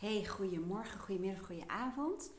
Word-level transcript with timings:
Hey, 0.00 0.26
goedemorgen, 0.26 1.00
goedemiddag, 1.00 1.46
goedenavond. 1.46 2.32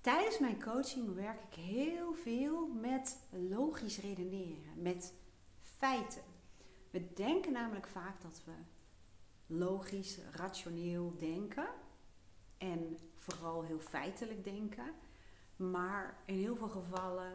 Tijdens 0.00 0.38
mijn 0.38 0.62
coaching 0.62 1.14
werk 1.14 1.40
ik 1.50 1.54
heel 1.54 2.14
veel 2.14 2.66
met 2.66 3.18
logisch 3.30 3.98
redeneren, 3.98 4.82
met 4.82 5.14
feiten. 5.60 6.22
We 6.90 7.12
denken 7.12 7.52
namelijk 7.52 7.86
vaak 7.86 8.22
dat 8.22 8.42
we 8.44 8.52
logisch, 9.46 10.18
rationeel 10.32 11.16
denken 11.18 11.68
en 12.58 12.98
vooral 13.16 13.62
heel 13.62 13.80
feitelijk 13.80 14.44
denken. 14.44 14.94
Maar 15.56 16.22
in 16.24 16.38
heel 16.38 16.56
veel 16.56 16.68
gevallen 16.68 17.32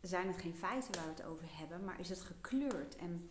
zijn 0.00 0.26
het 0.26 0.40
geen 0.40 0.54
feiten 0.54 0.94
waar 0.94 1.04
we 1.04 1.10
het 1.10 1.24
over 1.24 1.46
hebben, 1.58 1.84
maar 1.84 2.00
is 2.00 2.08
het 2.08 2.20
gekleurd. 2.20 2.96
En 2.96 3.30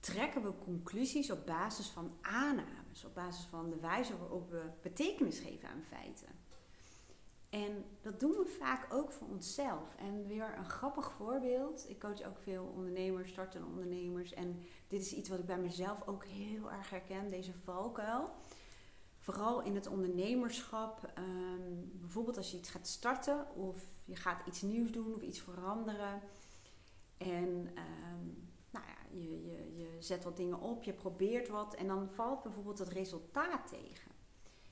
trekken 0.00 0.42
we 0.42 0.58
conclusies 0.58 1.30
op 1.30 1.46
basis 1.46 1.86
van 1.86 2.16
aannames, 2.96 3.04
op 3.04 3.14
basis 3.14 3.44
van 3.44 3.70
de 3.70 3.80
wijze 3.80 4.18
waarop 4.18 4.50
we 4.50 4.62
betekenis 4.82 5.38
geven 5.38 5.68
aan 5.68 5.82
feiten. 5.82 6.28
En 7.50 7.84
dat 8.00 8.20
doen 8.20 8.30
we 8.30 8.56
vaak 8.58 8.92
ook 8.92 9.12
voor 9.12 9.28
onszelf. 9.28 9.94
En 9.96 10.26
weer 10.26 10.58
een 10.58 10.70
grappig 10.70 11.12
voorbeeld. 11.12 11.88
Ik 11.88 12.00
coach 12.00 12.22
ook 12.22 12.38
veel 12.38 12.64
ondernemers, 12.64 13.30
startende 13.30 13.66
ondernemers. 13.66 14.32
En 14.32 14.62
dit 14.88 15.00
is 15.00 15.12
iets 15.12 15.28
wat 15.28 15.38
ik 15.38 15.46
bij 15.46 15.58
mezelf 15.58 16.06
ook 16.06 16.24
heel 16.24 16.70
erg 16.70 16.90
herken, 16.90 17.30
deze 17.30 17.52
valkuil. 17.64 18.34
Vooral 19.18 19.62
in 19.62 19.74
het 19.74 19.86
ondernemerschap. 19.86 21.12
Ehm, 21.14 21.88
bijvoorbeeld 21.92 22.36
als 22.36 22.50
je 22.50 22.56
iets 22.56 22.70
gaat 22.70 22.86
starten 22.86 23.54
of 23.54 23.86
je 24.04 24.16
gaat 24.16 24.46
iets 24.46 24.62
nieuws 24.62 24.92
doen 24.92 25.14
of 25.14 25.22
iets 25.22 25.40
veranderen. 25.40 26.20
En 27.16 27.70
ehm, 27.74 28.28
je, 29.22 29.44
je, 29.44 29.76
je 29.76 29.96
zet 29.98 30.24
wat 30.24 30.36
dingen 30.36 30.60
op, 30.60 30.82
je 30.82 30.92
probeert 30.92 31.48
wat 31.48 31.74
en 31.74 31.86
dan 31.86 32.08
valt 32.08 32.42
bijvoorbeeld 32.42 32.78
het 32.78 32.88
resultaat 32.88 33.68
tegen. 33.68 34.10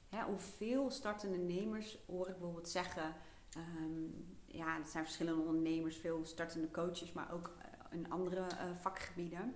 Hè, 0.09 0.23
hoeveel 0.23 0.91
startende 0.91 1.39
ondernemers 1.39 1.99
hoor 2.07 2.29
ik 2.29 2.37
bijvoorbeeld 2.37 2.69
zeggen, 2.69 3.15
um, 3.57 4.27
ja, 4.47 4.79
het 4.79 4.89
zijn 4.89 5.05
verschillende 5.05 5.43
ondernemers, 5.43 5.97
veel 5.97 6.25
startende 6.25 6.71
coaches, 6.71 7.13
maar 7.13 7.33
ook 7.33 7.53
eh, 7.59 7.99
in 7.99 8.11
andere 8.11 8.41
uh, 8.41 8.77
vakgebieden. 8.81 9.55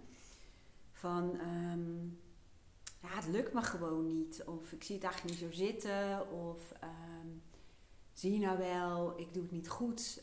Van 0.92 1.41
um, 1.41 2.20
ja, 3.00 3.09
het 3.09 3.27
lukt 3.27 3.53
me 3.53 3.62
gewoon 3.62 4.06
niet, 4.06 4.42
of 4.47 4.72
ik 4.72 4.84
zie 4.84 4.94
het 4.94 5.05
eigenlijk 5.05 5.34
niet 5.34 5.50
zo 5.50 5.56
zitten, 5.56 6.31
of 6.31 6.72
um, 6.84 7.42
zie 8.12 8.33
je 8.33 8.39
nou 8.39 8.59
wel, 8.59 9.20
ik 9.20 9.34
doe 9.34 9.42
het 9.42 9.53
niet 9.53 9.69
goed, 9.69 10.22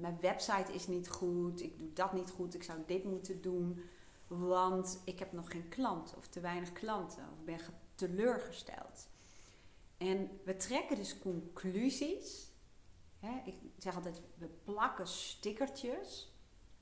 mijn 0.00 0.18
website 0.20 0.72
is 0.72 0.86
niet 0.86 1.08
goed, 1.08 1.62
ik 1.62 1.78
doe 1.78 1.92
dat 1.92 2.12
niet 2.12 2.30
goed, 2.30 2.54
ik 2.54 2.62
zou 2.62 2.78
dit 2.86 3.04
moeten 3.04 3.42
doen, 3.42 3.80
want 4.26 5.02
ik 5.04 5.18
heb 5.18 5.32
nog 5.32 5.50
geen 5.50 5.68
klant 5.68 6.14
of 6.16 6.28
te 6.28 6.40
weinig 6.40 6.72
klanten 6.72 7.28
of 7.32 7.44
ben 7.44 7.58
teleurgesteld. 7.94 9.08
En 9.96 10.40
we 10.44 10.56
trekken 10.56 10.96
dus 10.96 11.18
conclusies. 11.18 12.52
Hè? 13.18 13.40
Ik 13.44 13.56
zeg 13.78 13.94
altijd, 13.94 14.20
we 14.34 14.48
plakken 14.64 15.06
stickertjes, 15.06 16.32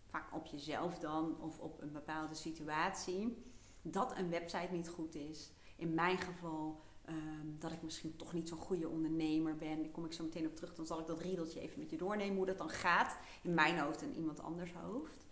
vaak 0.07 0.35
op 0.35 0.47
jezelf 0.47 0.99
dan 0.99 1.41
of 1.41 1.59
op 1.59 1.81
een 1.81 1.93
bepaalde 1.93 2.35
situatie, 2.35 3.45
dat 3.83 4.17
een 4.17 4.31
website 4.31 4.73
niet 4.73 4.89
goed 4.89 5.15
is. 5.15 5.51
In 5.77 5.95
mijn 5.95 6.19
geval 6.19 6.81
um, 7.09 7.57
dat 7.59 7.73
ik 7.73 7.83
misschien 7.83 8.17
toch 8.17 8.33
niet 8.33 8.49
zo'n 8.49 8.59
goede 8.59 8.89
ondernemer 8.89 9.57
ben. 9.57 9.83
Daar 9.83 9.91
kom 9.91 10.05
ik 10.05 10.13
zo 10.13 10.25
meteen 10.25 10.47
op 10.47 10.57
terug. 10.57 10.75
Dan 10.75 10.87
zal 10.87 11.01
ik 11.01 11.07
dat 11.07 11.21
riedeltje 11.21 11.61
even 11.61 11.79
met 11.79 11.91
je 11.91 11.97
doornemen 11.97 12.37
hoe 12.37 12.47
dat 12.47 12.59
dan 12.59 12.71
gaat. 12.71 13.17
In 13.43 13.55
mijn 13.55 13.79
hoofd 13.79 14.03
en 14.03 14.17
iemand 14.17 14.41
anders 14.41 14.73
hoofd. 14.73 15.27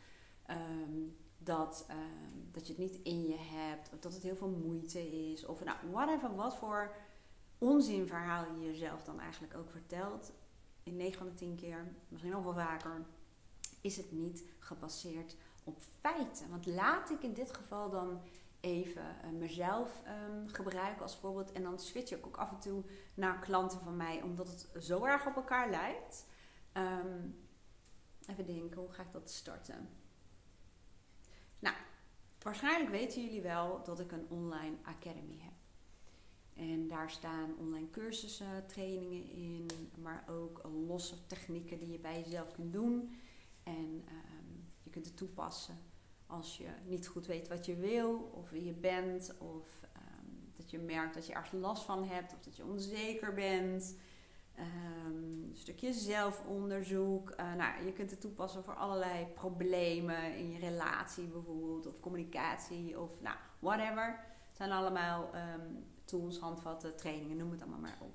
Um, 0.50 1.17
dat, 1.42 1.86
um, 1.91 2.48
dat 2.52 2.66
je 2.66 2.72
het 2.72 2.83
niet 2.83 3.02
in 3.02 3.28
je 3.28 3.38
hebt. 3.38 3.91
Of 3.92 3.98
dat 3.98 4.14
het 4.14 4.22
heel 4.22 4.36
veel 4.36 4.48
moeite 4.48 5.30
is. 5.33 5.46
Of 5.46 5.64
nou, 5.64 5.78
whatever, 5.91 6.34
wat 6.34 6.56
voor 6.56 6.94
onzinverhaal 7.58 8.44
je 8.44 8.66
jezelf 8.66 9.05
dan 9.05 9.20
eigenlijk 9.20 9.55
ook 9.56 9.70
vertelt. 9.70 10.33
In 10.83 10.96
9 10.96 11.18
van 11.18 11.27
de 11.27 11.34
10 11.34 11.56
keer, 11.56 11.94
misschien 12.08 12.33
nog 12.33 12.44
wel 12.44 12.55
vaker, 12.55 13.06
is 13.80 13.96
het 13.96 14.12
niet 14.12 14.45
gebaseerd 14.58 15.36
op 15.64 15.80
feiten. 16.01 16.51
Want 16.51 16.67
laat 16.67 17.11
ik 17.11 17.23
in 17.23 17.34
dit 17.34 17.55
geval 17.55 17.90
dan 17.90 18.20
even 18.61 19.02
uh, 19.24 19.30
mezelf 19.39 20.02
um, 20.28 20.48
gebruiken 20.48 21.02
als 21.02 21.17
voorbeeld. 21.17 21.52
En 21.52 21.62
dan 21.62 21.78
switch 21.78 22.12
ik 22.12 22.27
ook 22.27 22.36
af 22.36 22.51
en 22.51 22.58
toe 22.58 22.84
naar 23.14 23.39
klanten 23.39 23.80
van 23.80 23.96
mij, 23.96 24.22
omdat 24.22 24.48
het 24.48 24.84
zo 24.84 25.05
erg 25.05 25.27
op 25.27 25.36
elkaar 25.36 25.70
lijkt. 25.70 26.27
Um, 26.72 27.48
even 28.27 28.46
denken, 28.46 28.80
hoe 28.80 28.92
ga 28.92 29.02
ik 29.02 29.12
dat 29.12 29.30
starten? 29.30 29.89
Nou, 31.60 31.76
waarschijnlijk 32.42 32.90
weten 32.90 33.22
jullie 33.22 33.42
wel 33.42 33.82
dat 33.84 34.00
ik 34.00 34.12
een 34.12 34.26
online 34.28 34.76
academy 34.82 35.38
heb. 35.38 35.52
En 36.54 36.88
daar 36.88 37.10
staan 37.10 37.54
online 37.58 37.90
cursussen, 37.90 38.66
trainingen 38.66 39.30
in, 39.30 39.66
maar 40.02 40.24
ook 40.28 40.60
losse 40.86 41.26
technieken 41.26 41.78
die 41.78 41.90
je 41.90 41.98
bij 41.98 42.20
jezelf 42.20 42.52
kunt 42.52 42.72
doen. 42.72 43.14
En 43.62 44.04
um, 44.08 44.68
je 44.82 44.90
kunt 44.90 45.06
het 45.06 45.16
toepassen 45.16 45.78
als 46.26 46.56
je 46.56 46.68
niet 46.86 47.06
goed 47.06 47.26
weet 47.26 47.48
wat 47.48 47.66
je 47.66 47.77
wil 47.77 48.30
of 48.34 48.50
wie 48.50 48.64
je 48.64 48.72
bent 48.72 49.34
of 49.38 49.82
um, 49.96 50.52
dat 50.56 50.70
je 50.70 50.78
merkt 50.78 51.14
dat 51.14 51.27
je 51.27 51.32
ergens 51.32 51.60
last 51.60 51.82
van 51.82 52.04
hebt 52.04 52.32
of 52.32 52.40
dat 52.40 52.56
je 52.56 52.64
onzeker 52.64 53.34
bent. 53.34 53.94
Een 54.60 55.50
stukje 55.52 55.92
zelfonderzoek. 55.92 57.30
Uh, 57.30 57.54
nou, 57.54 57.84
je 57.84 57.92
kunt 57.92 58.10
het 58.10 58.20
toepassen 58.20 58.64
voor 58.64 58.74
allerlei 58.74 59.26
problemen 59.26 60.36
in 60.36 60.50
je 60.50 60.58
relatie 60.58 61.26
bijvoorbeeld 61.26 61.86
of 61.86 62.00
communicatie 62.00 63.00
of 63.00 63.20
nou, 63.20 63.36
whatever. 63.58 64.20
Het 64.48 64.56
zijn 64.56 64.72
allemaal 64.72 65.30
um, 65.34 65.84
tools, 66.04 66.38
handvatten, 66.38 66.96
trainingen, 66.96 67.36
noem 67.36 67.50
het 67.50 67.62
allemaal 67.62 67.80
maar 67.80 67.98
op. 68.00 68.14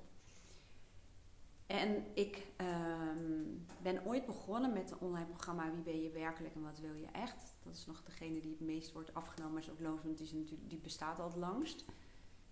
En 1.66 2.04
ik 2.14 2.46
um, 2.56 3.66
ben 3.82 4.06
ooit 4.06 4.26
begonnen 4.26 4.72
met 4.72 4.90
een 4.90 4.98
online 5.00 5.26
programma 5.26 5.70
Wie 5.70 5.82
ben 5.82 6.02
je 6.02 6.10
werkelijk 6.10 6.54
en 6.54 6.62
wat 6.62 6.78
wil 6.78 6.94
je 6.94 7.06
echt. 7.12 7.54
Dat 7.62 7.74
is 7.74 7.86
nog 7.86 8.02
degene 8.02 8.40
die 8.40 8.50
het 8.50 8.60
meest 8.60 8.92
wordt 8.92 9.14
afgenomen, 9.14 9.52
maar 9.52 9.62
is 9.62 9.70
ook 9.70 9.80
want 9.80 10.18
die, 10.18 10.26
is 10.26 10.54
die 10.68 10.78
bestaat 10.78 11.18
al 11.18 11.26
het 11.26 11.36
langst. 11.36 11.84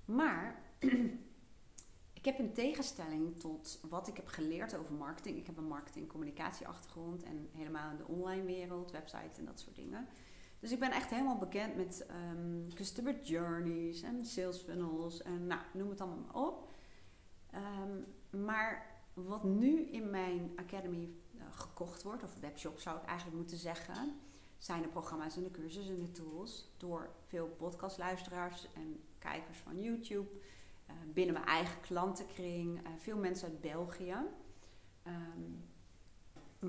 Maar 0.05 0.63
ik 2.25 2.37
heb 2.37 2.47
een 2.47 2.53
tegenstelling 2.53 3.41
tot 3.41 3.81
wat 3.89 4.09
ik 4.09 4.17
heb 4.17 4.27
geleerd 4.27 4.77
over 4.77 4.93
marketing. 4.93 5.37
Ik 5.39 5.47
heb 5.47 5.57
een 5.57 5.69
marketing-communicatieachtergrond 5.69 7.23
en 7.23 7.49
helemaal 7.53 7.91
in 7.91 7.97
de 7.97 8.07
online 8.07 8.45
wereld, 8.45 8.91
websites 8.91 9.39
en 9.39 9.45
dat 9.45 9.61
soort 9.61 9.77
dingen. 9.77 10.07
Dus 10.61 10.73
ik 10.73 10.79
ben 10.79 10.91
echt 10.91 11.11
helemaal 11.11 11.39
bekend 11.39 11.77
met 11.77 12.07
um, 12.33 12.75
customer 12.75 13.23
journeys 13.23 14.03
en 14.03 14.27
sales 14.27 14.59
funnels 14.59 15.23
en 15.23 15.47
nou, 15.47 15.61
noem 15.73 15.89
het 15.89 16.01
allemaal 16.01 16.25
maar 16.27 16.43
op. 16.43 16.71
Um, 17.55 18.05
maar 18.45 19.01
wat 19.15 19.45
nu 19.45 19.81
in 19.81 20.11
mijn 20.11 20.53
academy 20.57 21.09
uh, 21.35 21.43
gekocht 21.51 22.03
wordt, 22.03 22.23
of 22.23 22.41
webshop 22.41 22.79
zou 22.79 22.99
ik 22.99 23.05
eigenlijk 23.05 23.39
moeten 23.39 23.57
zeggen, 23.57 24.15
zijn 24.59 24.83
de 24.83 24.89
programma's 24.89 25.37
en 25.37 25.43
de 25.43 25.51
cursussen 25.51 25.95
en 25.95 26.03
de 26.03 26.11
tools 26.11 26.75
door 26.77 27.11
veel 27.27 27.49
podcastluisteraars 27.49 28.69
en 28.75 29.01
kijkers 29.19 29.59
van 29.59 29.81
YouTube, 29.81 30.29
binnen 31.13 31.35
mijn 31.35 31.47
eigen 31.47 31.81
klantenkring, 31.81 32.81
uh, 32.81 32.89
veel 32.99 33.17
mensen 33.17 33.49
uit 33.49 33.61
België. 33.61 34.17
Um, 35.07 35.69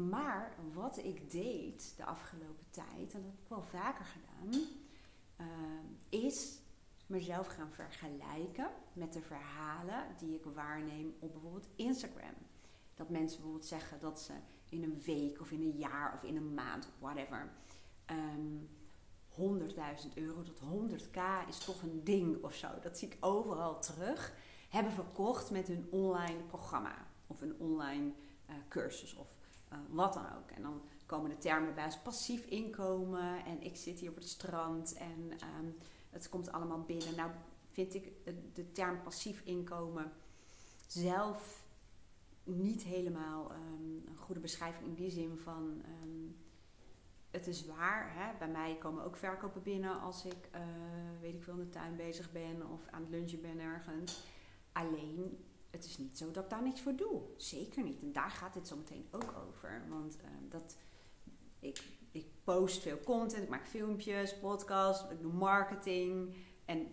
maar 0.10 0.56
wat 0.74 0.98
ik 0.98 1.32
deed 1.32 1.94
de 1.98 2.06
afgelopen 2.06 2.66
tijd, 2.70 3.14
en 3.14 3.22
dat 3.22 3.32
heb 3.32 3.42
ik 3.44 3.50
wel 3.50 3.64
vaker 3.64 4.06
gedaan, 4.06 4.62
uh, 5.42 6.20
is 6.22 6.60
mezelf 7.08 7.48
gaan 7.48 7.72
vergelijken 7.72 8.70
met 8.94 9.14
de 9.14 9.22
verhalen 9.22 10.06
die 10.18 10.36
ik 10.36 10.46
waarneem 10.54 11.16
op 11.20 11.32
bijvoorbeeld 11.32 11.70
Instagram. 11.76 12.34
Dat 12.94 13.10
mensen 13.10 13.36
bijvoorbeeld 13.36 13.66
zeggen 13.66 14.00
dat 14.00 14.22
ze 14.22 14.34
in 14.70 14.84
een 14.84 15.02
week 15.06 15.40
of 15.40 15.52
in 15.52 15.62
een 15.62 15.78
jaar 15.78 16.14
of 16.14 16.24
in 16.24 16.36
een 16.36 16.54
maand, 16.54 16.90
whatever, 17.00 17.52
um, 18.12 18.70
100.000 19.38 20.14
euro 20.14 20.42
tot 20.42 20.60
100k 20.60 21.48
is 21.48 21.58
toch 21.58 21.82
een 21.82 22.04
ding 22.04 22.44
of 22.44 22.54
zo. 22.54 22.68
Dat 22.82 22.98
zie 22.98 23.08
ik 23.08 23.18
overal 23.20 23.82
terug. 23.82 24.34
Hebben 24.70 24.92
verkocht 24.92 25.52
met 25.52 25.68
hun 25.68 25.88
online 25.92 26.44
programma 26.48 27.08
of 27.28 27.42
een 27.42 27.56
online 27.60 28.12
uh, 28.50 28.56
cursus 28.70 29.16
of 29.16 29.28
uh, 29.72 29.78
wat 29.90 30.14
dan 30.14 30.26
ook. 30.26 30.52
En 30.52 30.62
dan 30.62 30.82
komen 31.06 31.30
de 31.30 31.38
termen 31.38 31.76
bij 31.76 31.86
als 31.86 32.02
passief 32.02 32.46
inkomen 32.46 33.46
en 33.46 33.62
ik 33.62 33.76
zit 33.76 34.00
hier 34.00 34.10
op 34.10 34.16
het 34.16 34.30
strand 34.30 34.94
en 34.94 35.32
um, 35.60 35.78
het 36.10 36.30
komt 36.30 36.52
allemaal 36.52 36.82
binnen. 36.82 37.16
Nou 37.16 37.32
vind 37.72 37.94
ik 37.94 38.12
de 38.54 38.72
term 38.72 39.02
passief 39.02 39.42
inkomen 39.44 40.12
zelf 40.88 41.64
niet 42.44 42.84
helemaal 42.84 43.52
um, 43.52 44.04
een 44.08 44.18
goede 44.18 44.40
beschrijving 44.42 44.86
in 44.86 44.94
die 44.94 45.12
zin 45.12 45.38
van 45.38 45.82
um, 46.04 46.36
het 47.36 47.48
is 47.48 47.66
waar. 47.66 48.14
Hè? 48.14 48.38
Bij 48.38 48.48
mij 48.48 48.78
komen 48.78 49.04
ook 49.04 49.18
verkopen 49.18 49.64
binnen 49.64 50.02
als 50.02 50.26
ik, 50.26 50.50
uh, 50.56 50.62
weet 51.22 51.34
ik 51.34 51.44
veel, 51.44 51.54
in 51.54 51.60
de 51.60 51.70
tuin 51.70 51.96
bezig 51.96 52.32
ben 52.32 52.70
of 52.70 52.88
aan 52.92 53.02
het 53.02 53.10
lunchen 53.10 53.42
ben 53.42 53.60
ergens. 53.60 54.24
Alleen, 54.72 55.46
het 55.72 55.86
is 55.86 55.98
niet 55.98 56.18
zo 56.18 56.32
dat 56.32 56.44
ik 56.44 56.50
daar 56.50 56.64
niets 56.64 56.82
voor 56.82 56.96
doe. 56.96 57.22
Zeker 57.38 57.84
niet. 57.84 58.02
En 58.02 58.12
daar 58.12 58.30
gaat 58.30 58.54
dit 58.54 58.68
zo 58.68 58.76
meteen 58.76 59.08
ook 59.12 59.34
over. 59.48 59.86
Want 59.90 60.18
uh, 60.18 60.30
dat, 60.50 60.78
ik, 61.60 61.84
ik 62.12 62.26
post 62.44 62.82
veel 62.82 63.00
content, 63.00 63.44
ik 63.44 63.50
maak 63.50 63.68
filmpjes, 63.68 64.38
podcasts, 64.38 65.12
ik 65.12 65.22
doe 65.22 65.34
marketing. 65.34 66.36
En 66.66 66.88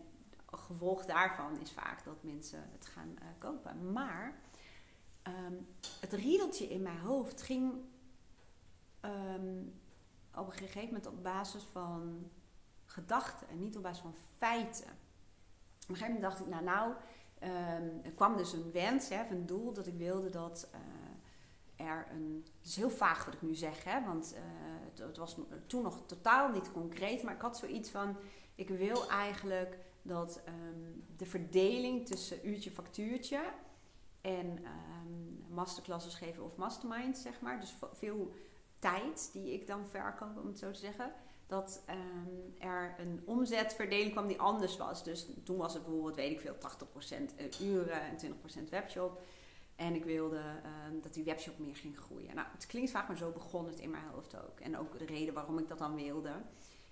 gevolg 0.47 1.05
daarvan 1.05 1.61
is 1.61 1.71
vaak 1.71 2.05
dat 2.05 2.23
mensen 2.23 2.69
het 2.73 2.87
gaan 2.87 3.15
uh, 3.19 3.27
kopen. 3.39 3.93
Maar 3.93 4.41
ehm, 5.23 5.55
het 6.01 6.13
riedeltje 6.13 6.69
in 6.69 6.83
mijn 6.83 6.99
hoofd 6.99 7.43
ging 7.43 7.75
ehm, 9.01 9.63
op 10.37 10.47
een 10.47 10.53
gegeven 10.53 10.87
moment 10.87 11.07
op 11.07 11.23
basis 11.23 11.63
van 11.63 12.31
gedachten 12.87 13.49
en 13.49 13.59
niet 13.59 13.77
op 13.77 13.83
basis 13.83 14.03
van 14.03 14.15
feiten. 14.37 14.91
Op 15.83 15.89
een 15.89 15.97
gegeven 15.97 16.15
moment 16.15 16.23
dacht 16.23 16.41
ik, 16.41 16.47
nou, 16.47 16.65
nou 16.65 16.93
um, 17.43 18.01
er 18.05 18.13
kwam 18.15 18.37
dus 18.37 18.53
een 18.53 18.73
wens, 18.73 19.09
hè, 19.09 19.25
een 19.31 19.47
doel 19.47 19.73
dat 19.73 19.87
ik 19.87 19.95
wilde 19.97 20.31
dat 20.31 20.69
uh, 20.75 21.87
er 21.87 22.07
een. 22.11 22.45
Het 22.59 22.67
is 22.71 22.77
heel 22.77 22.91
vaag 22.91 23.25
wat 23.25 23.35
ik 23.35 23.43
nu 23.43 23.55
zeg, 23.55 23.85
hè, 23.85 24.05
want 24.05 24.35
uh, 24.35 25.07
het, 25.07 25.17
was 25.17 25.37
toen 25.67 25.83
nog 25.83 26.03
totaal 26.07 26.51
niet 26.51 26.73
concreet, 26.73 27.23
maar 27.23 27.35
ik 27.35 27.41
had 27.41 27.57
zoiets 27.57 27.91
van: 27.91 28.17
ik 28.55 28.69
wil 28.69 29.11
eigenlijk 29.11 29.79
dat 30.03 30.41
um, 30.49 31.05
de 31.17 31.27
verdeling 31.27 32.07
tussen 32.07 32.49
uurtje 32.49 32.71
factuurtje 32.71 33.41
en 34.21 34.47
um, 34.47 35.45
masterclasses 35.49 36.15
geven 36.15 36.45
of 36.45 36.57
masterminds, 36.57 37.23
zeg 37.23 37.41
maar, 37.41 37.61
dus 37.61 37.75
veel 37.93 38.33
tijd 38.83 39.31
die 39.33 39.53
ik 39.53 39.67
dan 39.67 39.87
verkoop, 39.87 40.37
om 40.37 40.47
het 40.47 40.59
zo 40.59 40.71
te 40.71 40.79
zeggen 40.79 41.13
dat 41.47 41.83
um, 41.91 42.55
er 42.59 42.95
een 42.99 43.23
omzetverdeling 43.25 44.11
kwam 44.13 44.27
die 44.27 44.41
anders 44.41 44.77
was. 44.77 45.05
Dus 45.05 45.27
toen 45.45 45.57
was 45.57 45.75
het 45.75 45.83
bijvoorbeeld, 45.83 46.17
weet 46.17 46.31
ik 46.31 46.41
veel, 46.41 46.55
80% 46.55 46.57
eh, 47.37 47.61
uren 47.61 48.01
en 48.01 48.17
20% 48.67 48.69
webshop. 48.71 49.23
En 49.77 49.95
ik 49.95 50.05
wilde 50.05 50.41
um, 50.89 51.01
dat 51.01 51.15
die 51.15 51.25
webshop 51.25 51.59
meer 51.59 51.77
ging 51.77 51.99
groeien. 51.99 52.35
Nou, 52.35 52.47
het 52.53 52.67
klinkt 52.67 52.91
vaak, 52.91 53.09
maar 53.09 53.17
zo 53.17 53.31
begon 53.31 53.67
het 53.67 53.81
in 53.81 53.91
mijn 53.91 54.09
hoofd 54.13 54.37
ook. 54.37 54.61
En 54.61 54.79
ook 54.79 54.99
de 54.99 55.05
reden 55.05 55.35
waarom 55.35 55.59
ik 55.59 55.69
dat 55.69 55.79
dan 55.79 55.95
wilde. 55.95 56.33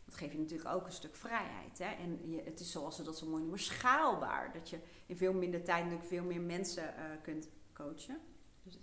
Dat 0.04 0.14
geeft 0.14 0.32
je 0.32 0.38
natuurlijk 0.38 0.74
ook 0.74 0.86
een 0.86 0.92
stuk 0.92 1.16
vrijheid. 1.16 1.78
Hè? 1.78 1.90
En 1.90 2.30
je, 2.30 2.42
het 2.42 2.60
is 2.60 2.70
zoals 2.70 2.96
ze 2.96 3.02
dat 3.02 3.18
zo 3.18 3.26
mooi 3.26 3.42
noemen, 3.42 3.60
schaalbaar. 3.60 4.52
Dat 4.52 4.70
je 4.70 4.78
in 5.06 5.16
veel 5.16 5.32
minder 5.32 5.64
tijd 5.64 5.82
natuurlijk 5.82 6.08
veel 6.08 6.24
meer 6.24 6.40
mensen 6.40 6.84
uh, 6.84 7.04
kunt 7.22 7.48
coachen. 7.72 8.20
Dus 8.62 8.78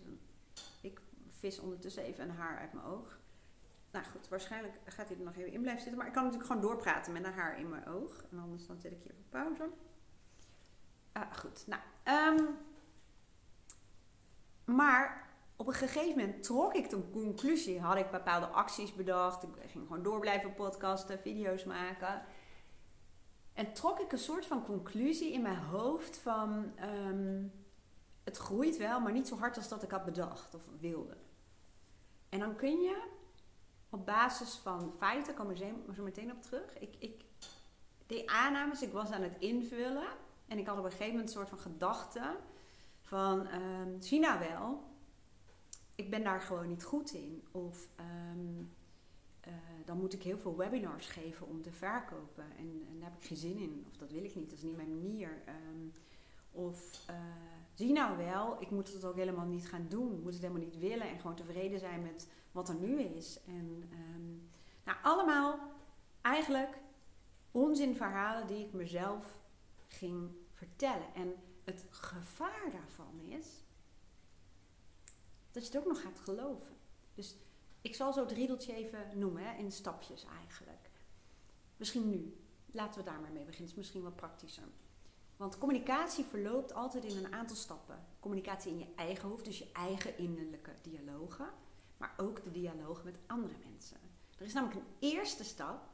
vis 1.38 1.60
ondertussen 1.60 2.04
even 2.04 2.24
een 2.24 2.36
haar 2.36 2.58
uit 2.58 2.74
mijn 2.74 2.86
oog. 2.86 3.20
Nou 3.92 4.06
goed, 4.06 4.28
waarschijnlijk 4.28 4.74
gaat 4.86 5.08
hij 5.08 5.18
er 5.18 5.24
nog 5.24 5.36
even 5.36 5.52
in 5.52 5.62
blijven 5.62 5.82
zitten. 5.82 5.98
Maar 5.98 6.08
ik 6.08 6.14
kan 6.14 6.24
natuurlijk 6.24 6.52
gewoon 6.52 6.68
doorpraten 6.68 7.14
met 7.14 7.24
een 7.24 7.34
haar 7.34 7.60
in 7.60 7.70
mijn 7.70 7.88
oog. 7.88 8.24
En 8.32 8.40
anders 8.40 8.68
dan 8.68 8.80
zet 8.80 8.92
ik 8.92 9.02
hier 9.04 9.14
op 9.18 9.30
pauze. 9.30 9.70
Uh, 11.18 11.24
goed, 11.34 11.68
nou. 11.68 11.82
Um, 12.38 12.58
maar 14.76 15.30
op 15.56 15.68
een 15.68 15.74
gegeven 15.74 16.20
moment 16.20 16.44
trok 16.44 16.74
ik 16.74 16.90
de 16.90 17.10
conclusie. 17.12 17.80
Had 17.80 17.98
ik 17.98 18.12
bepaalde 18.12 18.48
acties 18.48 18.96
bedacht. 18.96 19.44
Ik 19.44 19.50
ging 19.68 19.88
gewoon 19.88 20.04
door 20.04 20.20
blijven 20.20 20.54
podcasten, 20.54 21.20
video's 21.20 21.64
maken. 21.64 22.22
En 23.54 23.74
trok 23.74 24.00
ik 24.00 24.12
een 24.12 24.18
soort 24.18 24.46
van 24.46 24.66
conclusie 24.66 25.34
in 25.34 25.42
mijn 25.42 25.58
hoofd 25.58 26.18
van... 26.18 26.74
Um, 26.84 27.52
het 28.24 28.38
groeit 28.38 28.78
wel, 28.78 29.00
maar 29.00 29.12
niet 29.12 29.28
zo 29.28 29.38
hard 29.38 29.58
als 29.58 29.68
dat 29.68 29.84
ik 29.84 29.92
had 29.92 30.06
bedacht 30.06 30.56
of 30.56 30.62
wilde. 30.80 31.18
En 32.30 32.40
dan 32.40 32.56
kun 32.56 32.82
je 32.82 33.04
op 33.90 34.06
basis 34.06 34.54
van 34.56 34.94
feiten, 34.98 35.34
kom 35.36 35.50
ik 35.52 35.58
zo 35.96 36.04
meteen 36.04 36.32
op 36.32 36.42
terug. 36.42 36.80
Ik, 36.80 36.96
ik 37.00 37.24
deed 38.08 38.28
aannames, 38.28 38.82
ik 38.82 38.92
was 38.92 39.12
aan 39.12 39.22
het 39.22 39.38
invullen. 39.40 40.08
En 40.48 40.58
ik 40.58 40.68
had 40.68 40.78
op 40.78 40.84
een 40.84 40.92
gegeven 40.92 41.12
moment 41.12 41.30
een 41.30 41.36
soort 41.36 41.50
van 41.50 41.58
gedachte 41.58 42.36
van, 43.02 43.48
um, 43.48 44.20
nou 44.20 44.40
wel, 44.40 44.84
ik 45.96 46.10
ben 46.10 46.24
daar 46.24 46.42
gewoon 46.42 46.68
niet 46.68 46.84
goed 46.84 47.14
in. 47.14 47.44
Of 47.52 47.88
um, 48.00 48.72
uh, 49.48 49.54
dan 49.86 49.98
moet 49.98 50.14
ik 50.14 50.24
heel 50.24 50.38
veel 50.38 50.58
webinars 50.58 51.08
geven 51.08 51.48
om 51.48 51.62
te 51.62 51.72
verkopen. 51.72 52.46
En, 52.58 52.88
daar 53.00 53.10
heb 53.10 53.22
ik 53.22 53.28
geen 53.28 53.38
zin 53.38 53.58
in. 53.58 53.86
Of 53.90 53.98
dat 53.98 54.12
wil 54.12 54.24
ik 54.24 54.36
niet, 54.36 54.50
dat 54.50 54.58
is 54.58 54.64
niet 54.64 54.76
mijn 54.76 55.00
manier. 55.00 55.44
Um, 55.70 55.94
of 56.58 57.06
uh, 57.10 57.16
zie 57.74 57.92
nou 57.92 58.18
wel, 58.18 58.62
ik 58.62 58.72
moet 58.72 58.94
het 58.94 59.06
ook 59.06 59.16
helemaal 59.16 59.46
niet 59.46 59.68
gaan 59.68 59.86
doen. 59.90 60.22
Moet 60.22 60.34
het 60.34 60.42
helemaal 60.42 60.64
niet 60.64 60.78
willen 60.78 61.10
en 61.10 61.20
gewoon 61.20 61.36
tevreden 61.36 61.80
zijn 61.80 62.02
met 62.02 62.28
wat 62.52 62.70
er 62.70 62.76
nu 62.76 63.02
is. 63.02 63.40
En 63.46 63.90
um, 63.92 64.50
nou, 64.84 64.98
allemaal 65.04 65.60
eigenlijk 66.22 66.78
onzinverhalen 67.52 68.48
die 68.48 68.66
ik 68.66 68.74
mezelf 68.74 69.40
ging 69.88 70.32
vertellen. 70.54 71.14
En 71.16 71.36
het 71.64 71.86
gevaar 71.90 72.72
daarvan 72.72 73.20
is 73.20 73.48
dat 75.52 75.68
je 75.68 75.72
het 75.72 75.78
ook 75.78 75.94
nog 75.94 76.02
gaat 76.02 76.20
geloven. 76.20 76.76
Dus 77.14 77.36
ik 77.82 77.96
zal 77.96 78.14
zo 78.14 78.22
het 78.22 78.32
riedeltje 78.32 78.74
even 78.74 79.20
noemen, 79.20 79.44
hè, 79.44 79.58
in 79.58 79.72
stapjes 79.72 80.26
eigenlijk. 80.26 80.90
Misschien 81.78 82.10
nu. 82.10 82.42
Laten 82.72 83.00
we 83.00 83.10
daar 83.10 83.20
maar 83.20 83.32
mee 83.32 83.46
beginnen. 83.46 83.70
Het 83.70 83.70
is 83.70 83.76
misschien 83.76 84.04
wat 84.04 84.16
praktischer. 84.16 84.64
Want 85.38 85.58
communicatie 85.58 86.26
verloopt 86.26 86.74
altijd 86.74 87.04
in 87.04 87.18
een 87.18 87.34
aantal 87.34 87.56
stappen. 87.56 88.06
Communicatie 88.20 88.72
in 88.72 88.80
je 88.80 88.94
eigen 88.96 89.30
hoofd, 89.30 89.46
dus 89.46 89.58
je 89.58 89.72
eigen 89.72 90.18
innerlijke 90.18 90.76
dialogen 90.82 91.50
maar 91.98 92.14
ook 92.18 92.44
de 92.44 92.52
dialoog 92.52 93.04
met 93.04 93.20
andere 93.26 93.56
mensen. 93.72 93.98
Er 94.38 94.46
is 94.46 94.54
namelijk 94.54 94.80
een 94.80 94.94
eerste 95.00 95.44
stap, 95.44 95.90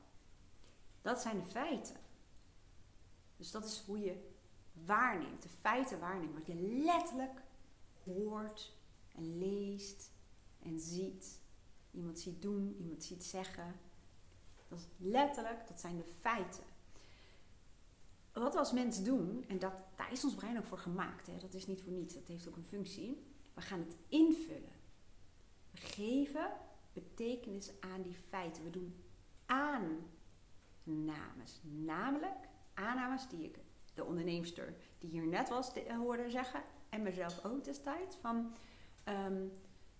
dat 1.02 1.22
zijn 1.22 1.38
de 1.38 1.46
feiten. 1.46 1.96
Dus 3.38 3.52
dat 3.52 3.66
is 3.66 3.84
hoe 3.86 4.00
je 4.00 4.32
waarneemt, 4.74 5.42
de 5.42 5.50
feiten 5.50 6.00
waarneemt, 6.00 6.34
wat 6.34 6.48
je 6.48 6.84
letterlijk 6.84 7.42
hoort 8.04 8.74
en 9.16 9.38
leest 9.38 10.12
en 10.60 10.80
ziet. 10.80 11.42
Iemand 11.92 12.20
ziet 12.20 12.42
doen, 12.42 12.76
iemand 12.80 13.04
ziet 13.04 13.24
zeggen. 13.24 13.80
Dat 14.68 14.80
is 14.80 14.86
letterlijk, 14.98 15.68
dat 15.68 15.80
zijn 15.80 15.98
de 15.98 16.12
feiten. 16.20 16.64
Wat 18.34 18.54
we 18.54 18.60
als 18.60 18.72
mens 18.72 19.04
doen, 19.04 19.46
en 19.48 19.60
dat, 19.60 19.74
daar 19.96 20.12
is 20.12 20.24
ons 20.24 20.36
brein 20.36 20.58
ook 20.58 20.66
voor 20.66 20.78
gemaakt, 20.78 21.28
hè, 21.28 21.38
dat 21.38 21.54
is 21.54 21.68
niet 21.68 21.82
voor 21.82 21.92
niets, 21.92 22.14
dat 22.14 22.28
heeft 22.28 22.48
ook 22.48 22.56
een 22.56 22.64
functie. 22.64 23.24
We 23.54 23.62
gaan 23.62 23.80
het 23.80 23.96
invullen. 24.08 24.82
We 25.72 25.78
geven 25.78 26.52
betekenis 26.94 27.72
aan 27.80 28.02
die 28.02 28.16
feiten. 28.30 28.64
We 28.64 28.70
doen 28.70 29.04
aannames. 29.46 30.02
Namelijk 31.62 32.48
aannames 32.74 33.28
die 33.28 33.44
ik, 33.44 33.60
de 33.94 34.04
onderneemster 34.04 34.76
die 35.00 35.10
hier 35.10 35.28
net 35.28 35.50
was, 35.50 35.74
de, 35.74 35.94
hoorde 35.94 36.30
zeggen. 36.30 36.64
En 36.90 37.02
mezelf 37.02 37.46
ook 37.46 37.64
destijds. 37.64 38.16
Van 38.16 38.54
um, 39.06 39.52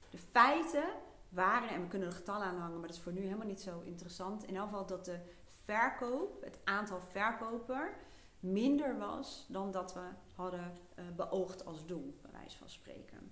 de 0.10 0.18
feiten 0.18 0.90
waren, 1.30 1.70
en 1.70 1.82
we 1.82 1.88
kunnen 1.88 2.08
er 2.08 2.14
getallen 2.14 2.48
aan 2.48 2.60
hangen, 2.60 2.80
maar 2.80 2.88
dat 2.88 2.98
is 2.98 3.04
voor 3.04 3.12
nu 3.12 3.22
helemaal 3.22 3.48
niet 3.48 3.62
zo 3.62 3.82
interessant. 3.82 4.44
In 4.44 4.56
elk 4.56 4.70
geval 4.70 4.86
dat 4.86 5.06
de 5.06 5.20
verkoop, 5.46 6.44
het 6.44 6.60
aantal 6.64 7.02
verkoper, 7.02 7.96
minder 8.44 8.98
was 8.98 9.46
dan 9.50 9.72
dat 9.72 9.94
we 9.94 10.10
hadden 10.36 10.78
uh, 11.00 11.06
beoogd 11.16 11.66
als 11.66 11.86
doel, 11.86 12.18
bij 12.22 12.32
wijze 12.32 12.58
van 12.58 12.70
spreken. 12.70 13.32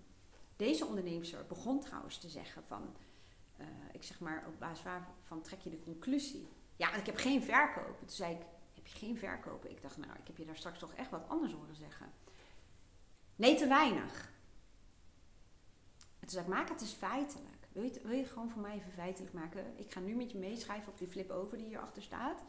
Deze 0.56 0.86
ondernemer 0.86 1.46
begon 1.48 1.80
trouwens 1.80 2.18
te 2.18 2.30
zeggen 2.30 2.64
van, 2.64 2.96
uh, 3.58 3.68
ik 3.92 4.04
zeg 4.04 4.20
maar 4.20 4.44
op 4.48 4.60
basis 4.60 4.84
waarvan 4.84 5.42
trek 5.42 5.60
je 5.60 5.70
de 5.70 5.80
conclusie? 5.80 6.48
Ja, 6.76 6.94
ik 6.94 7.06
heb 7.06 7.16
geen 7.16 7.44
verkoop. 7.44 8.00
Toen 8.00 8.10
zei 8.10 8.34
ik, 8.34 8.42
heb 8.74 8.88
je 8.88 8.98
geen 8.98 9.18
verkopen? 9.18 9.72
Ik 9.72 9.82
dacht, 9.82 9.98
nou, 9.98 10.12
ik 10.20 10.28
heb 10.28 10.38
je 10.38 10.46
daar 10.46 10.56
straks 10.56 10.80
toch 10.80 10.94
echt 10.94 11.10
wat 11.10 11.28
anders 11.28 11.54
horen 11.54 11.76
zeggen. 11.76 12.12
Nee, 13.36 13.56
te 13.56 13.68
weinig. 13.68 14.32
En 16.00 16.28
toen 16.28 16.30
zei 16.30 16.44
ik, 16.44 16.52
maak 16.52 16.70
het 16.70 16.82
eens 16.82 16.94
feitelijk. 16.94 17.68
Wil 17.72 17.84
je, 17.84 18.00
wil 18.04 18.18
je 18.18 18.26
gewoon 18.26 18.50
voor 18.50 18.62
mij 18.62 18.76
even 18.76 18.92
feitelijk 18.92 19.34
maken? 19.34 19.80
Ik 19.80 19.92
ga 19.92 20.00
nu 20.00 20.16
met 20.16 20.32
je 20.32 20.38
meeschrijven 20.38 20.92
op 20.92 20.98
die 20.98 21.08
flip 21.08 21.30
over 21.30 21.58
die 21.58 21.66
hierachter 21.66 22.02
staat. 22.02 22.44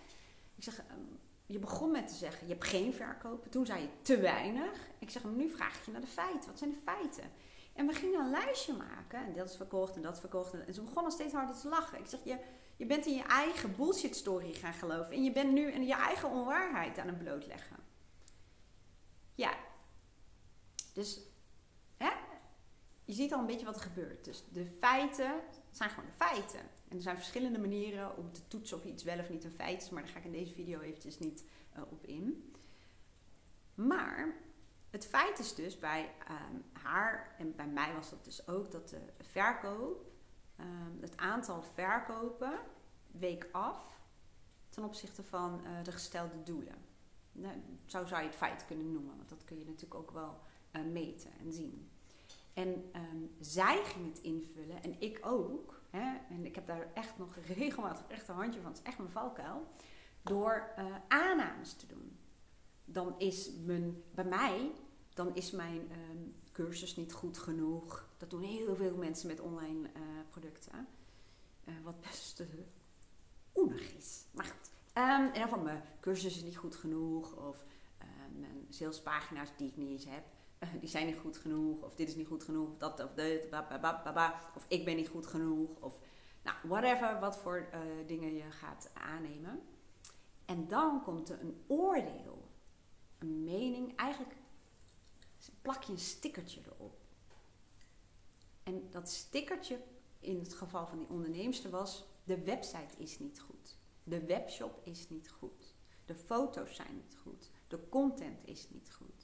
Ik 0.55 0.63
zeg, 0.63 0.79
um, 0.79 1.19
je 1.47 1.59
begon 1.59 1.91
met 1.91 2.09
te 2.09 2.15
zeggen, 2.15 2.47
je 2.47 2.53
hebt 2.53 2.67
geen 2.67 2.95
verkopen. 2.95 3.51
Toen 3.51 3.67
zei 3.67 3.81
je 3.81 3.89
te 4.03 4.21
weinig. 4.21 4.89
Ik 4.99 5.11
zeg, 5.11 5.25
nu 5.25 5.51
vraag 5.51 5.79
ik 5.79 5.85
je 5.85 5.91
naar 5.91 6.01
de 6.01 6.07
feiten. 6.07 6.49
Wat 6.49 6.59
zijn 6.59 6.71
de 6.71 6.81
feiten? 6.85 7.31
En 7.73 7.87
we 7.87 7.93
gingen 7.93 8.21
een 8.21 8.31
lijstje 8.31 8.73
maken. 8.73 9.25
En 9.25 9.35
dat 9.35 9.49
is 9.49 9.57
verkocht 9.57 9.97
en 9.97 10.03
dat 10.03 10.21
verkocht. 10.21 10.67
En 10.67 10.75
ze 10.75 10.83
begonnen 10.83 11.13
steeds 11.13 11.33
harder 11.33 11.57
te 11.57 11.69
lachen. 11.69 11.99
Ik 11.99 12.07
zeg, 12.07 12.21
je, 12.25 12.39
je 12.77 12.87
bent 12.87 13.07
in 13.07 13.15
je 13.15 13.23
eigen 13.23 13.77
bullshit 13.77 14.17
story 14.17 14.53
gaan 14.53 14.73
geloven. 14.73 15.15
En 15.15 15.25
je 15.25 15.33
bent 15.33 15.53
nu 15.53 15.71
in 15.71 15.87
je 15.87 15.95
eigen 15.95 16.31
onwaarheid 16.31 16.99
aan 16.99 17.07
het 17.07 17.19
blootleggen. 17.19 17.77
Ja. 19.35 19.55
Dus, 20.93 21.21
hè? 21.97 22.11
Je 23.05 23.13
ziet 23.13 23.33
al 23.33 23.39
een 23.39 23.47
beetje 23.47 23.67
wat 23.67 23.75
er 23.75 23.83
gebeurt. 23.83 24.25
Dus 24.25 24.45
de 24.53 24.67
feiten 24.79 25.35
zijn 25.71 25.91
gewoon 25.91 26.07
de 26.07 26.25
feiten. 26.25 26.61
En 26.93 26.99
er 26.99 27.05
zijn 27.05 27.17
verschillende 27.17 27.59
manieren 27.59 28.17
om 28.17 28.33
te 28.33 28.49
toetsen 28.49 28.77
of 28.77 28.85
iets 28.85 29.03
wel 29.03 29.19
of 29.19 29.29
niet 29.29 29.45
een 29.45 29.51
feit 29.51 29.83
is. 29.83 29.91
Maar 29.91 30.03
daar 30.03 30.13
ga 30.13 30.19
ik 30.19 30.25
in 30.25 30.33
deze 30.33 30.55
video 30.55 30.81
eventjes 30.81 31.19
niet 31.19 31.45
uh, 31.77 31.83
op 31.91 32.07
in. 32.07 32.55
Maar 33.75 34.37
het 34.91 35.07
feit 35.07 35.39
is 35.39 35.55
dus 35.55 35.79
bij 35.79 36.15
um, 36.31 36.65
haar 36.73 37.35
en 37.39 37.57
bij 37.57 37.67
mij 37.67 37.95
was 37.95 38.11
dat 38.11 38.25
dus 38.25 38.49
ook 38.49 38.71
dat 38.71 38.89
de 38.89 39.01
verkoop, 39.19 40.07
um, 40.61 40.99
het 41.01 41.17
aantal 41.17 41.63
verkopen 41.63 42.61
week 43.11 43.49
af 43.53 44.01
ten 44.69 44.85
opzichte 44.85 45.23
van 45.23 45.61
uh, 45.65 45.85
de 45.85 45.93
gestelde 45.93 46.43
doelen. 46.43 46.77
Nou, 47.33 47.55
zo 47.87 48.05
zou 48.07 48.21
je 48.21 48.27
het 48.27 48.37
feit 48.37 48.67
kunnen 48.67 48.93
noemen, 48.93 49.17
want 49.17 49.29
dat 49.29 49.45
kun 49.45 49.59
je 49.59 49.65
natuurlijk 49.65 49.95
ook 49.95 50.11
wel 50.11 50.39
uh, 50.73 50.83
meten 50.83 51.31
en 51.39 51.53
zien. 51.53 51.91
En 52.53 52.69
um, 52.97 53.35
zij 53.41 53.85
ging 53.85 54.07
het 54.15 54.23
invullen 54.23 54.83
en 54.83 55.01
ik 55.01 55.19
ook. 55.23 55.82
Hè, 55.93 56.19
en 56.29 56.47
ik 56.47 56.55
heb 56.55 56.67
daar 56.67 56.87
echt 56.95 57.19
nog 57.19 57.37
regelmatig 57.57 58.05
echt 58.09 58.29
een 58.29 58.35
handje 58.35 58.61
van, 58.61 58.71
het 58.71 58.81
is 58.81 58.87
echt 58.87 58.99
mijn 58.99 59.11
valkuil. 59.11 59.67
Door 60.23 60.73
uh, 60.79 60.85
aannames 61.09 61.73
te 61.73 61.87
doen 61.87 62.17
dan 62.85 63.15
is 63.19 63.51
mijn, 63.65 64.03
bij 64.15 64.25
mij, 64.25 64.73
dan 65.15 65.35
is 65.35 65.51
mijn 65.51 65.91
ehm, 65.91 66.19
cursus 66.53 66.97
niet 66.97 67.13
goed 67.13 67.39
genoeg. 67.39 68.09
Dat 68.17 68.31
doen 68.31 68.43
heel 68.43 68.77
veel 68.77 68.97
mensen 68.97 69.27
met 69.27 69.41
online 69.41 69.89
eh, 69.95 70.03
producten. 70.31 70.87
Uh, 71.65 71.75
wat 71.83 72.01
best 72.11 72.43
oenig 73.55 73.95
is. 73.95 74.25
Maar 74.31 74.45
goed. 74.45 74.71
En 74.93 75.33
dan 75.35 75.49
van 75.49 75.63
mijn 75.63 75.83
cursus 76.01 76.37
is 76.37 76.43
niet 76.43 76.57
goed 76.57 76.77
genoeg. 76.77 77.37
Of 77.37 77.65
mijn 78.39 78.67
salespagina's 78.69 79.49
die 79.57 79.69
ik 79.69 79.77
niet 79.77 79.89
eens 79.89 80.05
heb. 80.05 80.25
Die 80.81 80.89
zijn 80.89 81.07
niet 81.07 81.19
goed 81.19 81.37
genoeg. 81.37 81.83
Of 81.83 81.95
dit 81.95 82.09
is 82.09 82.17
niet 82.17 82.27
goed 82.27 82.45
genoeg. 82.45 82.77
Dat 82.77 83.05
of 83.05 83.15
dit. 83.15 83.49
Of 84.55 84.65
ik 84.69 84.85
ben 84.85 84.97
niet 84.97 85.09
goed 85.09 85.27
genoeg. 85.27 85.81
Of 85.81 85.99
nou, 86.43 86.57
whatever. 86.63 87.21
Wat 87.21 87.37
voor 87.37 87.69
dingen 88.07 88.35
je 88.35 88.51
gaat 88.51 88.91
aannemen. 88.95 89.61
En 90.45 90.69
dan 90.69 91.03
komt 91.03 91.29
er 91.29 91.41
een 91.41 91.65
oordeel. 91.67 92.51
Een 93.19 93.45
mening. 93.45 93.97
Eigenlijk 93.97 94.37
plak 95.63 95.83
je 95.83 95.93
een 95.93 95.99
stickertje 95.99 96.61
erop. 96.67 97.01
En 98.63 98.91
dat 98.91 99.11
stickertje 99.11 99.83
in 100.21 100.39
het 100.39 100.55
geval 100.55 100.87
van 100.87 100.99
die 100.99 101.09
onderneemster 101.09 101.71
was: 101.71 102.07
de 102.25 102.45
website 102.45 102.97
is 102.97 103.19
niet 103.19 103.41
goed. 103.41 103.77
De 104.05 104.25
webshop 104.25 104.81
is 104.85 105.09
niet 105.09 105.31
goed. 105.31 105.75
De 106.05 106.15
foto's 106.15 106.75
zijn 106.75 106.97
niet 106.97 107.17
goed. 107.17 107.51
De 107.69 107.89
content 107.89 108.41
is 108.45 108.71
niet 108.71 108.93
goed. 108.93 109.22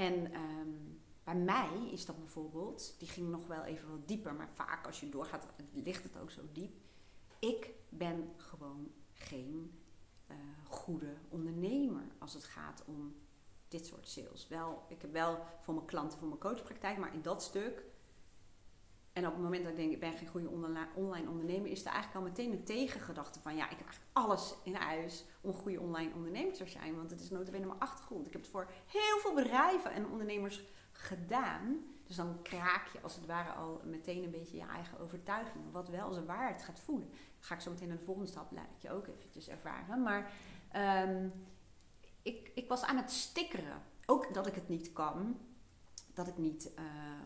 En 0.00 0.32
ehm, 0.32 0.68
bij 1.24 1.34
mij 1.34 1.88
is 1.90 2.06
dat 2.06 2.18
bijvoorbeeld, 2.18 2.94
die 2.98 3.08
ging 3.08 3.28
nog 3.28 3.46
wel 3.46 3.62
even 3.62 3.90
wat 3.90 4.08
dieper, 4.08 4.34
maar 4.34 4.48
vaak 4.52 4.86
als 4.86 5.00
je 5.00 5.08
doorgaat, 5.08 5.46
ligt 5.72 6.02
het 6.02 6.18
ook 6.18 6.30
zo 6.30 6.40
diep. 6.52 6.76
Ik 7.38 7.70
ben 7.88 8.32
gewoon 8.36 8.90
geen 9.12 9.80
uh, 10.30 10.36
goede 10.68 11.14
ondernemer 11.28 12.04
als 12.18 12.34
het 12.34 12.44
gaat 12.44 12.82
om 12.86 13.14
dit 13.68 13.86
soort 13.86 14.08
sales. 14.08 14.48
Wel, 14.48 14.82
ik 14.88 15.00
heb 15.02 15.12
wel 15.12 15.38
voor 15.60 15.74
mijn 15.74 15.86
klanten, 15.86 16.18
voor 16.18 16.28
mijn 16.28 16.40
coachpraktijk, 16.40 16.98
maar 16.98 17.14
in 17.14 17.22
dat 17.22 17.42
stuk. 17.42 17.84
En 19.20 19.26
op 19.26 19.32
het 19.32 19.42
moment 19.42 19.62
dat 19.62 19.72
ik 19.72 19.78
denk, 19.78 19.92
ik 19.92 20.00
ben 20.00 20.12
geen 20.12 20.28
goede 20.28 20.48
online 20.94 21.28
ondernemer, 21.28 21.70
is 21.70 21.80
er 21.80 21.92
eigenlijk 21.92 22.14
al 22.14 22.30
meteen 22.30 22.52
een 22.52 22.64
tegengedachte 22.64 23.40
van, 23.40 23.56
ja, 23.56 23.64
ik 23.64 23.76
heb 23.76 23.86
eigenlijk 23.86 24.10
alles 24.12 24.54
in 24.64 24.74
huis 24.74 25.24
om 25.40 25.52
goede 25.52 25.80
online 25.80 26.14
ondernemer 26.14 26.52
te 26.52 26.66
zijn. 26.66 26.96
Want 26.96 27.10
het 27.10 27.20
is 27.20 27.30
notabene 27.30 27.66
mijn 27.66 27.78
achtergrond. 27.78 28.26
Ik 28.26 28.32
heb 28.32 28.42
het 28.42 28.50
voor 28.50 28.70
heel 28.86 29.18
veel 29.18 29.34
bedrijven 29.34 29.92
en 29.92 30.06
ondernemers 30.06 30.62
gedaan. 30.92 31.84
Dus 32.04 32.16
dan 32.16 32.42
kraak 32.42 32.86
je 32.92 33.00
als 33.00 33.14
het 33.14 33.26
ware 33.26 33.50
al 33.50 33.80
meteen 33.84 34.24
een 34.24 34.30
beetje 34.30 34.56
je 34.56 34.66
eigen 34.66 34.98
overtuiging. 34.98 35.64
Wat 35.72 35.88
wel 35.88 36.16
een 36.16 36.26
waarheid 36.26 36.62
gaat 36.62 36.80
voelen. 36.80 37.10
Ga 37.38 37.54
ik 37.54 37.60
zo 37.60 37.70
meteen 37.70 37.88
naar 37.88 37.96
de 37.96 38.04
volgende 38.04 38.30
stap, 38.30 38.52
laat 38.52 38.70
ik 38.76 38.82
je 38.82 38.90
ook 38.90 39.06
eventjes 39.06 39.48
ervaren. 39.48 40.02
Maar 40.02 40.32
um, 41.08 41.32
ik, 42.22 42.50
ik 42.54 42.68
was 42.68 42.82
aan 42.82 42.96
het 42.96 43.10
stikkeren. 43.10 43.82
Ook 44.06 44.34
dat 44.34 44.46
ik 44.46 44.54
het 44.54 44.68
niet 44.68 44.92
kan. 44.92 45.38
Dat 46.20 46.28
ik 46.28 46.38
niet 46.38 46.70
uh, 46.78 46.84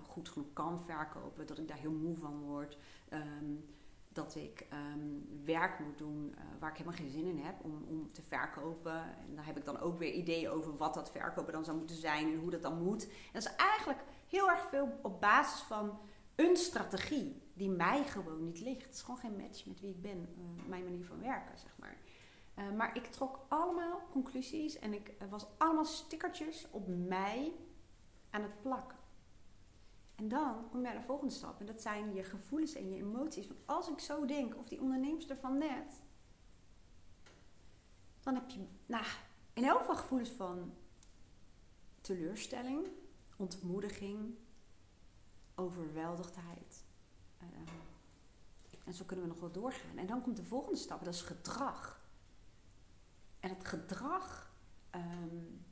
goed 0.08 0.28
genoeg 0.28 0.52
kan 0.52 0.80
verkopen. 0.80 1.46
Dat 1.46 1.58
ik 1.58 1.68
daar 1.68 1.76
heel 1.76 1.92
moe 1.92 2.16
van 2.16 2.40
word. 2.40 2.78
Um, 3.12 3.64
dat 4.08 4.34
ik 4.34 4.66
um, 4.72 5.28
werk 5.44 5.78
moet 5.78 5.98
doen 5.98 6.34
uh, 6.34 6.40
waar 6.60 6.70
ik 6.70 6.76
helemaal 6.76 6.98
geen 6.98 7.10
zin 7.10 7.26
in 7.26 7.38
heb 7.38 7.54
om, 7.62 7.84
om 7.88 8.12
te 8.12 8.22
verkopen. 8.22 9.02
En 9.02 9.34
daar 9.34 9.46
heb 9.46 9.56
ik 9.56 9.64
dan 9.64 9.78
ook 9.80 9.98
weer 9.98 10.12
ideeën 10.12 10.50
over 10.50 10.76
wat 10.76 10.94
dat 10.94 11.10
verkopen 11.10 11.52
dan 11.52 11.64
zou 11.64 11.76
moeten 11.76 11.96
zijn 11.96 12.32
en 12.32 12.38
hoe 12.38 12.50
dat 12.50 12.62
dan 12.62 12.82
moet. 12.82 13.04
En 13.04 13.32
dat 13.32 13.42
is 13.42 13.54
eigenlijk 13.56 14.00
heel 14.28 14.50
erg 14.50 14.68
veel 14.68 14.98
op 15.02 15.20
basis 15.20 15.60
van 15.60 15.98
een 16.34 16.56
strategie 16.56 17.42
die 17.54 17.70
mij 17.70 18.04
gewoon 18.04 18.44
niet 18.44 18.60
ligt. 18.60 18.84
Het 18.84 18.94
is 18.94 19.02
gewoon 19.02 19.20
geen 19.20 19.36
match 19.36 19.66
met 19.66 19.80
wie 19.80 19.90
ik 19.90 20.02
ben, 20.02 20.18
uh, 20.18 20.68
mijn 20.68 20.84
manier 20.84 21.04
van 21.04 21.20
werken, 21.20 21.58
zeg 21.58 21.76
maar. 21.78 21.96
Maar 22.76 22.96
ik 22.96 23.06
trok 23.06 23.38
allemaal 23.48 24.00
conclusies 24.10 24.78
en 24.78 24.92
ik 24.92 25.12
was 25.30 25.46
allemaal 25.58 25.84
stickertjes 25.84 26.66
op 26.70 26.88
mij 26.88 27.52
aan 28.34 28.42
het 28.42 28.60
plakken. 28.60 28.98
En 30.14 30.28
dan 30.28 30.68
kom 30.68 30.78
je 30.78 30.84
naar 30.84 31.00
de 31.00 31.06
volgende 31.06 31.32
stap 31.32 31.60
en 31.60 31.66
dat 31.66 31.82
zijn 31.82 32.14
je 32.14 32.22
gevoelens 32.22 32.74
en 32.74 32.90
je 32.90 32.96
emoties. 32.96 33.46
Want 33.46 33.60
als 33.66 33.88
ik 33.88 33.98
zo 33.98 34.24
denk, 34.24 34.56
of 34.56 34.68
die 34.68 34.80
onderneemster 34.80 35.36
van 35.36 35.58
net, 35.58 36.02
dan 38.20 38.34
heb 38.34 38.50
je 38.50 38.66
nou, 38.86 39.04
in 39.52 39.64
elk 39.64 39.78
geval 39.78 39.96
gevoelens 39.96 40.30
van 40.30 40.74
teleurstelling, 42.00 42.88
ontmoediging, 43.36 44.34
overweldigdheid. 45.54 46.84
Uh, 47.42 47.48
en 48.84 48.94
zo 48.94 49.04
kunnen 49.04 49.24
we 49.24 49.30
nog 49.30 49.40
wel 49.40 49.52
doorgaan. 49.52 49.98
En 49.98 50.06
dan 50.06 50.22
komt 50.22 50.36
de 50.36 50.44
volgende 50.44 50.78
stap, 50.78 51.04
dat 51.04 51.14
is 51.14 51.22
gedrag. 51.22 52.02
En 53.40 53.48
het 53.48 53.64
gedrag 53.64 54.52
um, 54.94 55.64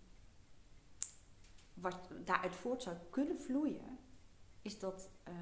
wat 1.83 1.99
daaruit 2.25 2.55
voort 2.55 2.83
zou 2.83 2.97
kunnen 3.11 3.39
vloeien, 3.39 3.99
is 4.63 4.79
dat 4.79 5.11
uh, 5.29 5.35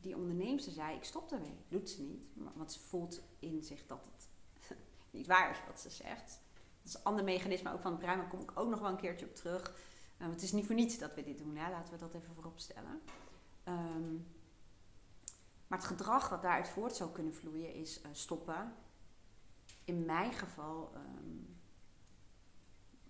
die 0.00 0.16
onderneemster 0.16 0.72
zei: 0.72 0.96
Ik 0.96 1.04
stop 1.04 1.28
daarmee. 1.28 1.64
Doet 1.68 1.90
ze 1.90 2.02
niet, 2.02 2.26
want 2.54 2.72
ze 2.72 2.80
voelt 2.80 3.22
in 3.38 3.62
zich 3.62 3.86
dat 3.86 4.08
het 4.12 4.28
niet 5.10 5.26
waar 5.26 5.50
is 5.50 5.58
wat 5.66 5.80
ze 5.80 5.90
zegt. 5.90 6.40
Dat 6.82 6.92
is 6.92 6.94
een 6.94 7.04
ander 7.04 7.24
mechanisme 7.24 7.72
ook 7.72 7.80
van 7.80 7.90
het 7.90 8.00
brein, 8.00 8.18
daar 8.18 8.28
kom 8.28 8.40
ik 8.40 8.58
ook 8.58 8.68
nog 8.68 8.80
wel 8.80 8.90
een 8.90 8.96
keertje 8.96 9.26
op 9.26 9.34
terug. 9.34 9.74
Uh, 10.18 10.28
het 10.28 10.42
is 10.42 10.52
niet 10.52 10.66
voor 10.66 10.74
niets 10.74 10.98
dat 10.98 11.14
we 11.14 11.22
dit 11.22 11.38
doen, 11.38 11.56
hè? 11.56 11.70
laten 11.70 11.92
we 11.92 11.98
dat 11.98 12.14
even 12.14 12.34
voorop 12.34 12.58
stellen. 12.58 13.00
Um, 13.68 14.26
maar 15.66 15.78
het 15.78 15.86
gedrag 15.86 16.28
wat 16.28 16.42
daaruit 16.42 16.68
voort 16.68 16.96
zou 16.96 17.10
kunnen 17.10 17.34
vloeien 17.34 17.74
is 17.74 18.00
uh, 18.00 18.06
stoppen, 18.12 18.74
in 19.84 20.04
mijn 20.04 20.32
geval, 20.32 20.92
um, 20.94 21.33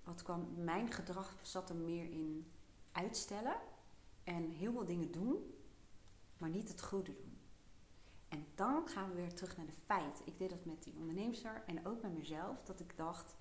wat 0.04 0.23
kwam, 0.23 0.49
mijn 0.56 0.92
gedrag 0.92 1.37
zat 1.42 1.70
er 1.70 1.76
meer 1.76 2.11
in 2.11 2.52
uitstellen 2.92 3.56
en 4.25 4.50
heel 4.50 4.73
veel 4.73 4.84
dingen 4.84 5.12
doen, 5.12 5.54
maar 6.38 6.50
niet 6.50 6.68
het 6.68 6.82
goede 6.82 7.14
doen. 7.14 7.38
En 8.28 8.46
dan 8.54 8.88
gaan 8.88 9.08
we 9.08 9.14
weer 9.14 9.34
terug 9.34 9.56
naar 9.56 9.66
de 9.66 9.73
feiten. 9.84 10.26
Ik 10.26 10.38
deed 10.38 10.50
dat 10.50 10.64
met 10.64 10.82
die 10.82 10.94
onderneemster 10.96 11.62
en 11.66 11.87
ook 11.87 12.02
met 12.02 12.14
mezelf, 12.14 12.62
dat 12.62 12.80
ik 12.80 12.96
dacht, 12.96 13.37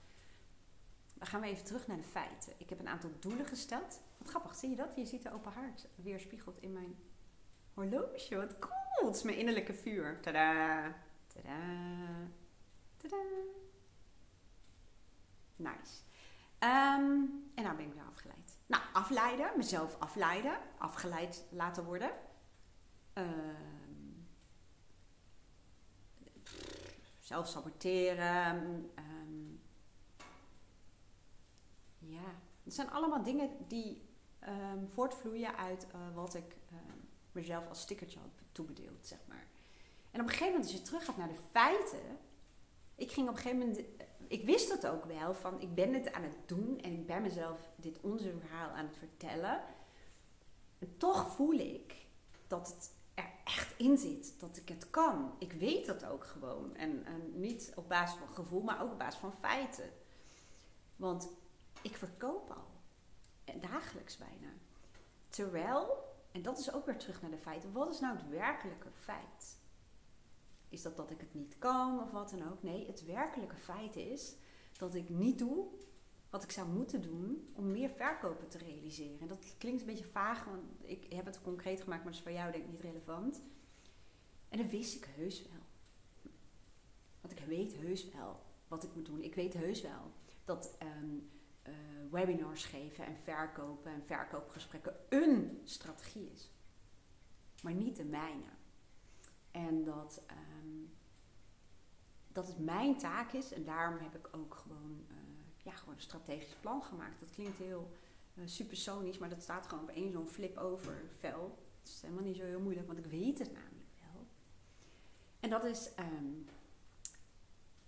dan 1.14 1.28
gaan 1.28 1.42
we 1.42 1.48
even 1.48 1.66
terug 1.66 1.88
naar 1.88 1.98
de 1.98 2.04
feiten. 2.04 2.54
Ik 2.58 2.70
heb 2.70 2.80
een 2.80 2.88
aantal 2.88 3.12
doelen 3.20 3.46
gesteld. 3.46 4.02
Wat 4.18 4.30
grappig, 4.30 4.56
zie 4.56 4.70
je 4.70 4.76
dat? 4.76 4.96
Je 4.96 5.06
ziet 5.06 5.24
de 5.24 5.34
open 5.34 5.52
haard 5.52 5.88
weerspiegeld 5.96 6.62
in 6.62 6.74
mijn 6.74 6.96
horloge. 7.74 8.36
Wat 8.36 8.60
cool! 8.60 9.08
Het 9.08 9.16
is 9.16 9.24
mijn 9.24 9.38
innerlijke 9.38 9.74
vuur. 9.74 10.22
Tada! 10.22 10.96
Tada! 11.28 11.60
Tadaa. 12.98 13.18
Nice. 15.56 16.02
Um, 16.64 17.52
en 17.56 17.64
nou 17.64 17.76
ben 17.76 17.86
ik 17.86 17.94
weer 17.94 18.04
afgeleid. 18.12 18.58
Nou, 18.66 18.84
afleiden, 18.94 19.52
mezelf 19.58 20.00
afleiden, 20.00 20.58
afgeleid 20.78 21.46
laten 21.50 21.84
worden. 21.86 22.12
Um, 23.14 24.28
zelf 27.20 27.48
saboteren. 27.48 28.92
Um, 28.96 29.62
ja, 32.00 32.36
het 32.64 32.74
zijn 32.74 32.92
allemaal 32.92 33.24
dingen 33.24 33.50
die 33.68 34.12
voortvloeien 34.90 35.58
uit 35.58 35.88
uh, 35.96 36.16
wat 36.16 36.34
ik 36.34 36.56
mezelf 37.32 37.68
als 37.68 37.82
stickertje 37.82 38.20
had 38.20 38.30
toebedeeld, 38.52 39.08
zeg 39.08 39.20
maar. 39.28 39.48
En 40.12 40.22
op 40.22 40.26
een 40.26 40.34
gegeven 40.34 40.52
moment, 40.52 40.64
als 40.64 40.74
je 40.74 40.82
terug 40.82 41.06
gaat 41.06 41.18
naar 41.18 41.28
de 41.28 41.40
feiten, 41.52 42.18
ik 42.96 43.12
ging 43.12 43.30
op 43.30 43.36
een 43.36 43.42
gegeven 43.42 43.68
moment, 43.68 43.86
ik 44.34 44.46
wist 44.46 44.72
het 44.72 44.88
ook 44.88 45.06
wel, 45.06 45.34
van 45.34 45.62
ik 45.62 45.76
ben 45.76 45.94
het 45.94 46.14
aan 46.14 46.24
het 46.24 46.38
doen 46.46 46.80
en 46.82 46.92
ik 46.92 47.06
ben 47.06 47.22
mezelf 47.22 47.60
dit 47.76 48.02
onzinverhaal 48.02 48.70
aan 48.70 48.86
het 48.86 48.98
vertellen. 48.98 49.64
En 50.80 50.98
toch 50.98 51.32
voel 51.36 51.54
ik 51.54 52.06
dat 52.48 52.68
het 52.68 52.92
er 53.14 53.32
echt 53.44 53.74
in 53.78 53.98
zit, 53.98 54.40
dat 54.40 54.58
ik 54.58 54.70
het 54.70 54.90
kan. 54.90 55.36
Ik 55.40 55.54
weet 55.54 55.86
dat 55.86 56.06
ook 56.06 56.26
gewoon. 56.26 56.76
En, 56.76 57.06
en 57.06 57.40
niet 57.40 57.72
op 57.76 57.90
basis 57.90 58.18
van 58.18 58.28
gevoel, 58.28 58.62
maar 58.62 58.82
ook 58.82 58.92
op 58.92 59.00
basis 59.00 59.20
van 59.20 59.34
feiten. 59.34 59.90
Want 60.96 61.30
ik 61.82 61.96
verkoop 61.98 62.50
al. 62.50 62.72
Dagelijks 63.60 64.18
bijna. 64.18 64.54
Terwijl, 65.30 65.98
en 66.32 66.42
dat 66.42 66.60
is 66.60 66.74
ook 66.74 66.86
weer 66.86 66.98
terug 66.98 67.22
naar 67.22 67.32
de 67.32 67.38
feiten, 67.38 67.72
wat 67.72 67.94
is 67.94 68.00
nou 68.00 68.16
het 68.16 68.30
werkelijke 68.30 68.92
feit? 68.92 69.58
Is 70.74 70.82
dat 70.82 70.98
dat 70.98 71.12
ik 71.12 71.20
het 71.20 71.34
niet 71.34 71.58
kan 71.58 72.02
of 72.02 72.12
wat 72.12 72.30
dan 72.30 72.52
ook? 72.52 72.64
Nee, 72.64 72.88
het 72.88 73.06
werkelijke 73.06 73.56
feit 73.56 73.96
is 73.96 74.36
dat 74.78 74.96
ik 74.96 75.10
niet 75.10 75.38
doe 75.38 75.68
wat 76.30 76.44
ik 76.44 76.52
zou 76.52 76.70
moeten 76.70 77.02
doen 77.02 77.50
om 77.54 77.72
meer 77.72 77.90
verkopen 77.90 78.48
te 78.48 78.58
realiseren. 78.58 79.20
En 79.20 79.28
dat 79.28 79.56
klinkt 79.58 79.82
een 79.82 79.88
beetje 79.88 80.06
vaag, 80.06 80.46
want 80.46 80.64
ik 80.82 81.14
heb 81.14 81.26
het 81.26 81.42
concreet 81.42 81.82
gemaakt, 81.82 82.04
maar 82.04 82.12
dat 82.12 82.22
is 82.22 82.28
voor 82.28 82.38
jou 82.38 82.52
denk 82.52 82.64
ik 82.64 82.70
niet 82.70 82.82
relevant. 82.82 83.42
En 84.50 84.58
dat 84.58 84.72
wist 84.72 84.96
ik 84.96 85.10
heus 85.16 85.42
wel. 85.42 85.62
Want 87.22 87.40
ik 87.40 87.46
weet 87.46 87.76
heus 87.76 88.10
wel 88.10 88.40
wat 88.68 88.84
ik 88.84 88.96
moet 88.96 89.06
doen. 89.06 89.24
Ik 89.24 89.36
weet 89.36 89.54
heus 89.54 89.82
wel 89.82 90.12
dat 90.46 90.78
um, 91.02 91.30
uh, 91.68 91.74
webinars 92.12 92.66
geven 92.66 93.06
en 93.06 93.18
verkopen 93.18 93.92
en 93.92 94.06
verkoopgesprekken 94.06 94.96
een 95.10 95.62
strategie 95.64 96.32
is. 96.32 96.52
Maar 97.64 97.74
niet 97.74 97.96
de 97.96 98.06
mijne. 98.06 98.62
En 99.54 99.84
dat 99.84 100.22
um, 100.32 100.94
dat 102.34 102.48
het 102.48 102.60
mijn 102.60 102.98
taak 102.98 103.32
is. 103.32 103.52
En 103.52 103.64
daarom 103.64 103.98
heb 103.98 104.16
ik 104.16 104.30
ook 104.36 104.56
gewoon, 104.56 105.06
uh, 105.10 105.18
ja, 105.64 105.72
gewoon 105.72 105.96
een 105.96 106.02
strategisch 106.02 106.56
plan 106.60 106.84
gemaakt. 106.84 107.20
Dat 107.20 107.30
klinkt 107.30 107.58
heel 107.58 107.92
uh, 108.34 108.48
supersonisch, 108.48 109.18
maar 109.18 109.30
dat 109.30 109.42
staat 109.42 109.68
gewoon 109.68 109.84
op 109.84 109.90
één 109.90 110.12
zo'n 110.12 110.28
flip-over 110.28 111.10
vel. 111.20 111.58
Het 111.80 111.92
is 111.92 112.02
helemaal 112.02 112.24
niet 112.24 112.38
zo 112.38 112.44
heel 112.44 112.60
moeilijk, 112.60 112.88
want 112.88 113.00
ik 113.00 113.06
weet 113.06 113.40
het 113.40 113.54
namelijk 113.54 113.90
wel. 114.00 114.26
En 115.40 115.50
dat 115.50 115.64
is 115.64 115.90
um, 116.00 116.46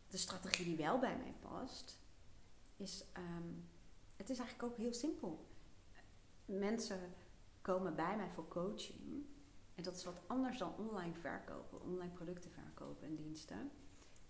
de 0.07 0.17
strategie 0.17 0.65
die 0.65 0.77
wel 0.77 0.99
bij 0.99 1.17
mij 1.17 1.33
past. 1.39 1.99
Is, 2.77 3.05
um, 3.17 3.69
het 4.15 4.29
is 4.29 4.39
eigenlijk 4.39 4.71
ook 4.71 4.77
heel 4.77 4.93
simpel. 4.93 5.45
Mensen 6.45 7.13
komen 7.61 7.95
bij 7.95 8.15
mij 8.15 8.29
voor 8.29 8.47
coaching. 8.47 9.25
En 9.75 9.83
dat 9.83 9.95
is 9.95 10.05
wat 10.05 10.21
anders 10.27 10.57
dan 10.57 10.73
online 10.77 11.13
verkopen, 11.13 11.81
online 11.81 12.11
producten 12.11 12.51
verkopen 12.51 13.07
en 13.07 13.15
diensten. 13.15 13.71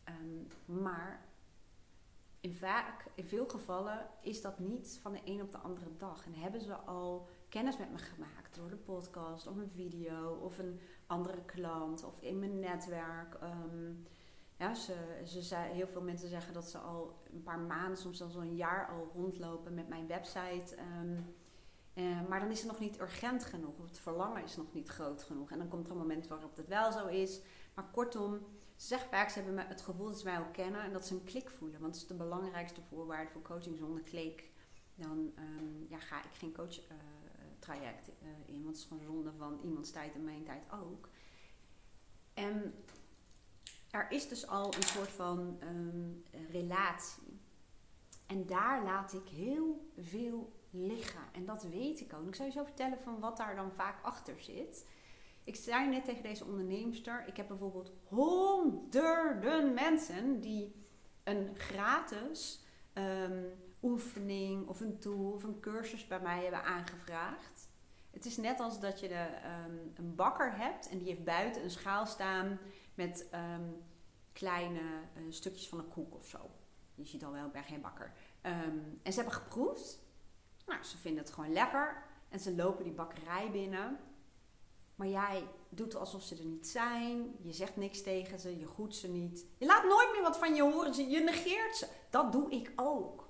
Um, 0.09 0.47
maar 0.81 1.25
in, 2.39 2.53
vaak, 2.53 3.05
in 3.15 3.25
veel 3.25 3.47
gevallen 3.47 4.09
is 4.21 4.41
dat 4.41 4.59
niet 4.59 4.99
van 5.01 5.11
de 5.11 5.21
een 5.23 5.41
op 5.41 5.51
de 5.51 5.57
andere 5.57 5.95
dag. 5.97 6.25
En 6.25 6.33
hebben 6.33 6.61
ze 6.61 6.75
al 6.75 7.27
kennis 7.49 7.77
met 7.77 7.91
me 7.91 7.97
gemaakt 7.97 8.55
door 8.55 8.69
de 8.69 8.75
podcast 8.75 9.47
of 9.47 9.57
een 9.57 9.71
video 9.71 10.33
of 10.33 10.57
een 10.57 10.79
andere 11.07 11.45
klant 11.45 12.03
of 12.03 12.21
in 12.21 12.39
mijn 12.39 12.59
netwerk. 12.59 13.37
Um, 13.43 14.07
ja, 14.57 14.73
ze, 14.73 15.21
ze 15.25 15.41
zei, 15.41 15.73
heel 15.73 15.87
veel 15.87 16.01
mensen 16.01 16.29
zeggen 16.29 16.53
dat 16.53 16.69
ze 16.69 16.77
al 16.77 17.23
een 17.33 17.43
paar 17.43 17.59
maanden, 17.59 17.97
soms 17.97 18.17
zelfs 18.17 18.35
al 18.35 18.41
een 18.41 18.55
jaar 18.55 18.87
al 18.87 19.11
rondlopen 19.13 19.73
met 19.73 19.87
mijn 19.87 20.07
website. 20.07 20.77
Um, 20.99 21.35
uh, 21.95 22.27
maar 22.27 22.39
dan 22.39 22.51
is 22.51 22.59
het 22.59 22.67
nog 22.67 22.79
niet 22.79 22.99
urgent 22.99 23.45
genoeg, 23.45 23.77
of 23.77 23.85
het 23.87 23.99
verlangen 23.99 24.43
is 24.43 24.55
nog 24.55 24.73
niet 24.73 24.89
groot 24.89 25.23
genoeg. 25.23 25.51
En 25.51 25.57
dan 25.57 25.67
komt 25.67 25.85
er 25.85 25.91
een 25.91 25.97
moment 25.97 26.27
waarop 26.27 26.55
het 26.55 26.67
wel 26.67 26.91
zo 26.91 27.07
is. 27.07 27.41
Maar 27.73 27.85
kortom, 27.91 28.33
ze 28.75 28.87
zeggen 28.87 29.09
vaak, 29.09 29.29
ze 29.29 29.39
hebben 29.39 29.67
het 29.67 29.81
gevoel 29.81 30.07
dat 30.07 30.19
ze 30.19 30.25
mij 30.25 30.39
ook 30.39 30.53
kennen 30.53 30.81
en 30.81 30.93
dat 30.93 31.07
ze 31.07 31.13
een 31.13 31.23
klik 31.23 31.49
voelen. 31.49 31.79
Want 31.79 31.93
dat 31.93 32.01
is 32.01 32.07
de 32.07 32.13
belangrijkste 32.13 32.81
voorwaarde 32.81 33.31
voor 33.31 33.41
coaching. 33.41 33.77
Zonder 33.77 34.01
klik, 34.01 34.51
dan 34.95 35.31
um, 35.39 35.85
ja, 35.89 35.99
ga 35.99 36.23
ik 36.23 36.33
geen 36.33 36.53
coach 36.53 36.79
uh, 36.79 36.95
traject 37.59 38.07
uh, 38.07 38.29
in. 38.45 38.63
Want 38.63 38.67
het 38.67 38.77
is 38.77 38.83
gewoon 38.83 39.03
zonde 39.03 39.31
van 39.37 39.59
iemands 39.63 39.91
tijd 39.91 40.15
en 40.15 40.23
mijn 40.23 40.43
tijd 40.43 40.63
ook. 40.71 41.09
En 42.33 42.73
er 43.91 44.11
is 44.11 44.27
dus 44.27 44.47
al 44.47 44.75
een 44.75 44.83
soort 44.83 45.09
van 45.09 45.59
um, 45.63 46.23
relatie. 46.51 47.39
En 48.25 48.45
daar 48.45 48.83
laat 48.83 49.13
ik 49.13 49.27
heel 49.27 49.91
veel 49.97 50.54
liggen. 50.75 51.21
En 51.31 51.45
dat 51.45 51.63
weet 51.63 52.01
ik 52.01 52.13
ook. 52.13 52.27
Ik 52.27 52.35
zou 52.35 52.47
je 52.47 52.53
zo 52.53 52.63
vertellen 52.63 52.99
van 53.03 53.19
wat 53.19 53.37
daar 53.37 53.55
dan 53.55 53.71
vaak 53.71 54.03
achter 54.03 54.41
zit. 54.41 54.85
Ik 55.43 55.55
zei 55.55 55.89
net 55.89 56.05
tegen 56.05 56.23
deze 56.23 56.45
onderneemster, 56.45 57.27
ik 57.27 57.37
heb 57.37 57.47
bijvoorbeeld 57.47 57.91
honderden 58.03 59.73
mensen 59.73 60.41
die 60.41 60.75
een 61.23 61.55
gratis 61.55 62.65
um, 62.93 63.45
oefening 63.81 64.67
of 64.67 64.79
een 64.79 64.99
tool 64.99 65.31
of 65.31 65.43
een 65.43 65.59
cursus 65.59 66.07
bij 66.07 66.19
mij 66.19 66.41
hebben 66.41 66.63
aangevraagd. 66.63 67.69
Het 68.11 68.25
is 68.25 68.37
net 68.37 68.59
als 68.59 68.79
dat 68.79 68.99
je 68.99 69.07
de, 69.07 69.27
um, 69.67 69.91
een 69.95 70.15
bakker 70.15 70.57
hebt 70.57 70.89
en 70.89 70.97
die 70.97 71.07
heeft 71.07 71.23
buiten 71.23 71.63
een 71.63 71.71
schaal 71.71 72.05
staan 72.05 72.59
met 72.93 73.27
um, 73.33 73.83
kleine 74.33 74.79
uh, 74.79 75.23
stukjes 75.29 75.69
van 75.69 75.79
een 75.79 75.89
koek 75.89 76.15
of 76.15 76.27
zo. 76.27 76.49
Je 76.95 77.05
ziet 77.05 77.25
al 77.25 77.31
wel, 77.31 77.49
ben 77.49 77.63
geen 77.63 77.81
bakker. 77.81 78.13
en 78.41 79.13
ze 79.13 79.15
hebben 79.15 79.33
geproefd. 79.33 80.04
Nou, 80.65 80.83
ze 80.83 80.97
vinden 80.97 81.23
het 81.23 81.33
gewoon 81.33 81.53
lekker. 81.53 82.03
En 82.29 82.39
ze 82.39 82.55
lopen 82.55 82.83
die 82.83 82.93
bakkerij 82.93 83.51
binnen. 83.51 83.99
Maar 84.95 85.07
jij 85.07 85.47
doet 85.69 85.95
alsof 85.95 86.23
ze 86.23 86.35
er 86.35 86.45
niet 86.45 86.67
zijn. 86.67 87.35
Je 87.41 87.53
zegt 87.53 87.75
niks 87.75 88.01
tegen 88.01 88.39
ze. 88.39 88.59
Je 88.59 88.67
groet 88.67 88.95
ze 88.95 89.07
niet. 89.07 89.45
Je 89.57 89.65
laat 89.65 89.83
nooit 89.83 90.11
meer 90.11 90.21
wat 90.21 90.37
van 90.37 90.55
je 90.55 90.61
horen. 90.61 91.09
Je 91.09 91.19
negeert 91.19 91.75
ze. 91.75 91.87
Dat 92.09 92.31
doe 92.31 92.51
ik 92.51 92.71
ook. 92.75 93.27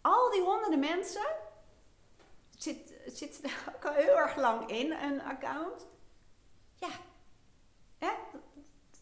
Al 0.00 0.30
die 0.30 0.42
honderden 0.42 0.78
mensen. 0.78 1.26
Het 2.50 2.62
zit, 2.62 2.94
het 3.04 3.18
zit 3.18 3.44
er 3.44 3.72
ook 3.76 3.84
al 3.84 3.92
heel 3.92 4.18
erg 4.18 4.36
lang 4.36 4.68
in, 4.70 4.92
een 4.92 5.22
account. 5.22 5.86
Ja. 6.74 6.88
Hè? 7.98 8.10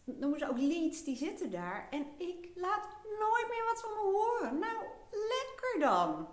Noemen 0.04 0.38
ze 0.38 0.48
ook 0.48 0.58
leads, 0.58 1.04
die 1.04 1.16
zitten 1.16 1.50
daar. 1.50 1.88
En 1.90 2.06
ik 2.16 2.48
laat 2.54 2.88
nooit 3.04 3.46
meer 3.48 3.64
wat 3.64 3.80
van 3.80 3.90
me 3.90 4.12
horen. 4.12 4.58
Nou, 4.58 4.76
lekker 5.10 5.78
dan. 5.78 6.28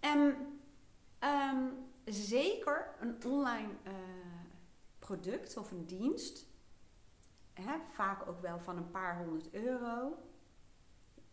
En 0.00 0.51
um, 1.24 1.72
zeker 2.04 2.94
een 3.00 3.24
online... 3.24 3.72
Uh, 3.86 3.92
product 5.02 5.56
of 5.56 5.70
een 5.70 5.86
dienst, 5.86 6.46
hè, 7.52 7.78
vaak 7.90 8.28
ook 8.28 8.40
wel 8.40 8.58
van 8.58 8.76
een 8.76 8.90
paar 8.90 9.16
honderd 9.16 9.52
euro, 9.52 10.16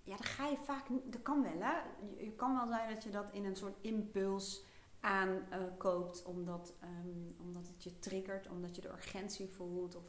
ja, 0.04 0.16
dan 0.16 0.26
ga 0.26 0.48
je 0.48 0.58
vaak, 0.58 0.88
dat 1.04 1.22
kan 1.22 1.42
wel 1.42 1.62
hè. 1.62 1.82
Je, 2.18 2.32
kan 2.32 2.56
wel 2.56 2.68
zijn 2.68 2.94
dat 2.94 3.04
je 3.04 3.10
dat 3.10 3.32
in 3.32 3.46
een 3.46 3.56
soort 3.56 3.78
impuls 3.82 4.66
aankoopt, 5.00 6.22
uh, 6.22 6.28
omdat, 6.28 6.74
um, 6.84 7.36
omdat 7.40 7.68
het 7.68 7.84
je 7.84 8.00
triggert, 8.00 8.50
omdat 8.50 8.76
je 8.76 8.82
de 8.82 8.90
urgentie 8.90 9.50
voelt. 9.50 9.96
Of. 9.96 10.04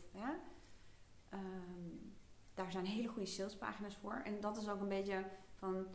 Um, 1.34 2.14
daar 2.54 2.72
zijn 2.72 2.84
hele 2.84 3.08
goede 3.08 3.26
salespagina's 3.26 3.96
voor. 3.96 4.20
En 4.24 4.40
dat 4.40 4.56
is 4.56 4.68
ook 4.68 4.80
een 4.80 4.88
beetje 4.88 5.24
van, 5.54 5.86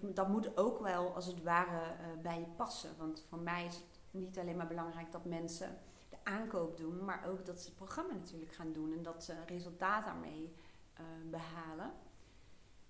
dat 0.00 0.28
moet 0.28 0.56
ook 0.56 0.80
wel 0.80 1.14
als 1.14 1.26
het 1.26 1.42
ware 1.42 1.80
uh, 1.80 2.22
bij 2.22 2.38
je 2.38 2.46
passen. 2.56 2.90
Want 2.98 3.24
voor 3.28 3.38
mij 3.38 3.66
is 3.66 3.74
het 3.74 3.84
niet 4.10 4.38
alleen 4.38 4.56
maar 4.56 4.66
belangrijk 4.66 5.12
dat 5.12 5.24
mensen 5.24 5.78
aankoop 6.22 6.76
doen, 6.76 7.04
maar 7.04 7.26
ook 7.28 7.46
dat 7.46 7.60
ze 7.60 7.66
het 7.66 7.76
programma 7.76 8.12
natuurlijk 8.12 8.52
gaan 8.52 8.72
doen 8.72 8.92
en 8.92 9.02
dat 9.02 9.24
ze 9.24 9.34
resultaat 9.46 10.04
daarmee 10.04 10.52
uh, 11.00 11.06
behalen. 11.30 11.92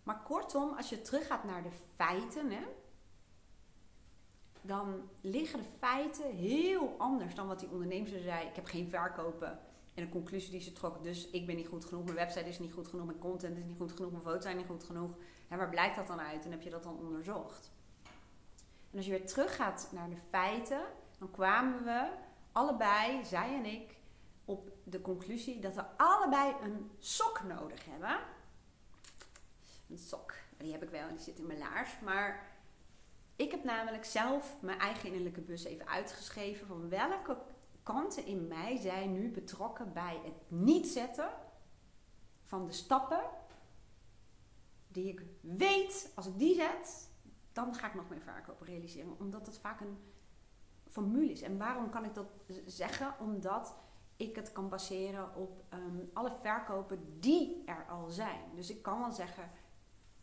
Maar 0.02 0.22
kortom, 0.22 0.76
als 0.76 0.88
je 0.88 1.02
teruggaat 1.02 1.44
naar 1.44 1.62
de 1.62 1.72
feiten, 1.96 2.50
hè, 2.50 2.62
dan 4.60 5.08
liggen 5.20 5.58
de 5.58 5.68
feiten 5.78 6.34
heel 6.34 6.94
anders 6.98 7.34
dan 7.34 7.46
wat 7.46 7.60
die 7.60 7.70
ondernemer 7.70 8.08
zei. 8.08 8.46
Ik 8.46 8.56
heb 8.56 8.66
geen 8.66 8.88
verkopen. 8.88 9.60
En 9.94 10.04
de 10.04 10.10
conclusie 10.10 10.50
die 10.50 10.60
ze 10.60 10.72
trok, 10.72 11.02
dus 11.02 11.30
ik 11.30 11.46
ben 11.46 11.56
niet 11.56 11.68
goed 11.68 11.84
genoeg, 11.84 12.04
mijn 12.04 12.16
website 12.16 12.48
is 12.48 12.58
niet 12.58 12.72
goed 12.72 12.88
genoeg, 12.88 13.06
mijn 13.06 13.18
content 13.18 13.58
is 13.58 13.64
niet 13.64 13.76
goed 13.76 13.92
genoeg, 13.92 14.10
mijn 14.10 14.22
foto's 14.22 14.42
zijn 14.42 14.56
niet 14.56 14.66
goed 14.66 14.84
genoeg. 14.84 15.10
En 15.52 15.58
waar 15.58 15.68
blijkt 15.68 15.96
dat 15.96 16.06
dan 16.06 16.20
uit? 16.20 16.44
En 16.44 16.50
heb 16.50 16.62
je 16.62 16.70
dat 16.70 16.82
dan 16.82 16.98
onderzocht? 16.98 17.70
En 18.90 18.96
als 18.96 19.04
je 19.04 19.10
weer 19.10 19.26
teruggaat 19.26 19.88
naar 19.90 20.10
de 20.10 20.20
feiten, 20.30 20.80
dan 21.18 21.30
kwamen 21.30 21.84
we 21.84 22.08
allebei, 22.52 23.24
zij 23.24 23.54
en 23.54 23.64
ik, 23.64 23.96
op 24.44 24.70
de 24.84 25.00
conclusie 25.00 25.58
dat 25.58 25.74
we 25.74 25.84
allebei 25.96 26.54
een 26.62 26.90
sok 26.98 27.42
nodig 27.42 27.84
hebben. 27.84 28.18
Een 29.90 29.98
sok, 29.98 30.34
die 30.56 30.72
heb 30.72 30.82
ik 30.82 30.90
wel 30.90 31.08
en 31.08 31.14
die 31.14 31.24
zit 31.24 31.38
in 31.38 31.46
mijn 31.46 31.58
laars. 31.58 32.00
Maar 32.00 32.46
ik 33.36 33.50
heb 33.50 33.64
namelijk 33.64 34.04
zelf 34.04 34.56
mijn 34.60 34.78
eigen 34.78 35.06
innerlijke 35.06 35.40
bus 35.40 35.64
even 35.64 35.88
uitgeschreven 35.88 36.66
van 36.66 36.88
welke 36.88 37.38
kanten 37.82 38.26
in 38.26 38.48
mij 38.48 38.76
zijn 38.76 39.12
nu 39.12 39.30
betrokken 39.30 39.92
bij 39.92 40.20
het 40.24 40.42
niet 40.48 40.86
zetten 40.86 41.28
van 42.42 42.66
de 42.66 42.72
stappen 42.72 43.40
die 44.92 45.08
ik 45.08 45.22
weet, 45.40 46.12
als 46.14 46.26
ik 46.26 46.38
die 46.38 46.54
zet, 46.54 47.10
dan 47.52 47.74
ga 47.74 47.86
ik 47.86 47.94
nog 47.94 48.08
meer 48.08 48.20
verkopen 48.20 48.66
realiseren. 48.66 49.18
Omdat 49.18 49.44
dat 49.44 49.58
vaak 49.58 49.80
een 49.80 49.98
formules. 50.88 51.40
En 51.40 51.58
waarom 51.58 51.90
kan 51.90 52.04
ik 52.04 52.14
dat 52.14 52.26
zeggen? 52.66 53.14
Omdat 53.20 53.74
ik 54.16 54.36
het 54.36 54.52
kan 54.52 54.68
baseren 54.68 55.34
op 55.36 55.64
um, 55.74 56.10
alle 56.12 56.32
verkopen 56.42 57.20
die 57.20 57.62
er 57.66 57.86
al 57.88 58.10
zijn. 58.10 58.40
Dus 58.54 58.70
ik 58.70 58.82
kan 58.82 58.98
wel 58.98 59.12
zeggen, 59.12 59.50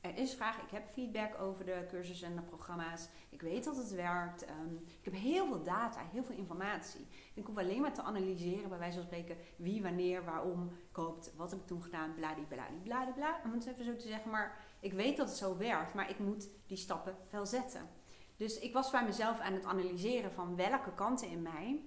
er 0.01 0.17
is 0.17 0.33
vraag, 0.33 0.61
ik 0.61 0.69
heb 0.69 0.87
feedback 0.87 1.41
over 1.41 1.65
de 1.65 1.85
cursussen 1.89 2.27
en 2.27 2.35
de 2.35 2.41
programma's. 2.41 3.07
Ik 3.29 3.41
weet 3.41 3.63
dat 3.63 3.75
het 3.75 3.91
werkt. 3.91 4.49
Um, 4.49 4.83
ik 4.99 5.05
heb 5.05 5.13
heel 5.13 5.45
veel 5.45 5.63
data, 5.63 6.01
heel 6.11 6.23
veel 6.23 6.35
informatie. 6.35 7.07
Ik 7.33 7.45
hoef 7.45 7.57
alleen 7.57 7.81
maar 7.81 7.93
te 7.93 8.01
analyseren, 8.01 8.69
bij 8.69 8.77
wijze 8.77 8.97
van 8.97 9.05
spreken, 9.05 9.37
wie, 9.55 9.81
wanneer, 9.81 10.25
waarom 10.25 10.71
koopt, 10.91 11.35
wat 11.35 11.51
heb 11.51 11.59
ik 11.59 11.67
toen 11.67 11.83
gedaan, 11.83 12.13
bladibladibladibla. 12.13 13.41
Om 13.43 13.51
het 13.51 13.65
even 13.65 13.85
zo 13.85 13.95
te 13.95 14.07
zeggen, 14.07 14.31
maar 14.31 14.57
ik 14.79 14.93
weet 14.93 15.17
dat 15.17 15.27
het 15.27 15.37
zo 15.37 15.57
werkt, 15.57 15.93
maar 15.93 16.09
ik 16.09 16.19
moet 16.19 16.49
die 16.67 16.77
stappen 16.77 17.17
wel 17.29 17.45
zetten. 17.45 17.89
Dus 18.37 18.59
ik 18.59 18.73
was 18.73 18.91
bij 18.91 19.05
mezelf 19.05 19.39
aan 19.39 19.53
het 19.53 19.65
analyseren 19.65 20.31
van 20.31 20.55
welke 20.55 20.93
kanten 20.93 21.29
in 21.29 21.41
mij 21.41 21.81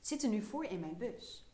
zitten 0.00 0.30
nu 0.30 0.42
voor 0.42 0.64
in 0.64 0.80
mijn 0.80 0.96
bus. 0.96 1.46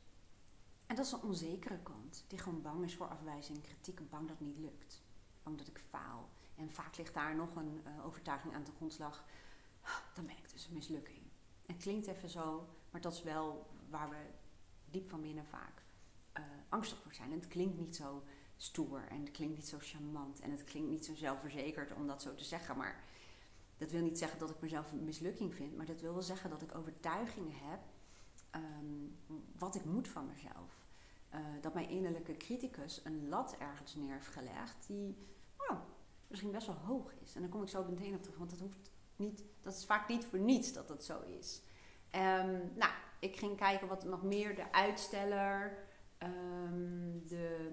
En 0.87 0.97
dat 0.97 1.07
is 1.07 1.13
een 1.13 1.23
onzekere 1.23 1.79
kant, 1.83 2.25
die 2.29 2.39
gewoon 2.39 2.63
bang 2.63 2.85
is 2.85 2.97
voor 2.97 3.07
afwijzing, 3.07 3.63
kritiek 3.63 3.99
en 3.99 4.09
bang 4.11 4.29
dat 4.29 4.39
het 4.39 4.47
niet 4.47 4.59
lukt. 4.59 5.07
Bang 5.43 5.59
dat 5.59 5.69
ik 5.69 5.81
faal. 5.89 6.29
En 6.55 6.73
vaak 6.73 6.97
ligt 6.97 7.15
daar 7.15 7.35
nog 7.35 7.55
een 7.57 7.83
uh, 7.87 8.07
overtuiging 8.07 8.55
aan 8.55 8.65
de 8.65 8.73
grondslag. 8.77 9.25
Dan 10.15 10.27
ben 10.27 10.37
ik 10.37 10.53
dus 10.53 10.67
een 10.67 10.75
mislukking. 10.75 11.23
Het 11.67 11.77
klinkt 11.77 12.07
even 12.07 12.29
zo, 12.29 12.69
maar 12.91 13.01
dat 13.01 13.13
is 13.13 13.23
wel 13.23 13.67
waar 13.89 14.09
we 14.11 14.17
diep 14.91 15.09
van 15.09 15.21
binnen 15.21 15.47
vaak 15.47 15.83
uh, 16.39 16.45
angstig 16.69 16.99
voor 17.03 17.15
zijn. 17.15 17.33
En 17.33 17.39
het 17.39 17.49
klinkt 17.49 17.79
niet 17.79 17.97
zo 17.97 18.23
stoer 18.57 19.07
en 19.09 19.21
het 19.21 19.31
klinkt 19.31 19.57
niet 19.57 19.69
zo 19.69 19.77
charmant 19.81 20.41
en 20.41 20.51
het 20.51 20.65
klinkt 20.65 20.91
niet 20.91 21.05
zo 21.05 21.15
zelfverzekerd 21.15 21.93
om 21.93 22.07
dat 22.07 22.23
zo 22.23 22.35
te 22.35 22.45
zeggen. 22.45 22.77
Maar 22.77 23.05
dat 23.77 23.91
wil 23.91 24.03
niet 24.03 24.19
zeggen 24.19 24.39
dat 24.39 24.51
ik 24.51 24.61
mezelf 24.61 24.93
een 24.93 25.05
mislukking 25.05 25.55
vind, 25.55 25.77
maar 25.77 25.87
dat 25.87 26.01
wil 26.01 26.13
wel 26.13 26.23
zeggen 26.23 26.51
dat 26.51 26.63
ik 26.63 26.75
overtuigingen 26.75 27.55
heb 27.55 27.81
um, 28.55 29.17
wat 29.59 29.75
ik 29.75 29.85
moet 29.85 30.09
van 30.09 30.27
mezelf. 30.27 30.78
Eh, 31.29 31.41
dat 31.61 31.75
mijn 31.75 31.89
innerlijke 31.89 32.37
criticus 32.37 33.01
een 33.05 33.29
lat 33.29 33.57
ergens 33.59 33.95
neer 33.95 34.13
heeft 34.13 34.27
gelegd 34.27 34.87
die 34.87 35.17
oh, 35.57 35.79
misschien 36.27 36.51
best 36.51 36.67
wel 36.67 36.77
hoog 36.77 37.13
is. 37.23 37.35
En 37.35 37.41
dan 37.41 37.51
kom 37.51 37.63
ik 37.63 37.69
zo 37.69 37.85
meteen 37.85 38.15
op 38.15 38.23
terug, 38.23 38.39
want 38.39 38.51
dat 38.51 38.59
hoeft 38.59 38.91
niet, 39.17 39.45
dat 39.63 39.75
is 39.75 39.85
vaak 39.85 40.09
niet 40.09 40.25
voor 40.25 40.39
niets 40.39 40.73
dat 40.73 40.89
dat 40.89 41.05
zo 41.05 41.21
is. 41.21 41.63
Um, 42.13 42.73
nou, 42.75 42.93
ik 43.19 43.37
ging 43.37 43.57
kijken 43.57 43.89
wat 43.89 44.05
nog 44.05 44.23
meer 44.23 44.55
de 44.55 44.73
uitsteller, 44.73 45.79
um, 46.23 47.27
de, 47.27 47.69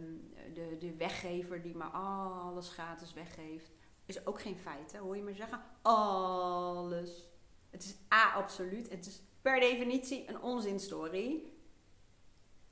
de, 0.53 0.77
de 0.79 0.95
weggever 0.95 1.61
die 1.61 1.75
maar 1.75 1.89
alles 1.89 2.69
gratis 2.69 3.13
weggeeft, 3.13 3.71
is 4.05 4.25
ook 4.25 4.41
geen 4.41 4.57
feit. 4.57 4.91
Hè? 4.91 4.99
Hoor 4.99 5.17
je 5.17 5.23
me 5.23 5.33
zeggen? 5.33 5.61
Alles. 5.81 7.29
Het 7.69 7.83
is 7.83 7.95
A, 8.13 8.33
absoluut. 8.33 8.89
Het 8.89 9.05
is 9.05 9.21
per 9.41 9.59
definitie 9.59 10.29
een 10.29 10.41
onzinstory. 10.41 11.53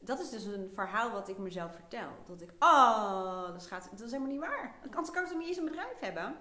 Dat 0.04 0.20
is 0.20 0.30
dus 0.30 0.46
een 0.46 0.70
verhaal 0.74 1.12
wat 1.12 1.30
ik 1.30 1.38
mezelf 1.38 1.74
vertel. 1.74 2.10
Dat 2.28 2.42
ik 2.42 2.54
alles 2.58 3.66
gaat. 3.66 3.90
Dat 3.92 4.00
is 4.00 4.12
helemaal 4.12 4.32
niet 4.32 4.42
waar. 4.42 4.76
Dan 4.82 5.12
kan 5.12 5.28
ze 5.28 5.36
niet 5.36 5.48
eens 5.48 5.58
een 5.58 5.66
bedrijf 5.66 6.00
hebben. 6.00 6.36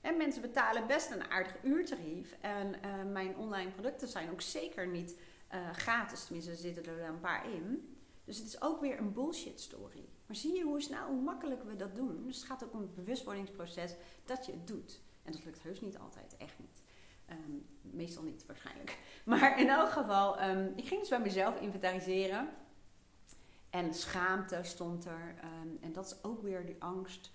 En 0.00 0.16
mensen 0.16 0.42
betalen 0.42 0.86
best 0.86 1.10
een 1.10 1.30
aardig 1.30 1.56
uurtarief. 1.62 2.36
En 2.40 2.66
uh, 2.84 3.12
mijn 3.12 3.36
online 3.36 3.70
producten 3.70 4.08
zijn 4.08 4.30
ook 4.30 4.40
zeker 4.40 4.86
niet 4.86 5.18
uh, 5.54 5.70
gratis. 5.72 6.24
Tenminste, 6.24 6.54
zitten 6.54 6.86
er 6.86 7.02
een 7.02 7.20
paar 7.20 7.52
in. 7.52 7.96
Dus 8.24 8.38
het 8.38 8.46
is 8.46 8.62
ook 8.62 8.80
weer 8.80 8.98
een 8.98 9.12
bullshit 9.12 9.60
story. 9.60 10.08
Maar 10.26 10.36
zie 10.36 10.54
je 10.54 10.62
hoe 10.62 10.80
snel, 10.80 11.06
hoe 11.06 11.22
makkelijk 11.22 11.62
we 11.62 11.76
dat 11.76 11.96
doen? 11.96 12.22
Dus 12.26 12.36
het 12.36 12.46
gaat 12.46 12.64
ook 12.64 12.72
om 12.72 12.80
het 12.80 12.94
bewustwordingsproces 12.94 13.94
dat 14.24 14.46
je 14.46 14.52
het 14.52 14.66
doet. 14.66 15.00
En 15.22 15.32
dat 15.32 15.44
lukt 15.44 15.62
heus 15.62 15.80
niet 15.80 15.98
altijd, 15.98 16.36
echt 16.36 16.58
niet. 16.58 16.82
Um, 17.30 17.66
meestal 17.80 18.22
niet 18.22 18.46
waarschijnlijk. 18.46 18.98
Maar 19.24 19.60
in 19.60 19.68
elk 19.68 19.90
geval, 19.90 20.42
um, 20.42 20.72
ik 20.76 20.86
ging 20.86 21.00
dus 21.00 21.08
bij 21.08 21.20
mezelf 21.20 21.60
inventariseren. 21.60 22.48
En 23.70 23.94
schaamte 23.94 24.58
stond 24.62 25.04
er. 25.04 25.34
Um, 25.62 25.78
en 25.80 25.92
dat 25.92 26.06
is 26.06 26.24
ook 26.24 26.42
weer 26.42 26.66
die 26.66 26.82
angst. 26.82 27.30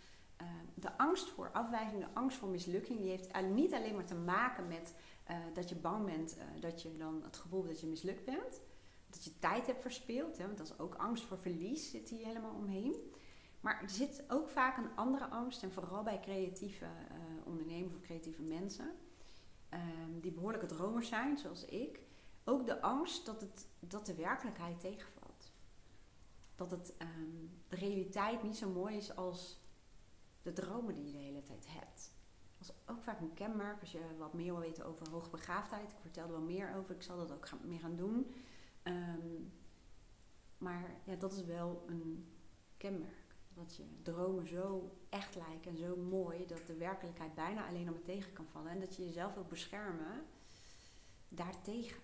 de 0.73 0.97
angst 0.97 1.29
voor 1.29 1.51
afwijzing, 1.51 2.01
de 2.01 2.13
angst 2.13 2.37
voor 2.37 2.49
mislukking, 2.49 2.99
die 2.99 3.09
heeft 3.09 3.41
niet 3.41 3.73
alleen 3.73 3.95
maar 3.95 4.05
te 4.05 4.15
maken 4.15 4.67
met 4.67 4.95
uh, 5.29 5.35
dat 5.53 5.69
je 5.69 5.75
bang 5.75 6.05
bent 6.05 6.37
uh, 6.37 6.61
dat 6.61 6.81
je 6.81 6.97
dan 6.97 7.21
het 7.23 7.37
gevoel 7.37 7.63
dat 7.63 7.81
je 7.81 7.87
mislukt 7.87 8.25
bent. 8.25 8.61
Dat 9.09 9.23
je 9.23 9.39
tijd 9.39 9.67
hebt 9.67 9.81
verspeeld. 9.81 10.37
Hè, 10.37 10.45
want 10.45 10.57
dat 10.57 10.67
is 10.67 10.79
ook 10.79 10.95
angst 10.95 11.23
voor 11.23 11.37
verlies, 11.37 11.89
zit 11.89 12.09
hier 12.09 12.25
helemaal 12.25 12.55
omheen. 12.55 12.95
Maar 13.59 13.81
er 13.81 13.89
zit 13.89 14.23
ook 14.27 14.49
vaak 14.49 14.77
een 14.77 14.95
andere 14.95 15.29
angst, 15.29 15.63
en 15.63 15.71
vooral 15.71 16.03
bij 16.03 16.19
creatieve 16.19 16.85
uh, 16.85 17.47
ondernemers 17.47 17.93
of 17.93 18.01
creatieve 18.01 18.41
mensen 18.41 18.91
um, 19.73 20.19
die 20.19 20.31
behoorlijke 20.31 20.65
dromers 20.65 21.07
zijn, 21.07 21.37
zoals 21.37 21.65
ik, 21.65 21.99
ook 22.43 22.65
de 22.65 22.81
angst 22.81 23.25
dat, 23.25 23.41
het, 23.41 23.67
dat 23.79 24.05
de 24.05 24.15
werkelijkheid 24.15 24.79
tegenvalt. 24.79 25.12
Dat 26.55 26.71
het, 26.71 26.93
um, 27.01 27.61
de 27.67 27.75
realiteit 27.75 28.43
niet 28.43 28.57
zo 28.57 28.69
mooi 28.69 28.95
is 28.95 29.15
als 29.15 29.61
de 30.41 30.53
dromen 30.53 30.95
die 30.95 31.05
je 31.05 31.11
de 31.11 31.17
hele 31.17 31.43
tijd 31.43 31.65
hebt. 31.69 32.11
Dat 32.57 32.69
is 32.69 32.93
ook 32.93 33.03
vaak 33.03 33.19
een 33.19 33.33
kenmerk 33.33 33.79
als 33.79 33.91
je 33.91 34.15
wat 34.17 34.33
meer 34.33 34.51
wil 34.51 34.59
weten 34.59 34.85
over 34.85 35.09
hoogbegaafdheid. 35.09 35.91
Ik 35.91 35.97
vertelde 36.01 36.31
wel 36.31 36.41
meer 36.41 36.75
over, 36.75 36.95
ik 36.95 37.03
zal 37.03 37.17
dat 37.17 37.31
ook 37.31 37.49
meer 37.63 37.79
gaan 37.79 37.95
doen. 37.95 38.33
Um, 38.83 39.53
maar 40.57 41.01
ja, 41.03 41.15
dat 41.15 41.33
is 41.33 41.45
wel 41.45 41.83
een 41.87 42.27
kenmerk 42.77 43.35
dat 43.53 43.75
je 43.75 43.83
dromen 44.01 44.47
zo 44.47 44.97
echt 45.09 45.35
lijken 45.35 45.71
en 45.71 45.77
zo 45.77 45.95
mooi 45.95 46.45
dat 46.45 46.67
de 46.67 46.75
werkelijkheid 46.75 47.35
bijna 47.35 47.67
alleen 47.67 47.87
om 47.87 47.93
het 47.93 48.05
tegen 48.05 48.33
kan 48.33 48.47
vallen. 48.47 48.71
En 48.71 48.79
dat 48.79 48.95
je 48.95 49.05
jezelf 49.05 49.33
wil 49.33 49.45
beschermen 49.45 50.25
daartegen. 51.27 52.01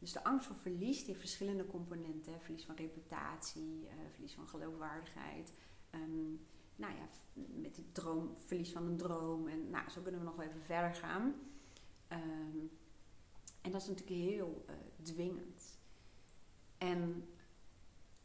Dus 0.00 0.12
de 0.12 0.24
angst 0.24 0.46
voor 0.46 0.56
verlies, 0.56 1.04
die 1.04 1.16
verschillende 1.16 1.66
componenten. 1.66 2.40
Verlies 2.40 2.64
van 2.64 2.76
reputatie, 2.76 3.82
uh, 3.84 3.90
verlies 4.12 4.34
van 4.34 4.48
geloofwaardigheid. 4.48 5.52
Um, 5.90 6.46
nou 6.76 6.94
ja, 6.94 7.08
met 7.54 7.74
die 7.74 7.92
droom, 7.92 8.34
verlies 8.36 8.72
van 8.72 8.86
een 8.86 8.96
droom. 8.96 9.48
En 9.48 9.70
nou, 9.70 9.90
zo 9.90 10.00
kunnen 10.00 10.20
we 10.20 10.26
nog 10.26 10.36
wel 10.36 10.46
even 10.46 10.62
verder 10.62 10.94
gaan. 10.94 11.34
Um, 12.08 12.70
en 13.60 13.70
dat 13.70 13.82
is 13.82 13.88
natuurlijk 13.88 14.20
heel 14.20 14.64
uh, 14.68 14.74
dwingend. 15.02 15.78
En 16.78 17.28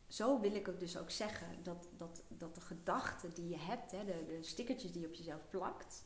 zo 0.07 0.39
wil 0.39 0.55
ik 0.55 0.65
het 0.65 0.79
dus 0.79 0.97
ook 0.97 1.09
zeggen 1.09 1.63
dat, 1.63 1.89
dat, 1.97 2.23
dat 2.27 2.55
de 2.55 2.61
gedachten 2.61 3.33
die 3.33 3.49
je 3.49 3.57
hebt, 3.57 3.91
hè, 3.91 4.05
de, 4.05 4.25
de 4.25 4.43
stickertjes 4.43 4.91
die 4.91 5.01
je 5.01 5.07
op 5.07 5.13
jezelf 5.13 5.49
plakt, 5.49 6.05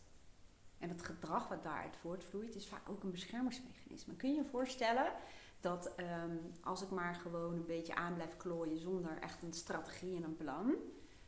en 0.78 0.90
het 0.90 1.02
gedrag 1.02 1.48
wat 1.48 1.64
daaruit 1.64 1.98
voortvloeit, 1.98 2.56
is 2.56 2.68
vaak 2.68 2.90
ook 2.90 3.04
een 3.04 3.12
beschermingsmechanisme. 3.12 4.16
Kun 4.16 4.30
je 4.30 4.36
je 4.36 4.46
voorstellen 4.46 5.14
dat 5.60 5.94
um, 5.98 6.52
als 6.64 6.82
ik 6.82 6.90
maar 6.90 7.16
gewoon 7.16 7.54
een 7.54 7.66
beetje 7.66 7.96
aan 7.96 8.14
blijf 8.14 8.38
klooien 8.38 8.78
zonder 8.78 9.18
echt 9.20 9.44
een 9.44 9.54
strategie 9.54 10.16
en 10.16 10.24
een 10.24 10.38
plan, 10.38 10.76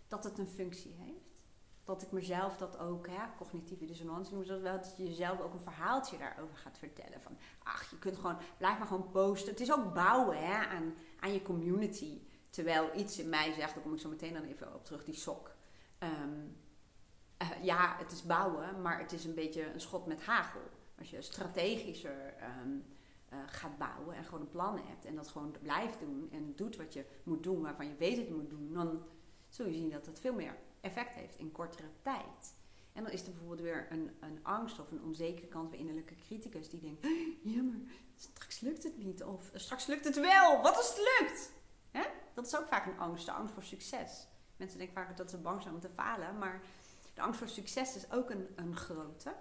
dat 0.08 0.24
het 0.24 0.38
een 0.38 0.48
functie 0.48 0.96
heeft? 0.98 1.44
Dat 1.84 2.02
ik 2.02 2.12
mezelf 2.12 2.58
dat 2.58 2.78
ook, 2.78 3.08
hè, 3.08 3.22
cognitieve 3.38 3.86
dissonantie 3.86 4.34
noemen 4.34 4.48
ze 4.48 4.54
dat 4.54 4.62
wel, 4.62 4.78
dat 4.78 4.98
je 4.98 5.04
jezelf 5.04 5.42
ook 5.42 5.54
een 5.54 5.60
verhaaltje 5.60 6.18
daarover 6.18 6.58
gaat 6.58 6.78
vertellen. 6.78 7.22
Van, 7.22 7.38
ach, 7.64 7.90
je 7.90 8.00
kunt 8.00 8.16
gewoon, 8.16 8.38
blijf 8.58 8.78
maar 8.78 8.88
gewoon 8.88 9.12
posten. 9.12 9.52
Het 9.52 9.60
is 9.60 9.74
ook 9.74 9.94
bouwen 9.94 10.38
hè, 10.38 10.66
aan, 10.66 10.94
aan 11.20 11.34
je 11.34 11.42
community. 11.42 12.22
Terwijl 12.50 12.90
iets 12.96 13.20
in 13.20 13.30
mij 13.30 13.54
zegt, 13.54 13.74
daar 13.74 13.84
kom 13.84 13.94
ik 13.94 14.00
zo 14.00 14.10
meteen 14.10 14.34
dan 14.34 14.44
even 14.44 14.74
op 14.74 14.86
terug, 14.86 15.04
die 15.04 15.16
sok. 15.16 15.56
Um, 16.00 16.58
uh, 17.42 17.64
ja, 17.64 17.96
het 17.98 18.12
is 18.12 18.24
bouwen, 18.24 18.82
maar 18.82 19.00
het 19.00 19.12
is 19.12 19.26
een 19.26 19.36
beetje 19.36 19.74
een 19.74 19.82
schot 19.82 20.06
met 20.06 20.22
hagel. 20.22 20.62
Als 20.98 21.10
je 21.10 21.22
strategischer 21.22 22.34
um, 22.62 22.86
uh, 23.34 23.40
gaat 23.46 23.78
bouwen 23.78 24.16
en 24.16 24.24
gewoon 24.24 24.42
een 24.42 24.50
plan 24.50 24.78
hebt 24.78 25.06
en 25.06 25.16
dat 25.16 25.28
gewoon 25.28 25.56
blijft 25.62 26.00
doen 26.00 26.30
en 26.32 26.56
doet 26.56 26.76
wat 26.76 26.94
je 26.94 27.06
moet 27.24 27.44
doen, 27.44 27.62
waarvan 27.62 27.88
je 27.88 27.96
weet 27.96 28.16
dat 28.16 28.28
je 28.28 28.34
moet 28.34 28.50
doen, 28.50 28.74
dan 28.74 29.04
zul 29.50 29.66
je 29.66 29.74
zien 29.74 29.90
dat 29.90 30.06
het 30.06 30.20
veel 30.20 30.34
meer 30.34 30.56
effect 30.82 31.14
heeft 31.14 31.38
in 31.38 31.52
kortere 31.52 31.90
tijd. 32.02 32.54
En 32.94 33.04
dan 33.04 33.12
is 33.12 33.22
er 33.22 33.32
bijvoorbeeld 33.32 33.62
weer 33.62 33.88
een, 33.90 34.12
een 34.20 34.40
angst 34.42 34.80
of 34.80 34.92
een 34.92 35.04
onzekere 35.04 35.48
kant 35.48 35.70
bij 35.70 35.80
innerlijke 35.80 36.16
criticus 36.16 36.70
die 36.70 36.80
denkt: 36.80 37.08
ja, 37.42 37.62
maar 37.62 37.80
straks 38.16 38.60
lukt 38.60 38.84
het 38.84 38.98
niet. 38.98 39.24
Of 39.24 39.52
straks 39.54 39.86
lukt 39.86 40.06
het 40.06 40.20
wel. 40.20 40.62
Wat 40.62 40.78
als 40.78 40.90
het 40.90 41.20
lukt? 41.20 41.52
Hè? 41.92 42.04
Dat 42.34 42.46
is 42.46 42.58
ook 42.58 42.68
vaak 42.68 42.86
een 42.86 43.00
angst, 43.00 43.26
de 43.26 43.32
angst 43.32 43.54
voor 43.54 43.64
succes. 43.64 44.28
Mensen 44.56 44.78
denken 44.78 44.96
vaak 44.96 45.18
dat 45.18 45.30
ze 45.30 45.38
bang 45.38 45.62
zijn 45.62 45.74
om 45.74 45.80
te 45.80 45.90
falen, 45.90 46.38
maar 46.38 46.62
de 47.14 47.22
angst 47.22 47.40
voor 47.40 47.50
succes 47.50 47.96
is 47.96 48.12
ook 48.12 48.30
een, 48.30 48.48
een 48.56 48.76
grote. 48.76 49.36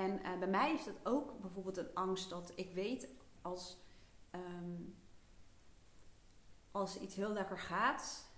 En 0.00 0.18
uh, 0.26 0.38
bij 0.38 0.48
mij 0.48 0.74
is 0.74 0.84
dat 0.84 0.94
ook 1.02 1.40
bijvoorbeeld 1.40 1.76
een 1.76 1.94
angst 1.94 2.30
dat 2.30 2.52
ik 2.54 2.72
weet 2.72 3.08
als, 3.42 3.76
um, 4.34 4.96
als 6.70 7.00
iets 7.00 7.14
heel 7.14 7.32
lekker 7.32 7.58
gaat, 7.58 8.30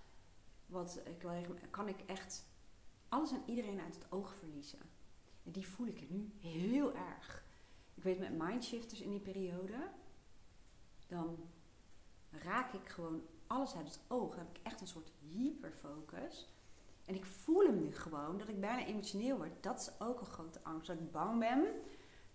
wat 0.66 1.00
ik, 1.04 1.26
kan 1.70 1.88
ik 1.88 2.00
echt 2.06 2.44
alles 3.08 3.32
en 3.32 3.42
iedereen 3.46 3.80
uit 3.80 3.94
het 3.94 4.12
oog 4.12 4.34
verliezen. 4.34 4.78
En 5.44 5.52
die 5.52 5.66
voel 5.66 5.86
ik 5.86 6.10
nu 6.10 6.32
heel 6.40 6.94
erg. 6.94 7.44
Ik 7.94 8.02
weet 8.02 8.18
met 8.18 8.38
mindshifters 8.38 9.00
in 9.00 9.10
die 9.10 9.20
periode, 9.20 9.90
dan 11.06 11.50
raak 12.30 12.72
ik 12.72 12.88
gewoon 12.88 13.22
alles 13.46 13.74
uit 13.74 13.86
het 13.86 14.00
oog. 14.08 14.36
heb 14.36 14.56
ik 14.56 14.62
echt 14.62 14.80
een 14.80 14.86
soort 14.86 15.12
hyperfocus. 15.18 16.48
En 17.04 17.14
ik 17.14 17.24
voel 17.24 17.66
hem 17.66 17.80
nu 17.80 17.94
gewoon, 17.94 18.38
dat 18.38 18.48
ik 18.48 18.60
bijna 18.60 18.84
emotioneel 18.84 19.36
word. 19.36 19.62
Dat 19.62 19.80
is 19.80 19.90
ook 20.06 20.20
een 20.20 20.26
grote 20.26 20.60
angst. 20.62 20.86
Dat 20.86 20.98
ik 20.98 21.12
bang 21.12 21.38
ben 21.38 21.64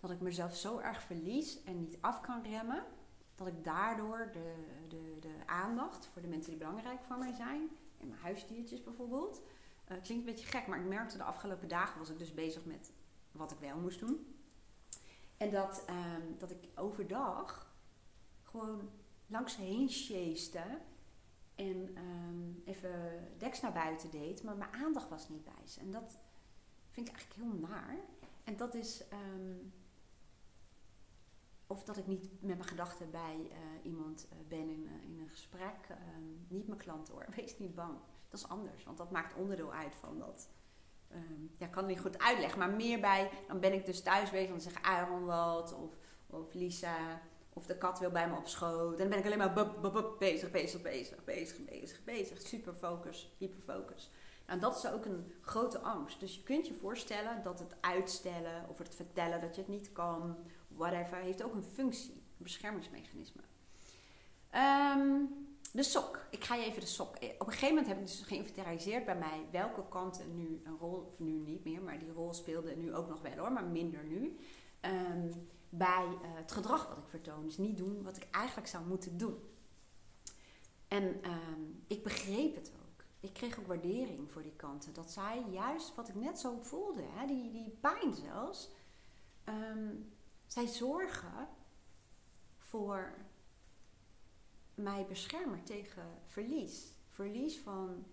dat 0.00 0.10
ik 0.10 0.20
mezelf 0.20 0.56
zo 0.56 0.78
erg 0.78 1.02
verlies 1.02 1.62
en 1.62 1.78
niet 1.78 1.98
af 2.00 2.20
kan 2.20 2.42
remmen. 2.42 2.84
Dat 3.34 3.46
ik 3.46 3.64
daardoor 3.64 4.30
de, 4.32 4.54
de, 4.88 5.16
de 5.20 5.34
aandacht 5.46 6.06
voor 6.06 6.22
de 6.22 6.28
mensen 6.28 6.50
die 6.50 6.58
belangrijk 6.58 7.02
voor 7.02 7.18
mij 7.18 7.34
zijn, 7.34 7.70
en 7.98 8.08
mijn 8.08 8.20
huisdiertjes 8.20 8.82
bijvoorbeeld. 8.82 9.42
Uh, 9.88 10.02
klinkt 10.02 10.08
een 10.08 10.34
beetje 10.34 10.46
gek, 10.46 10.66
maar 10.66 10.80
ik 10.80 10.86
merkte 10.86 11.16
de 11.16 11.22
afgelopen 11.22 11.68
dagen 11.68 11.98
was 11.98 12.10
ik 12.10 12.18
dus 12.18 12.34
bezig 12.34 12.64
met 12.64 12.92
wat 13.32 13.52
ik 13.52 13.58
wel 13.58 13.76
moest 13.76 13.98
doen. 13.98 14.36
En 15.36 15.50
dat, 15.50 15.84
um, 15.90 16.38
dat 16.38 16.50
ik 16.50 16.68
overdag 16.74 17.72
gewoon 18.42 18.90
langs 19.26 19.56
heen 19.56 19.88
chaste 19.88 20.78
en 21.58 21.98
um, 21.98 22.62
even 22.64 23.24
deks 23.38 23.60
naar 23.60 23.72
buiten 23.72 24.10
deed, 24.10 24.42
maar 24.42 24.56
mijn 24.56 24.72
aandacht 24.72 25.08
was 25.08 25.28
niet 25.28 25.44
bij 25.44 25.66
ze. 25.66 25.80
En 25.80 25.90
dat 25.90 26.18
vind 26.90 27.08
ik 27.08 27.14
eigenlijk 27.14 27.42
heel 27.42 27.68
naar. 27.68 27.96
En 28.44 28.56
dat 28.56 28.74
is. 28.74 29.04
Um, 29.12 29.72
of 31.66 31.84
dat 31.84 31.96
ik 31.96 32.06
niet 32.06 32.22
met 32.22 32.56
mijn 32.56 32.68
gedachten 32.68 33.10
bij 33.10 33.36
uh, 33.38 33.56
iemand 33.82 34.28
uh, 34.32 34.38
ben 34.48 34.68
in, 34.68 34.82
uh, 34.82 35.02
in, 35.04 35.18
een 35.18 35.28
gesprek. 35.28 35.88
Um, 35.90 36.46
niet 36.48 36.66
mijn 36.66 36.78
klant 36.78 37.08
hoor. 37.08 37.26
Wees 37.36 37.58
niet 37.58 37.74
bang. 37.74 37.98
Dat 38.28 38.40
is 38.40 38.48
anders, 38.48 38.84
want 38.84 38.98
dat 38.98 39.10
maakt 39.10 39.34
onderdeel 39.34 39.72
uit 39.72 39.94
van 39.94 40.18
dat. 40.18 40.48
Ja, 41.56 41.66
ik 41.66 41.72
kan 41.72 41.84
het 41.84 41.92
niet 41.92 42.00
goed 42.00 42.18
uitleggen, 42.18 42.58
maar 42.58 42.70
meer 42.70 43.00
bij. 43.00 43.30
Dan 43.46 43.60
ben 43.60 43.72
ik 43.72 43.86
dus 43.86 44.02
thuis 44.02 44.30
bezig 44.30 44.46
en 44.46 44.52
dan 44.52 44.60
zeg 44.60 44.82
Aaron 44.82 45.24
wat, 45.24 45.74
of, 45.74 45.98
of 46.26 46.54
Lisa. 46.54 47.20
Of 47.58 47.66
de 47.66 47.78
kat 47.78 47.98
wil 47.98 48.10
bij 48.10 48.28
me 48.28 48.36
op 48.36 48.48
schoot. 48.48 48.92
En 48.92 48.98
dan 48.98 49.08
ben 49.08 49.18
ik 49.18 49.24
alleen 49.24 49.38
maar 49.38 49.52
bup, 49.52 49.92
bup, 49.92 50.16
bezig, 50.18 50.50
bezig, 50.50 50.82
bezig, 50.82 51.24
bezig, 51.24 51.64
bezig, 51.64 52.04
bezig. 52.04 52.40
Super 52.40 52.74
focus, 52.74 53.34
hyperfocus. 53.38 54.10
Nou, 54.46 54.60
dat 54.60 54.76
is 54.76 54.90
ook 54.90 55.04
een 55.04 55.32
grote 55.40 55.78
angst. 55.78 56.20
Dus 56.20 56.34
je 56.34 56.42
kunt 56.42 56.66
je 56.66 56.74
voorstellen 56.74 57.42
dat 57.42 57.58
het 57.58 57.76
uitstellen 57.80 58.68
of 58.68 58.78
het 58.78 58.94
vertellen 58.94 59.40
dat 59.40 59.54
je 59.54 59.60
het 59.60 59.70
niet 59.70 59.92
kan, 59.92 60.36
whatever, 60.68 61.16
heeft 61.16 61.42
ook 61.42 61.54
een 61.54 61.62
functie, 61.62 62.12
een 62.12 62.44
beschermingsmechanisme. 62.44 63.42
Um, 64.96 65.28
de 65.72 65.82
sok. 65.82 66.26
Ik 66.30 66.44
ga 66.44 66.54
je 66.54 66.64
even 66.64 66.80
de 66.80 66.86
sok. 66.86 67.16
Eh, 67.16 67.28
op 67.38 67.46
een 67.46 67.52
gegeven 67.52 67.68
moment 67.68 67.86
heb 67.86 67.98
ik 67.98 68.06
dus 68.06 68.20
geïnventariseerd 68.20 69.04
bij 69.04 69.16
mij 69.16 69.46
welke 69.50 69.88
kanten 69.88 70.36
nu 70.36 70.60
een 70.64 70.76
rol, 70.78 71.04
of 71.06 71.18
nu 71.18 71.32
niet 71.32 71.64
meer, 71.64 71.82
maar 71.82 71.98
die 71.98 72.12
rol 72.12 72.34
speelde 72.34 72.76
nu 72.76 72.94
ook 72.94 73.08
nog 73.08 73.22
wel 73.22 73.36
hoor, 73.36 73.52
maar 73.52 73.64
minder 73.64 74.04
nu. 74.04 74.38
Ehm, 74.80 75.28
bij 75.68 76.06
uh, 76.06 76.18
het 76.22 76.52
gedrag 76.52 76.88
wat 76.88 76.98
ik 76.98 77.08
vertoon. 77.08 77.44
Dus 77.44 77.58
niet 77.58 77.76
doen 77.76 78.02
wat 78.02 78.16
ik 78.16 78.26
eigenlijk 78.30 78.68
zou 78.68 78.86
moeten 78.86 79.18
doen. 79.18 79.38
En 80.88 81.22
ehm, 81.22 81.62
ik 81.86 82.02
begreep 82.02 82.54
het 82.54 82.72
ook. 82.82 83.04
Ik 83.20 83.32
kreeg 83.32 83.58
ook 83.58 83.66
waardering 83.66 84.32
voor 84.32 84.42
die 84.42 84.56
kanten. 84.56 84.94
Dat 84.94 85.10
zij 85.10 85.44
juist 85.50 85.94
wat 85.94 86.08
ik 86.08 86.14
net 86.14 86.38
zo 86.38 86.58
voelde, 86.60 87.02
hè, 87.02 87.26
die, 87.26 87.50
die 87.52 87.76
pijn 87.80 88.14
zelfs. 88.14 88.70
Ehm, 89.44 89.94
zij 90.46 90.66
zorgen 90.66 91.48
voor 92.58 93.14
mij 94.74 95.06
beschermen 95.06 95.64
tegen 95.64 96.20
verlies. 96.26 96.92
Verlies 97.08 97.58
van 97.58 98.04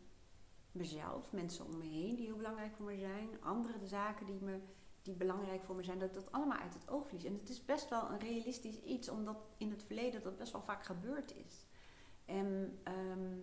mezelf, 0.72 1.32
mensen 1.32 1.66
om 1.66 1.78
me 1.78 1.84
heen 1.84 2.16
die 2.16 2.26
heel 2.26 2.36
belangrijk 2.36 2.76
voor 2.76 2.86
me 2.86 2.98
zijn, 2.98 3.42
andere 3.42 3.88
zaken 3.88 4.26
die, 4.26 4.40
me, 4.42 4.60
die 5.06 5.16
belangrijk 5.16 5.64
voor 5.64 5.76
me 5.76 5.84
zijn, 5.84 6.00
dat 6.00 6.08
ik 6.08 6.14
dat 6.14 6.32
allemaal 6.32 6.58
uit 6.58 6.74
het 6.74 6.90
oog 6.90 7.06
verlies. 7.08 7.26
En 7.26 7.34
het 7.34 7.50
is 7.50 7.66
best 7.66 7.90
wel 7.90 8.10
een 8.10 8.20
realistisch 8.20 8.82
iets, 8.82 9.10
omdat 9.10 9.38
in 9.58 9.72
het 9.72 9.84
verleden 9.84 10.24
dat 10.24 10.38
best 10.38 10.52
wel 10.52 10.62
vaak 10.62 10.84
gebeurd 10.84 11.36
is. 11.36 11.66
En 12.26 12.80
ehm, 12.84 13.38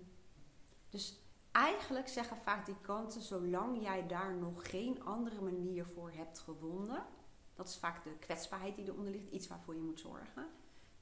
dus 0.89 1.21
eigenlijk 1.53 2.09
zeggen 2.09 2.37
vaak 2.37 2.67
die 2.67 2.81
kanten, 2.81 3.21
zolang 3.21 3.83
jij 3.83 4.07
daar 4.07 4.35
nog 4.35 4.71
geen 4.71 5.05
andere 5.05 5.41
manier 5.41 5.87
voor 5.87 6.11
hebt 6.11 6.39
gevonden, 6.39 7.07
dat 7.55 7.69
is 7.69 7.77
vaak 7.77 8.05
de 8.05 8.19
kwetsbaarheid 8.19 8.77
die 8.77 8.85
eronder 8.85 9.13
ligt, 9.13 9.31
iets 9.31 9.49
waarvoor 9.49 9.75
je 9.75 9.81
moet 9.81 10.01
zorgen, 10.01 10.47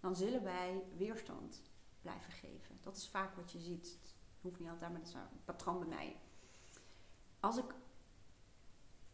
dan 0.00 0.16
zullen 0.16 0.42
wij 0.42 0.82
weerstand 0.96 1.62
blijven 2.00 2.32
geven. 2.32 2.78
Dat 2.82 2.96
is 2.96 3.08
vaak 3.08 3.36
wat 3.36 3.52
je 3.52 3.58
ziet. 3.58 3.98
Het 4.02 4.42
hoeft 4.42 4.58
niet 4.58 4.68
altijd, 4.68 4.90
maar 4.90 5.00
dat 5.00 5.08
is 5.08 5.14
een 5.14 5.44
patroon 5.44 5.78
bij 5.78 5.88
mij. 5.88 6.16
Als 7.40 7.56
ik 7.56 7.74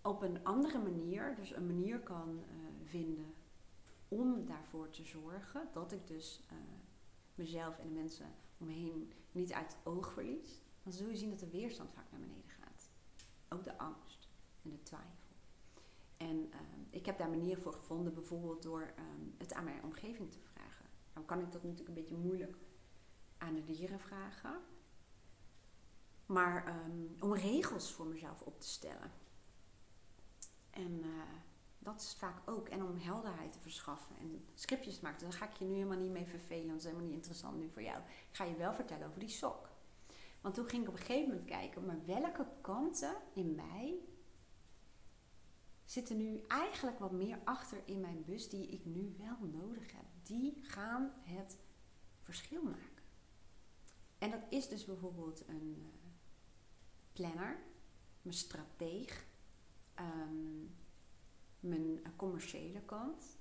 op 0.06 0.22
een 0.22 0.44
andere 0.44 0.78
manier, 0.78 1.34
dus 1.34 1.54
een 1.54 1.66
manier 1.66 2.00
kan 2.00 2.38
uh, 2.38 2.44
vinden 2.84 3.34
om 4.08 4.46
daarvoor 4.46 4.90
te 4.90 5.04
zorgen 5.04 5.68
dat 5.72 5.92
ik 5.92 6.06
dus 6.06 6.40
uh, 6.52 6.58
mezelf 7.34 7.78
en 7.78 7.86
de 7.86 7.94
mensen 7.94 8.26
om 8.58 8.66
me 8.66 8.72
heen 8.72 9.12
niet 9.32 9.52
uit 9.52 9.72
het 9.72 9.86
oog 9.86 10.12
verlies, 10.12 10.62
dan 10.82 10.92
zul 10.92 11.08
je 11.08 11.16
zien 11.16 11.30
dat 11.30 11.38
de 11.38 11.50
weerstand 11.50 11.92
vaak 11.92 12.10
naar 12.10 12.20
beneden 12.20 12.50
gaat. 12.50 12.90
Ook 13.48 13.64
de 13.64 13.78
angst 13.78 14.28
en 14.62 14.70
de 14.70 14.82
twijfel. 14.82 15.34
En 16.16 16.36
uh, 16.36 16.60
ik 16.90 17.06
heb 17.06 17.18
daar 17.18 17.30
manieren 17.30 17.62
voor 17.62 17.72
gevonden, 17.72 18.14
bijvoorbeeld 18.14 18.62
door 18.62 18.94
het 19.38 19.52
aan 19.52 19.64
mijn 19.64 19.82
omgeving 19.82 20.30
te 20.32 20.38
vragen. 20.38 20.84
Dan 21.12 21.24
kan 21.24 21.40
ik 21.40 21.52
dat 21.52 21.62
natuurlijk 21.62 21.88
een 21.88 21.94
beetje 21.94 22.16
moeilijk 22.16 22.56
aan 23.38 23.54
de 23.54 23.64
dieren 23.64 24.00
vragen. 24.00 24.60
Maar 26.26 26.84
um, 26.84 27.16
om 27.20 27.34
regels 27.34 27.92
voor 27.92 28.06
mezelf 28.06 28.42
op 28.42 28.60
te 28.60 28.68
stellen. 28.68 29.10
En 30.76 31.00
uh, 31.04 31.22
dat 31.78 32.00
is 32.00 32.14
vaak 32.18 32.50
ook. 32.50 32.68
En 32.68 32.82
om 32.82 32.96
helderheid 32.96 33.52
te 33.52 33.58
verschaffen 33.58 34.16
en 34.16 34.44
scriptjes 34.54 34.96
te 34.96 35.02
maken. 35.02 35.18
Dus 35.18 35.28
daar 35.28 35.38
ga 35.38 35.52
ik 35.52 35.58
je 35.58 35.64
nu 35.64 35.74
helemaal 35.74 35.98
niet 35.98 36.10
mee 36.10 36.26
vervelen, 36.26 36.66
want 36.66 36.82
dat 36.82 36.84
is 36.84 36.84
helemaal 36.84 37.06
niet 37.06 37.16
interessant 37.16 37.58
nu 37.58 37.70
voor 37.70 37.82
jou. 37.82 37.98
Ik 37.98 38.36
ga 38.36 38.44
je 38.44 38.56
wel 38.56 38.74
vertellen 38.74 39.06
over 39.06 39.20
die 39.20 39.28
sok. 39.28 39.68
Want 40.40 40.54
toen 40.54 40.68
ging 40.68 40.82
ik 40.82 40.88
op 40.88 40.94
een 40.94 41.04
gegeven 41.04 41.28
moment 41.28 41.48
kijken, 41.48 41.86
maar 41.86 42.04
welke 42.04 42.46
kanten 42.60 43.16
in 43.34 43.54
mij 43.54 43.98
zitten 45.84 46.16
nu 46.16 46.44
eigenlijk 46.48 46.98
wat 46.98 47.12
meer 47.12 47.38
achter 47.44 47.78
in 47.84 48.00
mijn 48.00 48.24
bus 48.24 48.48
die 48.48 48.68
ik 48.68 48.84
nu 48.84 49.14
wel 49.18 49.48
nodig 49.52 49.92
heb. 49.92 50.04
Die 50.22 50.58
gaan 50.62 51.12
het 51.22 51.58
verschil 52.20 52.62
maken. 52.62 53.04
En 54.18 54.30
dat 54.30 54.42
is 54.48 54.68
dus 54.68 54.84
bijvoorbeeld 54.84 55.48
een 55.48 55.76
uh, 55.78 55.86
planner, 57.12 57.58
mijn 58.22 58.36
strateeg, 58.36 59.26
um, 60.00 60.76
mijn 61.60 62.02
commerciële 62.16 62.80
kant, 62.80 63.38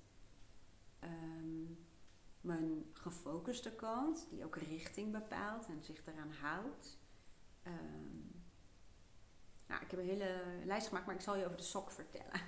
um, 1.04 1.86
mijn 2.42 2.86
gefocuste 2.94 3.72
kant, 3.72 4.28
die 4.30 4.46
ook 4.46 4.56
richting 4.56 5.12
bepaalt 5.12 5.68
en 5.68 5.84
zich 5.84 6.06
eraan 6.06 6.32
houdt. 6.32 6.98
Um, 7.68 8.44
nou, 9.68 9.82
ik 9.82 9.92
heb 9.92 10.00
een 10.00 10.06
hele 10.06 10.42
lijst 10.66 10.88
gemaakt, 10.88 11.06
maar 11.06 11.16
ik 11.16 11.22
zal 11.22 11.36
je 11.36 11.46
over 11.46 11.58
de 11.58 11.64
sok 11.64 11.92
vertellen. 11.92 12.42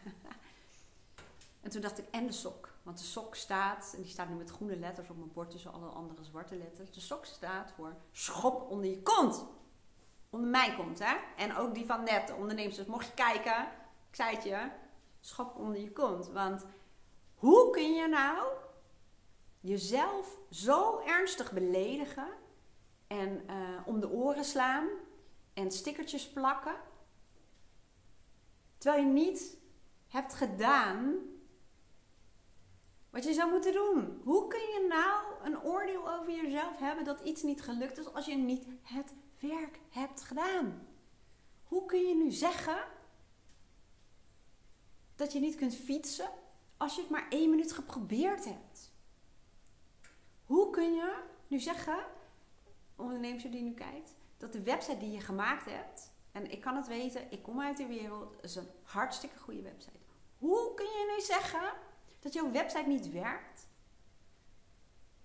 en 1.61 1.69
toen 1.69 1.81
dacht 1.81 1.97
ik, 1.97 2.07
en 2.11 2.25
de 2.25 2.31
sok. 2.31 2.75
Want 2.83 2.97
de 2.97 3.03
sok 3.03 3.35
staat, 3.35 3.93
en 3.95 4.01
die 4.01 4.11
staat 4.11 4.29
nu 4.29 4.35
met 4.35 4.49
groene 4.49 4.75
letters 4.75 5.09
op 5.09 5.17
mijn 5.17 5.31
bord 5.31 5.49
tussen 5.51 5.73
alle 5.73 5.87
andere 5.87 6.23
zwarte 6.23 6.55
letters. 6.55 6.91
De 6.91 6.99
sok 6.99 7.25
staat 7.25 7.71
voor 7.71 7.95
schop 8.11 8.69
onder 8.69 8.89
je 8.89 9.01
kont. 9.01 9.45
Onder 10.29 10.49
mijn 10.49 10.75
kont, 10.75 10.99
hè? 10.99 11.15
En 11.37 11.55
ook 11.55 11.73
die 11.73 11.85
van 11.85 12.03
net, 12.03 12.27
de 12.27 12.35
ondernemers. 12.35 12.75
Dus 12.75 12.85
mocht 12.85 13.05
je 13.05 13.13
kijken, 13.13 13.67
ik 14.09 14.15
zei 14.15 14.35
het 14.35 14.43
je, 14.43 14.69
schop 15.19 15.55
onder 15.55 15.81
je 15.81 15.91
kont. 15.91 16.27
Want 16.27 16.65
hoe 17.35 17.69
kun 17.69 17.93
je 17.93 18.07
nou 18.07 18.47
jezelf 19.59 20.37
zo 20.49 20.99
ernstig 20.99 21.51
beledigen 21.51 22.27
en 23.07 23.43
uh, 23.49 23.79
om 23.85 23.99
de 23.99 24.09
oren 24.09 24.45
slaan 24.45 24.87
en 25.53 25.71
stickertjes 25.71 26.29
plakken, 26.29 26.75
terwijl 28.77 29.03
je 29.03 29.11
niet 29.11 29.57
hebt 30.07 30.33
gedaan 30.33 31.15
wat 33.09 33.23
je 33.23 33.33
zou 33.33 33.51
moeten 33.51 33.73
doen. 33.73 34.21
Hoe 34.23 34.47
kun 34.47 34.59
je 34.59 34.85
nou 34.89 35.45
een 35.45 35.61
oordeel 35.63 36.11
over 36.11 36.31
jezelf 36.31 36.77
hebben 36.77 37.05
dat 37.05 37.19
iets 37.19 37.43
niet 37.43 37.61
gelukt 37.61 37.97
is 37.97 38.13
als 38.13 38.25
je 38.25 38.35
niet 38.35 38.65
het 38.81 39.13
werk 39.39 39.79
hebt 39.89 40.21
gedaan? 40.21 40.87
Hoe 41.63 41.85
kun 41.85 42.07
je 42.07 42.15
nu 42.15 42.31
zeggen 42.31 42.77
dat 45.17 45.33
je 45.33 45.39
niet 45.39 45.55
kunt 45.55 45.75
fietsen 45.75 46.29
als 46.77 46.95
je 46.95 47.01
het 47.01 47.09
maar 47.09 47.27
één 47.29 47.49
minuut 47.49 47.71
geprobeerd 47.71 48.45
hebt? 48.45 48.91
Hoe 50.45 50.69
kun 50.69 50.93
je 50.93 51.23
nu 51.47 51.59
zeggen, 51.59 52.05
ondernemer 52.95 53.51
die 53.51 53.61
nu 53.61 53.73
kijkt, 53.73 54.15
dat 54.37 54.53
de 54.53 54.63
website 54.63 54.97
die 54.97 55.11
je 55.11 55.19
gemaakt 55.19 55.65
hebt, 55.65 56.11
en 56.31 56.51
ik 56.51 56.61
kan 56.61 56.75
het 56.75 56.87
weten, 56.87 57.31
ik 57.31 57.43
kom 57.43 57.61
uit 57.61 57.77
de 57.77 57.85
wereld, 57.85 58.43
is 58.43 58.55
een 58.55 58.67
hartstikke 58.83 59.39
goede 59.39 59.61
website. 59.61 59.99
Hoe 60.37 60.73
kun 60.73 60.85
je 60.85 61.13
nu 61.15 61.23
zeggen 61.23 61.73
dat 62.19 62.33
jouw 62.33 62.51
website 62.51 62.87
niet 62.87 63.11
werkt? 63.11 63.67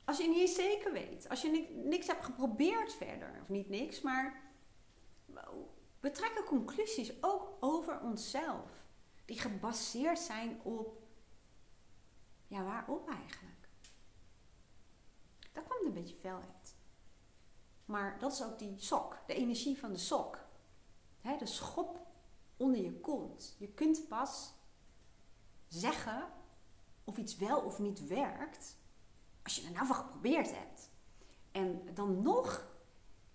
Als 0.05 0.19
je 0.19 0.29
niet 0.29 0.39
eens 0.39 0.55
zeker 0.55 0.93
weet. 0.93 1.29
Als 1.29 1.43
je 1.43 1.69
niks 1.85 2.07
hebt 2.07 2.25
geprobeerd 2.25 2.95
verder. 2.95 3.39
Of 3.43 3.49
niet 3.49 3.69
niks, 3.69 4.01
maar 4.01 4.43
we 6.01 6.11
trekken 6.11 6.45
conclusies 6.45 7.23
ook 7.23 7.57
over 7.61 8.01
onszelf. 8.01 8.82
Die 9.33 9.41
gebaseerd 9.41 10.19
zijn 10.19 10.61
op, 10.63 11.03
ja 12.47 12.63
waarop 12.63 13.09
eigenlijk? 13.09 13.69
Daar 15.53 15.65
kwam 15.65 15.87
een 15.87 15.93
beetje 15.95 16.15
fel 16.15 16.35
uit. 16.35 16.77
Maar 17.85 18.19
dat 18.19 18.33
is 18.33 18.43
ook 18.43 18.59
die 18.59 18.79
sok, 18.79 19.23
de 19.27 19.35
energie 19.35 19.79
van 19.79 19.93
de 19.93 19.99
sok. 19.99 20.39
de 21.39 21.47
schop 21.47 22.07
onder 22.57 22.81
je 22.81 23.01
kont. 23.01 23.57
Je 23.59 23.69
kunt 23.69 24.09
pas 24.09 24.55
zeggen 25.69 26.33
of 27.05 27.17
iets 27.17 27.37
wel 27.37 27.61
of 27.61 27.79
niet 27.79 28.07
werkt, 28.07 28.77
als 29.43 29.57
je 29.57 29.67
er 29.67 29.73
nou 29.73 29.87
van 29.87 29.97
geprobeerd 29.97 30.55
hebt. 30.55 30.91
En 31.53 31.95
dan 31.95 32.23
nog 32.23 32.72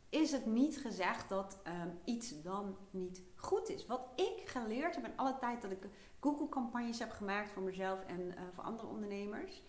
is 0.10 0.32
het 0.32 0.46
niet 0.46 0.78
gezegd 0.78 1.30
dat 1.30 1.60
ehm, 1.64 1.90
iets 2.04 2.42
dan 2.42 2.78
niet 2.90 3.22
goed 3.36 3.70
is. 3.70 3.86
Wat 3.86 4.02
ik 4.16 4.50
geleerd 4.50 4.96
heb 4.96 5.06
in 5.06 5.18
alle 5.18 5.38
tijd 5.40 5.62
dat 5.62 5.72
ik 5.72 5.88
Google-campagnes 6.20 7.00
heb 7.00 7.12
gemaakt 7.12 7.52
voor 7.52 7.62
mezelf 7.62 8.04
en 8.04 8.22
uh, 8.22 8.34
voor 8.54 8.64
andere 8.64 8.88
ondernemers. 8.88 9.62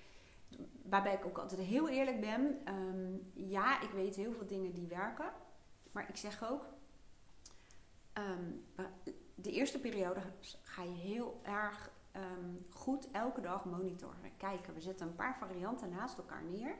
Waarbij 0.82 1.14
ik 1.14 1.24
ook 1.24 1.38
altijd 1.38 1.60
heel 1.60 1.88
eerlijk 1.88 2.20
ben. 2.20 2.58
Ehm, 2.64 3.16
ja, 3.50 3.80
ik 3.80 3.90
weet 3.90 4.16
heel 4.16 4.32
veel 4.32 4.46
dingen 4.46 4.72
die 4.72 4.86
werken. 4.86 5.32
Maar 5.92 6.08
ik 6.08 6.16
zeg 6.16 6.50
ook, 6.50 6.64
ehm, 8.12 8.50
de 9.34 9.50
eerste 9.50 9.80
periode 9.80 10.20
ga 10.62 10.82
je 10.82 10.94
heel 10.94 11.40
erg 11.42 11.90
goed 12.70 13.10
elke 13.10 13.40
dag 13.40 13.64
monitoren. 13.64 14.36
Kijken, 14.36 14.74
we 14.74 14.80
zetten 14.80 15.06
een 15.06 15.14
paar 15.14 15.36
varianten 15.38 15.90
naast 15.90 16.18
elkaar 16.18 16.42
neer. 16.44 16.74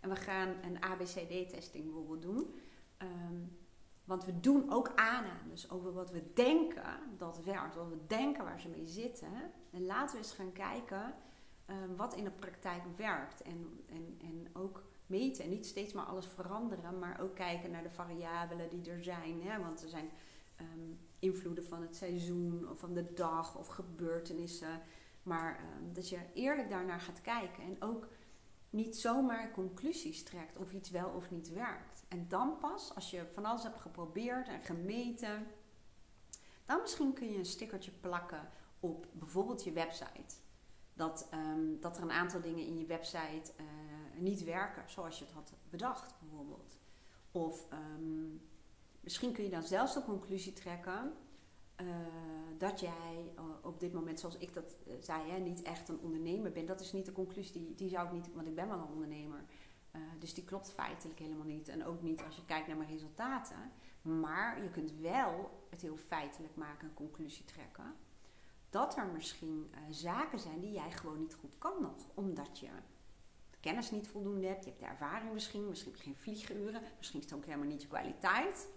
En 0.00 0.08
we 0.08 0.16
gaan 0.16 0.48
een 0.62 0.82
ABCD-testing 0.82 1.84
bijvoorbeeld 1.84 2.22
doen. 2.22 2.54
Ehm, 2.96 3.42
want 4.04 4.24
we 4.24 4.40
doen 4.40 4.72
ook 4.72 4.92
aannames 4.94 5.70
over 5.70 5.92
wat 5.92 6.10
we 6.10 6.32
denken 6.34 7.00
dat 7.16 7.40
werkt. 7.44 7.74
Wat 7.74 7.88
we 7.88 8.06
denken 8.06 8.44
waar 8.44 8.60
ze 8.60 8.68
mee 8.68 8.86
zitten. 8.86 9.52
En 9.70 9.86
laten 9.86 10.16
we 10.16 10.22
eens 10.22 10.32
gaan 10.32 10.52
kijken 10.52 11.14
um, 11.70 11.96
wat 11.96 12.14
in 12.14 12.24
de 12.24 12.30
praktijk 12.30 12.82
werkt. 12.96 13.42
En, 13.42 13.84
en, 13.86 14.18
en 14.20 14.48
ook 14.52 14.82
meten. 15.06 15.44
En 15.44 15.50
niet 15.50 15.66
steeds 15.66 15.92
maar 15.92 16.04
alles 16.04 16.26
veranderen. 16.26 16.98
Maar 16.98 17.20
ook 17.20 17.34
kijken 17.34 17.70
naar 17.70 17.82
de 17.82 17.90
variabelen 17.90 18.70
die 18.70 18.90
er 18.90 19.04
zijn. 19.04 19.42
Hè? 19.42 19.60
Want 19.60 19.82
er 19.82 19.88
zijn 19.88 20.10
um, 20.60 20.98
invloeden 21.18 21.64
van 21.64 21.82
het 21.82 21.96
seizoen 21.96 22.68
of 22.68 22.78
van 22.78 22.94
de 22.94 23.12
dag 23.12 23.58
of 23.58 23.66
gebeurtenissen. 23.66 24.80
Maar 25.22 25.64
dat 25.92 26.08
je 26.08 26.18
eerlijk 26.34 26.70
daarnaar 26.70 27.00
gaat 27.00 27.20
kijken. 27.20 27.62
En 27.62 27.82
ook 27.82 28.08
niet 28.70 28.96
zomaar 28.96 29.50
conclusies 29.50 30.22
trekt 30.22 30.56
of 30.56 30.72
iets 30.72 30.90
wel 30.90 31.08
of 31.08 31.30
niet 31.30 31.52
werkt. 31.52 31.93
En 32.14 32.28
dan 32.28 32.58
pas, 32.58 32.94
als 32.94 33.10
je 33.10 33.26
van 33.32 33.44
alles 33.44 33.62
hebt 33.62 33.80
geprobeerd 33.80 34.48
en 34.48 34.62
gemeten, 34.62 35.46
dan 36.64 36.80
misschien 36.80 37.12
kun 37.12 37.30
je 37.30 37.38
een 37.38 37.44
stickertje 37.44 37.90
plakken 37.90 38.48
op 38.80 39.06
bijvoorbeeld 39.12 39.64
je 39.64 39.72
website. 39.72 40.34
Dat, 40.92 41.26
ehm, 41.30 41.80
dat 41.80 41.96
er 41.96 42.02
een 42.02 42.10
aantal 42.10 42.40
dingen 42.40 42.66
in 42.66 42.78
je 42.78 42.86
website 42.86 43.52
uh, 43.60 43.66
niet 44.18 44.44
werken 44.44 44.90
zoals 44.90 45.18
je 45.18 45.24
het 45.24 45.34
had 45.34 45.52
bedacht, 45.70 46.14
bijvoorbeeld. 46.20 46.78
Of 47.32 47.66
ehm, 47.70 48.36
misschien 49.00 49.32
kun 49.32 49.44
je 49.44 49.50
dan 49.50 49.62
zelfs 49.62 49.94
de 49.94 50.02
conclusie 50.02 50.52
trekken 50.52 51.12
uh, 51.80 51.86
dat 52.58 52.80
jij 52.80 53.32
uh, 53.36 53.42
op 53.62 53.80
dit 53.80 53.92
moment, 53.92 54.20
zoals 54.20 54.38
ik 54.38 54.54
dat 54.54 54.76
zei, 55.00 55.30
hè, 55.30 55.38
niet 55.38 55.62
echt 55.62 55.88
een 55.88 55.98
ondernemer 55.98 56.52
bent. 56.52 56.68
Dat 56.68 56.80
is 56.80 56.92
niet 56.92 57.06
de 57.06 57.12
conclusie, 57.12 57.52
die, 57.52 57.74
die 57.74 57.88
zou 57.88 58.06
ik 58.06 58.12
niet, 58.12 58.34
want 58.34 58.46
ik 58.46 58.54
ben 58.54 58.68
wel 58.68 58.78
een 58.78 58.92
ondernemer. 58.92 59.44
Dus 60.18 60.34
die 60.34 60.44
klopt 60.44 60.70
feitelijk 60.70 61.18
helemaal 61.18 61.46
niet. 61.46 61.68
En 61.68 61.84
ook 61.84 62.02
niet 62.02 62.22
als 62.22 62.36
je 62.36 62.44
kijkt 62.44 62.66
naar 62.66 62.76
mijn 62.76 62.90
resultaten. 62.90 63.72
Maar 64.02 64.62
je 64.62 64.70
kunt 64.70 64.92
wel 64.92 65.66
het 65.70 65.80
heel 65.80 65.96
feitelijk 65.96 66.56
maken, 66.56 66.88
een 66.88 66.94
conclusie 66.94 67.44
trekken. 67.44 67.94
Dat 68.70 68.96
er 68.96 69.06
misschien 69.06 69.70
zaken 69.90 70.38
zijn 70.38 70.60
die 70.60 70.72
jij 70.72 70.90
gewoon 70.90 71.18
niet 71.18 71.34
goed 71.34 71.58
kan 71.58 71.82
nog. 71.82 72.08
Omdat 72.14 72.58
je 72.58 72.68
kennis 73.60 73.90
niet 73.90 74.08
voldoende 74.08 74.46
hebt, 74.46 74.64
je 74.64 74.70
hebt 74.70 74.82
de 74.82 74.88
ervaring 74.88 75.32
misschien, 75.32 75.68
misschien 75.68 75.94
geen 75.94 76.16
vlieguren, 76.16 76.82
misschien 76.96 77.18
is 77.18 77.24
het 77.24 77.34
ook 77.34 77.44
helemaal 77.44 77.66
niet 77.66 77.82
je 77.82 77.88
kwaliteit. 77.88 78.68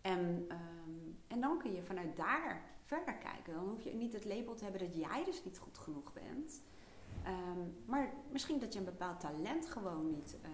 En, 0.00 0.46
um, 0.50 1.18
en 1.26 1.40
dan 1.40 1.58
kun 1.58 1.72
je 1.72 1.82
vanuit 1.82 2.16
daar 2.16 2.62
verder 2.84 3.14
kijken. 3.14 3.54
Dan 3.54 3.68
hoef 3.68 3.82
je 3.82 3.94
niet 3.94 4.12
het 4.12 4.24
label 4.24 4.54
te 4.54 4.64
hebben 4.64 4.80
dat 4.80 4.96
jij 4.96 5.24
dus 5.24 5.44
niet 5.44 5.58
goed 5.58 5.78
genoeg 5.78 6.12
bent. 6.12 6.62
Um, 7.26 7.76
maar 7.86 8.12
misschien 8.32 8.58
dat 8.58 8.72
je 8.72 8.78
een 8.78 8.84
bepaald 8.84 9.20
talent 9.20 9.66
gewoon 9.66 10.06
niet, 10.06 10.36
uh, 10.42 10.50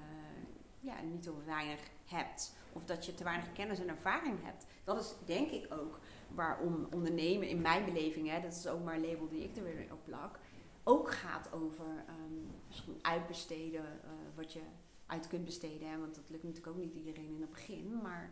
ja, 0.80 1.00
niet 1.00 1.28
of 1.28 1.44
weinig 1.44 1.80
hebt. 2.04 2.54
Of 2.72 2.84
dat 2.84 3.06
je 3.06 3.14
te 3.14 3.24
weinig 3.24 3.52
kennis 3.52 3.78
en 3.78 3.88
ervaring 3.88 4.42
hebt. 4.42 4.66
Dat 4.84 5.00
is 5.00 5.14
denk 5.24 5.50
ik 5.50 5.72
ook 5.72 5.98
waarom 6.34 6.86
ondernemen 6.90 7.48
in 7.48 7.60
mijn 7.60 7.84
beleving, 7.84 8.28
hè, 8.28 8.40
dat 8.40 8.52
is 8.52 8.66
ook 8.66 8.84
maar 8.84 8.94
een 8.94 9.06
label 9.06 9.28
die 9.28 9.42
ik 9.42 9.56
er 9.56 9.62
weer 9.62 9.92
op 9.92 10.04
plak, 10.04 10.38
ook 10.82 11.10
gaat 11.10 11.52
over 11.52 11.86
um, 11.86 12.50
misschien 12.66 12.98
uitbesteden 13.02 13.84
uh, 13.84 14.10
wat 14.34 14.52
je 14.52 14.60
uit 15.06 15.26
kunt 15.26 15.44
besteden. 15.44 15.88
Hè, 15.88 15.98
want 15.98 16.14
dat 16.14 16.30
lukt 16.30 16.42
natuurlijk 16.42 16.76
ook 16.76 16.82
niet 16.82 16.94
iedereen 16.94 17.34
in 17.34 17.40
het 17.40 17.50
begin. 17.50 18.00
Maar 18.02 18.30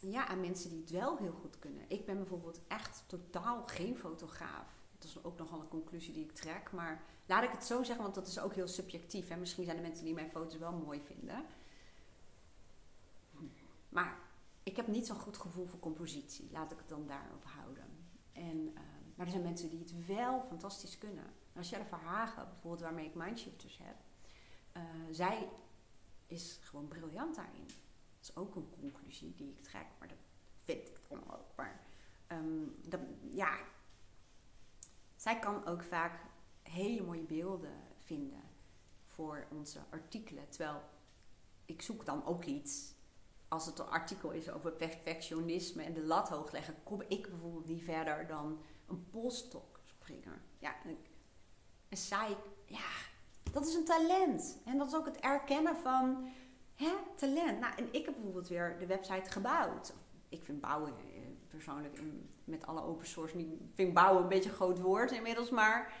ja, 0.00 0.26
aan 0.26 0.40
mensen 0.40 0.70
die 0.70 0.80
het 0.80 0.90
wel 0.90 1.16
heel 1.16 1.32
goed 1.32 1.58
kunnen. 1.58 1.82
Ik 1.88 2.06
ben 2.06 2.16
bijvoorbeeld 2.16 2.60
echt 2.68 3.04
totaal 3.06 3.62
geen 3.66 3.96
fotograaf. 3.96 4.83
Dat 5.04 5.16
is 5.16 5.24
ook 5.24 5.38
nogal 5.38 5.60
een 5.60 5.68
conclusie 5.68 6.12
die 6.12 6.24
ik 6.24 6.32
trek. 6.32 6.72
Maar 6.72 7.04
laat 7.26 7.42
ik 7.42 7.50
het 7.50 7.64
zo 7.64 7.82
zeggen, 7.82 8.02
want 8.02 8.14
dat 8.14 8.26
is 8.26 8.38
ook 8.38 8.54
heel 8.54 8.68
subjectief. 8.68 9.28
En 9.28 9.38
misschien 9.38 9.64
zijn 9.64 9.76
er 9.76 9.82
mensen 9.82 10.04
die 10.04 10.14
mijn 10.14 10.30
foto's 10.30 10.58
wel 10.58 10.72
mooi 10.72 11.00
vinden. 11.00 11.44
Maar 13.88 14.18
ik 14.62 14.76
heb 14.76 14.86
niet 14.86 15.06
zo'n 15.06 15.18
goed 15.18 15.36
gevoel 15.36 15.66
voor 15.66 15.78
compositie. 15.78 16.48
Laat 16.52 16.72
ik 16.72 16.78
het 16.78 16.88
dan 16.88 17.06
daarop 17.06 17.44
houden. 17.44 17.84
En, 18.32 18.58
uh, 18.58 18.80
maar 19.14 19.26
er 19.26 19.32
zijn 19.32 19.42
mensen 19.42 19.70
die 19.70 19.78
het 19.78 20.06
wel 20.06 20.44
fantastisch 20.48 20.98
kunnen. 20.98 21.24
Michelle 21.52 21.84
Verhagen, 21.84 22.48
bijvoorbeeld, 22.48 22.82
waarmee 22.82 23.06
ik 23.06 23.14
Mindshifters 23.14 23.78
heb. 23.82 23.96
Uh, 24.76 24.82
zij 25.10 25.48
is 26.26 26.58
gewoon 26.62 26.88
briljant 26.88 27.34
daarin 27.34 27.66
is 28.24 28.36
ook 28.36 28.54
een 28.54 28.70
conclusie 28.80 29.34
die 29.34 29.48
ik 29.48 29.62
trek, 29.62 29.86
maar 29.98 30.08
dat 30.08 30.18
vind 30.62 30.88
ik 30.88 31.00
dan. 31.08 31.22
Maar 31.56 31.80
dat, 32.88 33.00
ja, 33.30 33.58
zij 35.24 35.38
kan 35.38 35.66
ook 35.66 35.82
vaak 35.82 36.20
hele 36.62 37.02
mooie 37.02 37.22
beelden 37.22 37.82
vinden 37.98 38.42
voor 39.06 39.46
onze 39.50 39.78
artikelen. 39.90 40.48
Terwijl 40.48 40.82
ik 41.64 41.82
zoek 41.82 42.06
dan 42.06 42.24
ook 42.24 42.44
iets. 42.44 42.94
Als 43.48 43.66
het 43.66 43.78
een 43.78 43.88
artikel 43.88 44.30
is 44.30 44.50
over 44.50 44.72
perfectionisme 44.72 45.82
en 45.82 45.92
de 45.92 46.02
lat 46.02 46.28
hoog 46.28 46.52
leggen, 46.52 46.74
kom 46.82 47.02
ik 47.08 47.28
bijvoorbeeld 47.28 47.66
niet 47.66 47.82
verder 47.82 48.26
dan 48.26 48.62
een 48.88 49.10
polstokspringer. 49.10 50.42
Ja, 50.58 50.74
en, 51.88 51.96
zij, 51.96 52.36
ja, 52.66 52.90
dat 53.52 53.66
is 53.66 53.74
een 53.74 53.84
talent. 53.84 54.58
En 54.64 54.78
dat 54.78 54.86
is 54.86 54.94
ook 54.94 55.06
het 55.06 55.20
erkennen 55.20 55.76
van 55.76 56.28
hè, 56.74 56.92
talent. 57.16 57.60
Nou, 57.60 57.74
en 57.76 57.88
ik 57.92 58.04
heb 58.04 58.14
bijvoorbeeld 58.14 58.48
weer 58.48 58.78
de 58.78 58.86
website 58.86 59.30
gebouwd. 59.30 59.94
Ik 60.28 60.44
vind 60.44 60.60
bouwen 60.60 60.96
persoonlijk 61.54 62.02
met 62.44 62.66
alle 62.66 62.82
open 62.82 63.06
source 63.06 63.36
niet. 63.36 63.60
vind 63.74 63.94
bouwen 63.94 64.22
een 64.22 64.28
beetje 64.28 64.48
een 64.48 64.56
groot 64.56 64.80
woord 64.80 65.10
inmiddels, 65.10 65.50
maar 65.50 65.92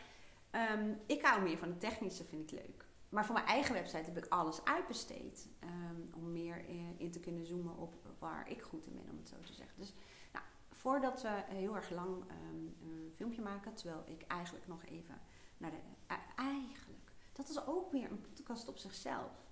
um, 0.76 1.00
ik 1.06 1.22
hou 1.22 1.42
meer 1.42 1.58
van 1.58 1.68
het 1.68 1.80
technische, 1.80 2.24
vind 2.24 2.52
ik 2.52 2.60
leuk. 2.60 2.86
Maar 3.08 3.24
voor 3.24 3.34
mijn 3.34 3.46
eigen 3.46 3.74
website 3.74 4.04
heb 4.04 4.16
ik 4.16 4.26
alles 4.28 4.64
uitbesteed. 4.64 5.48
Um, 5.64 6.10
om 6.14 6.32
meer 6.32 6.68
in, 6.68 6.94
in, 6.98 7.10
te 7.10 7.20
kunnen 7.20 7.46
zoomen 7.46 7.76
op 7.76 7.94
waar 8.18 8.50
ik 8.50 8.62
goed 8.62 8.86
in 8.86 8.94
ben, 8.94 9.10
om 9.10 9.18
het 9.18 9.28
zo 9.28 9.36
te 9.44 9.52
zeggen. 9.52 9.74
Dus 9.78 9.94
nou, 10.32 10.44
voordat 10.70 11.22
we 11.22 11.42
heel 11.48 11.76
erg 11.76 11.90
lang 11.90 12.14
um, 12.14 12.76
een 12.82 13.12
filmpje 13.14 13.42
maken, 13.42 13.74
terwijl 13.74 14.02
ik 14.06 14.22
eigenlijk 14.26 14.66
nog 14.66 14.84
even 14.84 15.20
naar 15.56 15.70
de. 15.70 15.76
Uh, 16.10 16.16
eigenlijk, 16.36 17.12
dat 17.32 17.48
is 17.48 17.66
ook 17.66 17.92
weer 17.92 18.10
een 18.10 18.20
podcast 18.20 18.68
op 18.68 18.78
zichzelf 18.78 19.44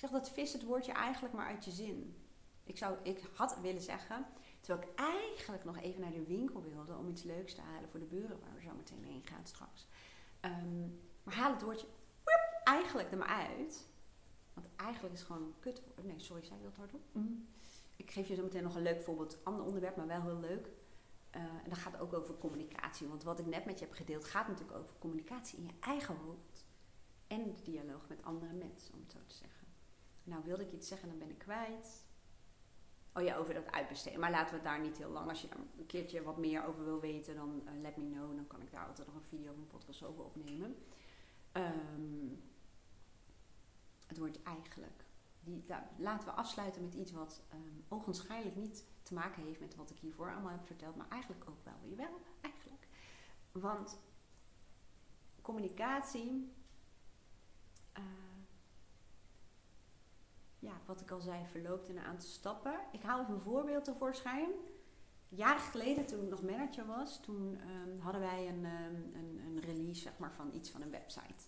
zeg 0.00 0.10
dat 0.10 0.30
vis 0.30 0.52
het 0.52 0.64
woordje 0.64 0.92
eigenlijk 0.92 1.34
maar 1.34 1.46
uit 1.46 1.64
je 1.64 1.70
zin. 1.70 2.16
Ik, 2.64 2.78
zou, 2.78 2.96
ik 3.02 3.20
had 3.34 3.60
willen 3.60 3.82
zeggen, 3.82 4.26
terwijl 4.60 4.88
ik 4.88 4.94
eigenlijk 4.98 5.64
nog 5.64 5.78
even 5.78 6.00
naar 6.00 6.12
de 6.12 6.24
winkel 6.24 6.62
wilde 6.62 6.96
om 6.96 7.08
iets 7.08 7.22
leuks 7.22 7.54
te 7.54 7.60
halen 7.60 7.88
voor 7.90 8.00
de 8.00 8.06
buren, 8.06 8.40
waar 8.40 8.54
we 8.54 8.60
zo 8.60 8.74
meteen 8.76 9.04
heen 9.04 9.26
gaan 9.26 9.46
straks. 9.46 9.86
Um, 10.40 11.00
maar 11.22 11.34
haal 11.34 11.52
het 11.52 11.62
woordje 11.62 11.86
eigenlijk 12.64 13.10
er 13.10 13.18
maar 13.18 13.48
uit. 13.48 13.88
Want 14.54 14.68
eigenlijk 14.76 15.14
is 15.14 15.20
het 15.20 15.28
gewoon 15.28 15.42
een 15.42 15.54
kut. 15.60 15.82
Nee, 16.02 16.18
sorry, 16.18 16.44
zei 16.44 16.58
ik 16.58 16.64
dat 16.64 16.76
hardop? 16.76 17.00
Mm. 17.12 17.48
Ik 17.96 18.10
geef 18.10 18.28
je 18.28 18.34
zo 18.34 18.42
meteen 18.42 18.62
nog 18.62 18.74
een 18.74 18.82
leuk 18.82 19.00
voorbeeld. 19.00 19.38
Ander 19.44 19.64
onderwerp, 19.64 19.96
maar 19.96 20.06
wel 20.06 20.22
heel 20.22 20.40
leuk. 20.40 20.66
Uh, 21.36 21.42
en 21.42 21.68
dat 21.68 21.78
gaat 21.78 21.98
ook 21.98 22.12
over 22.12 22.38
communicatie. 22.38 23.06
Want 23.06 23.22
wat 23.22 23.38
ik 23.38 23.46
net 23.46 23.64
met 23.64 23.78
je 23.78 23.84
heb 23.84 23.94
gedeeld, 23.94 24.24
gaat 24.24 24.48
natuurlijk 24.48 24.78
over 24.78 24.94
communicatie 24.98 25.58
in 25.58 25.64
je 25.64 25.74
eigen 25.80 26.16
hoofd. 26.16 26.64
En 27.26 27.44
de 27.44 27.62
dialoog 27.62 28.08
met 28.08 28.22
andere 28.22 28.52
mensen, 28.52 28.94
om 28.94 29.00
het 29.00 29.12
zo 29.12 29.18
te 29.26 29.34
zeggen. 29.34 29.66
Nou, 30.22 30.44
wilde 30.44 30.62
ik 30.62 30.72
iets 30.72 30.88
zeggen, 30.88 31.08
dan 31.08 31.18
ben 31.18 31.30
ik 31.30 31.38
kwijt. 31.38 32.04
Oh 33.28 33.38
over 33.38 33.54
dat 33.54 33.72
uitbesteden. 33.72 34.20
Maar 34.20 34.30
laten 34.30 34.48
we 34.48 34.54
het 34.54 34.64
daar 34.64 34.80
niet 34.80 34.98
heel 34.98 35.10
lang. 35.10 35.28
Als 35.28 35.42
je 35.42 35.48
daar 35.48 35.58
een 35.78 35.86
keertje 35.86 36.22
wat 36.22 36.38
meer 36.38 36.64
over 36.64 36.84
wil 36.84 37.00
weten, 37.00 37.34
dan 37.34 37.62
uh, 37.64 37.80
let 37.80 37.96
me 37.96 38.10
know. 38.10 38.36
Dan 38.36 38.46
kan 38.46 38.60
ik 38.60 38.70
daar 38.70 38.86
altijd 38.86 39.06
nog 39.06 39.16
een 39.16 39.38
video 39.38 39.50
of 39.50 39.56
een 39.56 39.66
podcast 39.66 40.04
over 40.04 40.24
opnemen. 40.24 40.76
Um, 41.52 42.42
het 44.06 44.18
wordt 44.18 44.42
eigenlijk. 44.42 45.04
Die, 45.40 45.64
laten 45.96 46.28
we 46.28 46.34
afsluiten 46.34 46.82
met 46.82 46.94
iets 46.94 47.12
wat 47.12 47.42
um, 47.54 47.84
ogenschijnlijk 47.88 48.56
niet 48.56 48.84
te 49.02 49.14
maken 49.14 49.42
heeft 49.42 49.60
met 49.60 49.76
wat 49.76 49.90
ik 49.90 49.98
hiervoor 49.98 50.32
allemaal 50.32 50.50
heb 50.50 50.66
verteld. 50.66 50.96
Maar 50.96 51.08
eigenlijk 51.08 51.44
ook 51.48 51.64
wel 51.64 51.74
weer 51.82 51.96
wel, 51.96 52.20
eigenlijk. 52.40 52.86
Want 53.52 53.98
communicatie. 55.42 56.52
Ja, 60.60 60.80
wat 60.86 61.00
ik 61.00 61.10
al 61.10 61.20
zei, 61.20 61.46
verloopt 61.50 61.88
in 61.88 61.96
een 61.96 62.04
aantal 62.04 62.28
stappen. 62.28 62.80
Ik 62.92 63.02
haal 63.02 63.20
even 63.20 63.34
een 63.34 63.40
voorbeeld 63.40 63.84
tevoorschijn. 63.84 64.50
Jaren 65.28 65.62
geleden, 65.62 66.06
toen 66.06 66.22
ik 66.22 66.30
nog 66.30 66.42
manager 66.42 66.86
was, 66.86 67.20
toen 67.20 67.60
um, 67.70 68.00
hadden 68.00 68.20
wij 68.20 68.48
een, 68.48 68.64
um, 68.64 69.12
een, 69.14 69.40
een, 69.46 69.60
release 69.60 70.00
zeg 70.00 70.18
maar, 70.18 70.32
van 70.32 70.50
iets 70.54 70.70
van 70.70 70.82
een 70.82 70.90
website. 70.90 71.44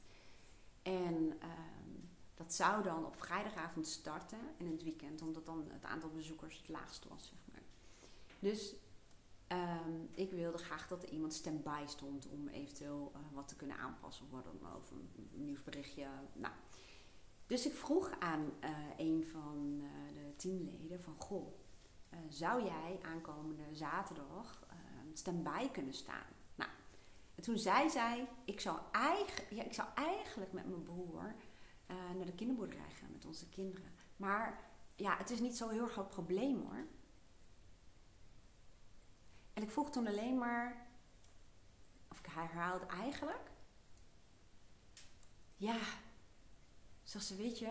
En 0.83 1.15
um, 1.15 2.11
dat 2.35 2.53
zou 2.53 2.83
dan 2.83 3.07
op 3.07 3.17
vrijdagavond 3.17 3.87
starten 3.87 4.39
in 4.57 4.71
het 4.71 4.83
weekend, 4.83 5.23
omdat 5.23 5.47
dan 5.47 5.69
het 5.73 5.85
aantal 5.85 6.11
bezoekers 6.11 6.59
het 6.59 6.69
laagst 6.69 7.09
was. 7.09 7.27
Zeg 7.27 7.39
maar. 7.53 7.63
Dus 8.39 8.75
ik 10.15 10.31
wilde 10.31 10.59
graag 10.59 10.89
dat 10.89 11.03
er 11.03 11.09
iemand 11.09 11.35
stand-by 11.35 11.83
stond 11.87 12.29
om 12.29 12.49
eventueel 12.49 13.13
uh, 13.15 13.21
wat 13.33 13.49
te 13.49 13.57
kunnen 13.57 13.77
aanpassen 13.77 14.27
of, 14.31 14.41
of 14.77 14.91
een, 14.91 15.11
een 15.35 15.45
nieuwsberichtje. 15.45 16.07
Nou, 16.33 16.55
dus 17.53 17.67
ik 17.67 17.75
vroeg 17.75 18.11
aan 18.19 18.53
uh, 18.65 18.71
een 18.97 19.25
van 19.25 19.81
uh, 19.83 20.15
de 20.15 20.37
teamleden 20.37 21.01
van, 21.01 21.15
goh, 21.19 21.53
uh, 22.11 22.19
zou 22.29 22.65
jij 22.65 22.99
aankomende 23.03 23.63
zaterdag 23.73 24.67
stand-by 25.13 25.69
kunnen 25.69 25.95
staan? 25.95 26.27
Nou, 26.55 26.71
en 27.35 27.43
toen 27.43 27.59
zei 27.59 27.91
zij, 27.91 28.29
ik 28.45 28.61
zou, 28.61 28.79
eigen, 28.93 29.57
ja, 29.57 29.63
ik 29.63 29.73
zou 29.73 29.89
eigenlijk 29.95 30.53
met 30.53 30.67
mijn 30.67 30.83
broer 30.83 31.35
naar 31.87 32.27
de 32.27 32.35
kinderboerderij 32.35 32.91
gaan 32.91 33.13
met 33.13 33.25
onze 33.25 33.49
kinderen. 33.49 33.93
Maar 34.17 34.71
ja, 34.97 35.17
het 35.17 35.31
is 35.31 35.41
niet 35.41 35.57
zo'n 35.57 35.71
heel 35.71 35.89
groot 35.89 36.09
probleem 36.09 36.61
hoor. 36.61 36.87
En 39.53 39.63
ik 39.63 39.71
vroeg 39.71 39.91
toen 39.91 40.07
alleen 40.07 40.39
maar, 40.39 40.87
of 42.09 42.19
ik 42.19 42.27
herhaalde 42.27 42.87
eigenlijk, 42.87 43.51
ja, 45.57 45.79
Zegt 47.13 47.25
ze, 47.25 47.37
weet 47.37 47.59
je, 47.59 47.71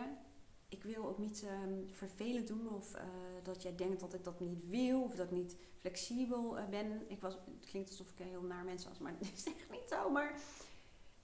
ik 0.69 0.83
wil 0.83 1.07
ook 1.07 1.17
niet 1.17 1.43
um, 1.43 1.89
vervelend 1.91 2.47
doen 2.47 2.73
of 2.73 2.95
uh, 2.95 3.01
dat 3.43 3.61
jij 3.61 3.75
denkt 3.75 3.99
dat 3.99 4.13
ik 4.13 4.23
dat 4.23 4.39
niet 4.39 4.67
wil 4.67 5.03
of 5.03 5.15
dat 5.15 5.25
ik 5.25 5.31
niet 5.31 5.55
flexibel 5.79 6.57
uh, 6.57 6.67
ben. 6.69 7.09
Ik 7.09 7.21
was, 7.21 7.33
het 7.33 7.65
klinkt 7.65 7.89
alsof 7.89 8.11
ik 8.11 8.17
heel 8.17 8.41
naar 8.41 8.63
mens 8.63 8.85
was, 8.85 8.99
maar 8.99 9.17
dat 9.19 9.31
is 9.33 9.43
echt 9.45 9.71
niet 9.71 9.89
zo. 9.89 10.09
Maar, 10.09 10.41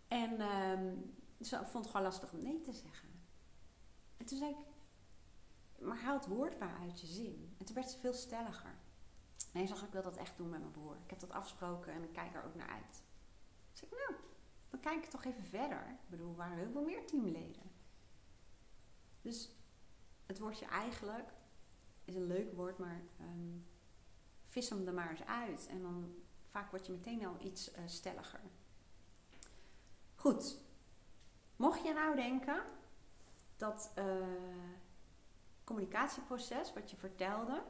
en 0.07 0.38
Dus 1.38 1.51
ik 1.51 1.59
vond 1.59 1.84
het 1.84 1.88
gewoon 1.88 2.05
lastig 2.05 2.34
om 2.34 2.43
nee 2.43 2.61
te 2.61 2.74
zeggen. 2.74 3.09
En 4.18 4.26
toen 4.26 4.38
zei 4.38 4.51
ik, 4.51 4.57
maar 5.86 5.97
haal 5.97 6.18
het 6.18 6.28
woord 6.28 6.59
maar 6.59 6.78
uit 6.82 7.01
je 7.01 7.07
zin. 7.07 7.55
En 7.57 7.65
toen 7.65 7.76
werd 7.76 7.89
ze 7.89 7.97
veel 7.97 8.13
stelliger. 8.13 8.76
Nee, 9.53 9.68
zag 9.68 9.84
ik 9.84 9.91
wil 9.91 10.01
dat 10.01 10.18
echt 10.18 10.38
doen 10.38 10.49
met 10.49 10.59
mijn 10.59 10.72
broer. 10.72 10.97
Ik 11.03 11.09
heb 11.09 11.20
dat 11.20 11.32
afgesproken 11.32 11.93
en 11.93 12.03
ik 12.03 12.13
kijk 12.13 12.36
er 12.36 12.43
ook 12.43 12.55
naar 12.55 12.70
uit. 12.70 13.03
Dus 13.72 13.84
ik, 13.84 13.89
nou, 13.89 14.22
dan 14.70 14.80
kijk 14.80 15.03
ik 15.03 15.09
toch 15.09 15.26
even 15.26 15.43
verder. 15.43 15.88
Ik 15.89 16.09
bedoel, 16.09 16.30
er 16.30 16.36
waren 16.36 16.57
heel 16.57 16.72
veel 16.72 16.84
meer 16.84 17.05
teamleden. 17.05 17.76
Dus 19.28 19.49
het 20.25 20.39
woordje 20.39 20.65
eigenlijk 20.65 21.30
is 22.05 22.15
een 22.15 22.28
leuk 22.28 22.53
woord, 22.53 22.78
maar 22.78 23.01
um, 23.21 23.67
vis 24.47 24.69
hem 24.69 24.88
er 24.88 24.93
maar 24.93 25.09
eens 25.09 25.25
uit. 25.25 25.67
En 25.67 25.82
dan 25.82 26.15
vaak 26.49 26.69
word 26.69 26.86
je 26.86 26.91
meteen 26.91 27.25
al 27.25 27.36
iets 27.41 27.71
uh, 27.71 27.78
stelliger. 27.86 28.39
Goed. 30.15 30.57
Mocht 31.55 31.84
je 31.84 31.93
nou 31.93 32.15
denken 32.15 32.63
dat 33.57 33.91
uh, 33.97 34.05
communicatieproces, 35.63 36.73
wat 36.73 36.91
je 36.91 36.97
vertelde, 36.97 37.63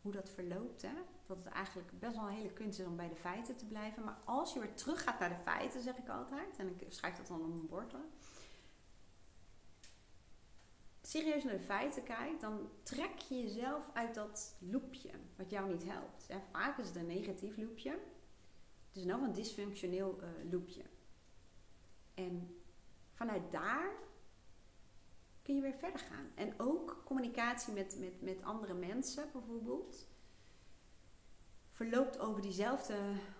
hoe 0.00 0.12
dat 0.12 0.30
verloopt, 0.30 0.82
hè, 0.82 0.94
dat 1.26 1.36
het 1.36 1.46
eigenlijk 1.46 1.98
best 1.98 2.16
wel 2.16 2.26
een 2.26 2.34
hele 2.34 2.52
kunst 2.52 2.78
is 2.78 2.86
om 2.86 2.96
bij 2.96 3.08
de 3.08 3.16
feiten 3.16 3.56
te 3.56 3.66
blijven. 3.66 4.04
Maar 4.04 4.18
als 4.24 4.52
je 4.52 4.60
weer 4.60 4.74
terug 4.74 5.02
gaat 5.02 5.18
naar 5.18 5.28
de 5.28 5.42
feiten, 5.42 5.82
zeg 5.82 5.96
ik 5.96 6.08
altijd, 6.08 6.58
en 6.58 6.68
ik 6.68 6.92
schrijf 6.92 7.16
dat 7.16 7.26
dan 7.26 7.42
op 7.42 7.48
mijn 7.48 7.68
bord, 7.68 7.94
serieus 11.08 11.44
naar 11.44 11.56
de 11.56 11.60
feiten 11.60 12.02
kijkt, 12.02 12.40
dan 12.40 12.70
trek 12.82 13.18
je 13.18 13.42
jezelf 13.42 13.90
uit 13.92 14.14
dat 14.14 14.56
loopje 14.58 15.10
wat 15.36 15.50
jou 15.50 15.68
niet 15.68 15.84
helpt. 15.84 16.26
Vaak 16.52 16.78
is 16.78 16.86
het 16.86 16.96
een 16.96 17.06
negatief 17.06 17.56
loopje. 17.56 17.90
Het 18.88 18.96
is 18.96 19.04
nog 19.04 19.20
een 19.20 19.32
dysfunctioneel 19.32 20.18
uh, 20.22 20.52
loopje. 20.52 20.82
En 22.14 22.62
vanuit 23.12 23.52
daar 23.52 23.90
kun 25.42 25.54
je 25.54 25.60
weer 25.60 25.74
verder 25.78 26.00
gaan. 26.00 26.30
En 26.34 26.60
ook 26.60 27.02
communicatie 27.04 27.72
met, 27.72 27.96
met, 27.98 28.22
met 28.22 28.42
andere 28.42 28.74
mensen 28.74 29.28
bijvoorbeeld. 29.32 30.08
Verloopt 31.78 32.18
over 32.18 32.42
diezelfde. 32.42 32.94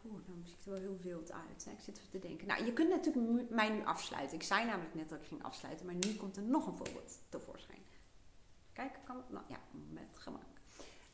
Oeh, 0.04 0.26
dan 0.26 0.40
zie 0.44 0.54
ik 0.58 0.64
er 0.64 0.70
wel 0.70 0.80
heel 0.80 0.98
veel 1.00 1.22
uit. 1.48 1.66
Ik 1.66 1.80
zit 1.80 2.10
te 2.10 2.18
denken. 2.18 2.46
Nou, 2.46 2.64
je 2.64 2.72
kunt 2.72 2.88
natuurlijk 2.88 3.50
mij 3.50 3.68
nu 3.68 3.84
afsluiten. 3.84 4.36
Ik 4.36 4.42
zei 4.42 4.64
namelijk 4.64 4.94
net 4.94 5.08
dat 5.08 5.18
ik 5.18 5.26
ging 5.26 5.42
afsluiten, 5.42 5.86
maar 5.86 5.94
nu 5.94 6.14
komt 6.14 6.36
er 6.36 6.42
nog 6.42 6.66
een 6.66 6.76
voorbeeld 6.76 7.18
tevoorschijn. 7.28 7.82
Kijk, 8.72 8.98
kan? 9.04 9.24
Nou 9.28 9.44
ja, 9.48 9.58
met 9.90 10.18
gemak. 10.18 10.42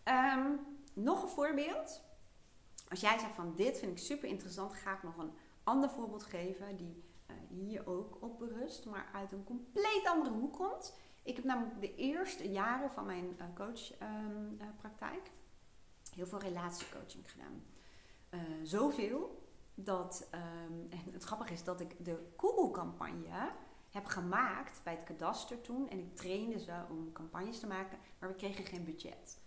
Ehm, 0.02 0.50
nog 0.94 1.22
een 1.22 1.28
voorbeeld. 1.28 2.00
Als 2.88 3.00
jij 3.00 3.18
zegt 3.18 3.34
van 3.34 3.54
dit 3.56 3.78
vind 3.78 3.92
ik 3.92 3.98
super 3.98 4.28
interessant, 4.28 4.74
ga 4.74 4.94
ik 4.94 5.02
nog 5.02 5.16
een 5.16 5.32
ander 5.62 5.90
voorbeeld 5.90 6.24
geven 6.24 6.76
die 6.76 7.04
uh, 7.30 7.36
hier 7.48 7.86
ook 7.86 8.22
op 8.22 8.38
berust, 8.38 8.86
maar 8.86 9.08
uit 9.12 9.32
een 9.32 9.44
compleet 9.44 10.06
andere 10.06 10.34
hoek 10.34 10.56
komt. 10.56 10.94
Ik 11.22 11.36
heb 11.36 11.44
namelijk 11.44 11.80
de 11.80 11.94
eerste 11.94 12.50
jaren 12.50 12.90
van 12.90 13.06
mijn 13.06 13.36
uh, 13.38 13.44
coachpraktijk 13.54 15.30
heel 16.14 16.26
veel 16.26 16.38
relatiecoaching 16.38 17.30
gedaan. 17.30 17.62
Uh, 18.30 18.40
zoveel 18.62 19.48
dat, 19.74 20.28
um, 20.34 20.86
en 20.98 21.12
het 21.12 21.24
grappige 21.24 21.52
is 21.52 21.64
dat 21.64 21.80
ik 21.80 22.04
de 22.04 22.32
Google-campagne 22.36 23.52
heb 23.90 24.06
gemaakt 24.06 24.80
bij 24.84 24.94
het 24.94 25.04
kadaster 25.04 25.60
toen. 25.60 25.88
En 25.88 25.98
ik 25.98 26.16
trainde 26.16 26.58
ze 26.58 26.82
om 26.90 27.12
campagnes 27.12 27.58
te 27.58 27.66
maken, 27.66 27.98
maar 28.18 28.28
we 28.28 28.34
kregen 28.34 28.64
geen 28.64 28.84
budget. 28.84 29.42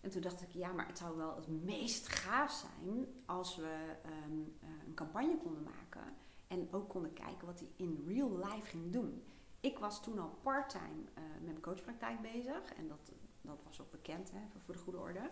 En 0.00 0.10
toen 0.10 0.20
dacht 0.20 0.42
ik, 0.42 0.50
ja, 0.50 0.72
maar 0.72 0.86
het 0.86 0.98
zou 0.98 1.16
wel 1.16 1.36
het 1.36 1.48
meest 1.64 2.08
gaaf 2.08 2.52
zijn 2.52 3.06
als 3.26 3.56
we 3.56 3.96
um, 4.26 4.56
een 4.86 4.94
campagne 4.94 5.38
konden 5.38 5.62
maken. 5.62 6.14
En 6.46 6.68
ook 6.70 6.88
konden 6.88 7.12
kijken 7.12 7.46
wat 7.46 7.58
hij 7.58 7.68
in 7.76 8.04
real 8.06 8.36
life 8.36 8.68
ging 8.68 8.92
doen. 8.92 9.22
Ik 9.60 9.78
was 9.78 10.02
toen 10.02 10.18
al 10.18 10.38
parttime 10.42 11.02
uh, 11.18 11.24
met 11.34 11.44
mijn 11.44 11.60
coachpraktijk 11.60 12.20
bezig. 12.20 12.74
En 12.76 12.88
dat, 12.88 13.12
dat 13.40 13.62
was 13.64 13.80
ook 13.80 13.90
bekend, 13.90 14.30
hè, 14.32 14.38
voor 14.64 14.74
de 14.74 14.80
goede 14.80 14.98
orde. 14.98 15.30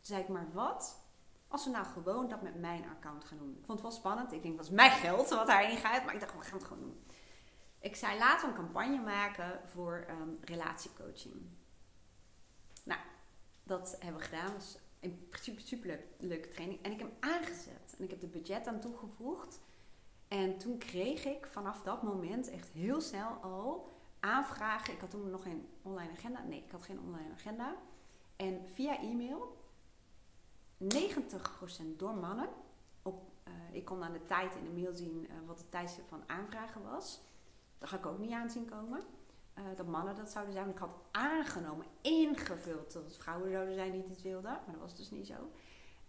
Zei 0.00 0.22
ik, 0.22 0.28
maar 0.28 0.52
wat 0.52 1.04
als 1.48 1.64
we 1.64 1.70
nou 1.70 1.84
gewoon 1.84 2.28
dat 2.28 2.42
met 2.42 2.60
mijn 2.60 2.84
account 2.88 3.24
gaan 3.24 3.38
doen? 3.38 3.50
Ik 3.58 3.64
vond 3.64 3.78
het 3.78 3.88
wel 3.88 3.98
spannend. 3.98 4.32
Ik 4.32 4.42
denk, 4.42 4.56
dat 4.56 4.64
is 4.64 4.72
mijn 4.72 4.90
geld 4.90 5.28
wat 5.28 5.46
daarin 5.46 5.76
gaat. 5.76 6.04
Maar 6.04 6.14
ik 6.14 6.20
dacht, 6.20 6.36
we 6.36 6.42
gaan 6.42 6.58
het 6.58 6.66
gewoon 6.66 6.82
doen. 6.82 7.04
Ik 7.78 7.96
zei, 7.96 8.18
laten 8.18 8.48
we 8.48 8.54
een 8.54 8.64
campagne 8.64 9.00
maken 9.00 9.60
voor 9.64 10.06
um, 10.10 10.38
relatiecoaching. 10.40 11.34
Nou, 12.84 13.00
dat 13.62 13.96
hebben 13.98 14.20
we 14.20 14.26
gedaan. 14.26 14.56
Is 14.56 14.78
in 15.00 15.28
principe 15.28 15.60
super 15.60 16.00
leuke 16.18 16.48
training. 16.48 16.82
En 16.82 16.92
ik 16.92 16.98
heb 16.98 17.08
hem 17.20 17.32
aangezet. 17.32 17.94
En 17.98 18.04
ik 18.04 18.10
heb 18.10 18.20
de 18.20 18.26
budget 18.26 18.66
aan 18.66 18.80
toegevoegd. 18.80 19.60
En 20.28 20.58
toen 20.58 20.78
kreeg 20.78 21.24
ik 21.24 21.46
vanaf 21.46 21.82
dat 21.82 22.02
moment 22.02 22.50
echt 22.50 22.68
heel 22.68 23.00
snel 23.00 23.28
al 23.28 23.98
aanvragen. 24.20 24.94
Ik 24.94 25.00
had 25.00 25.10
toen 25.10 25.30
nog 25.30 25.42
geen 25.42 25.68
online 25.82 26.12
agenda. 26.12 26.42
Nee, 26.42 26.62
ik 26.64 26.70
had 26.70 26.82
geen 26.82 27.00
online 27.00 27.32
agenda. 27.32 27.76
En 28.36 28.68
via 28.74 29.00
e-mail 29.00 29.59
90% 30.82 31.96
door 31.96 32.14
mannen. 32.14 32.48
Op, 33.02 33.22
uh, 33.48 33.54
ik 33.76 33.84
kon 33.84 34.02
aan 34.02 34.12
de 34.12 34.24
tijd 34.24 34.54
in 34.54 34.64
de 34.64 34.80
mail 34.80 34.94
zien 34.94 35.26
uh, 35.30 35.30
wat 35.46 35.58
het 35.58 35.70
tijdstip 35.70 36.08
van 36.08 36.22
aanvragen 36.26 36.82
was. 36.82 37.20
Daar 37.78 37.88
ga 37.88 37.96
ik 37.96 38.06
ook 38.06 38.18
niet 38.18 38.32
aan 38.32 38.50
zien 38.50 38.64
komen. 38.64 39.00
Uh, 39.58 39.64
dat 39.76 39.86
mannen 39.86 40.16
dat 40.16 40.30
zouden 40.30 40.54
zijn. 40.54 40.68
Ik 40.68 40.78
had 40.78 40.96
aangenomen, 41.10 41.86
ingevuld 42.00 42.92
dat 42.92 43.04
het 43.04 43.16
vrouwen 43.16 43.50
zouden 43.50 43.74
zijn 43.74 43.92
die 43.92 44.06
dit 44.06 44.22
wilden. 44.22 44.52
Maar 44.52 44.72
dat 44.72 44.80
was 44.80 44.96
dus 44.96 45.10
niet 45.10 45.26
zo. 45.26 45.50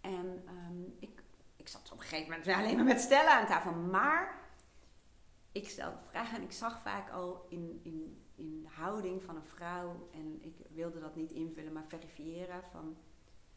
En 0.01 0.43
um, 0.47 0.95
ik 0.99 1.23
ik 1.61 1.67
zat 1.67 1.91
op 1.91 1.97
een 1.97 2.03
gegeven 2.03 2.29
moment 2.29 2.47
alleen 2.47 2.75
maar 2.75 2.85
met 2.85 3.01
stellen 3.01 3.31
aan 3.31 3.45
tafel. 3.45 3.73
Maar 3.73 4.39
ik 5.51 5.69
stelde 5.69 5.97
vragen 6.09 6.37
en 6.37 6.43
ik 6.43 6.51
zag 6.51 6.81
vaak 6.81 7.11
al 7.11 7.45
in, 7.49 7.79
in, 7.83 8.25
in 8.35 8.61
de 8.61 8.69
houding 8.69 9.23
van 9.23 9.35
een 9.35 9.45
vrouw. 9.45 10.09
En 10.13 10.39
ik 10.41 10.55
wilde 10.69 10.99
dat 10.99 11.15
niet 11.15 11.31
invullen, 11.31 11.73
maar 11.73 11.87
verifiëren. 11.87 12.63
Van, 12.71 12.97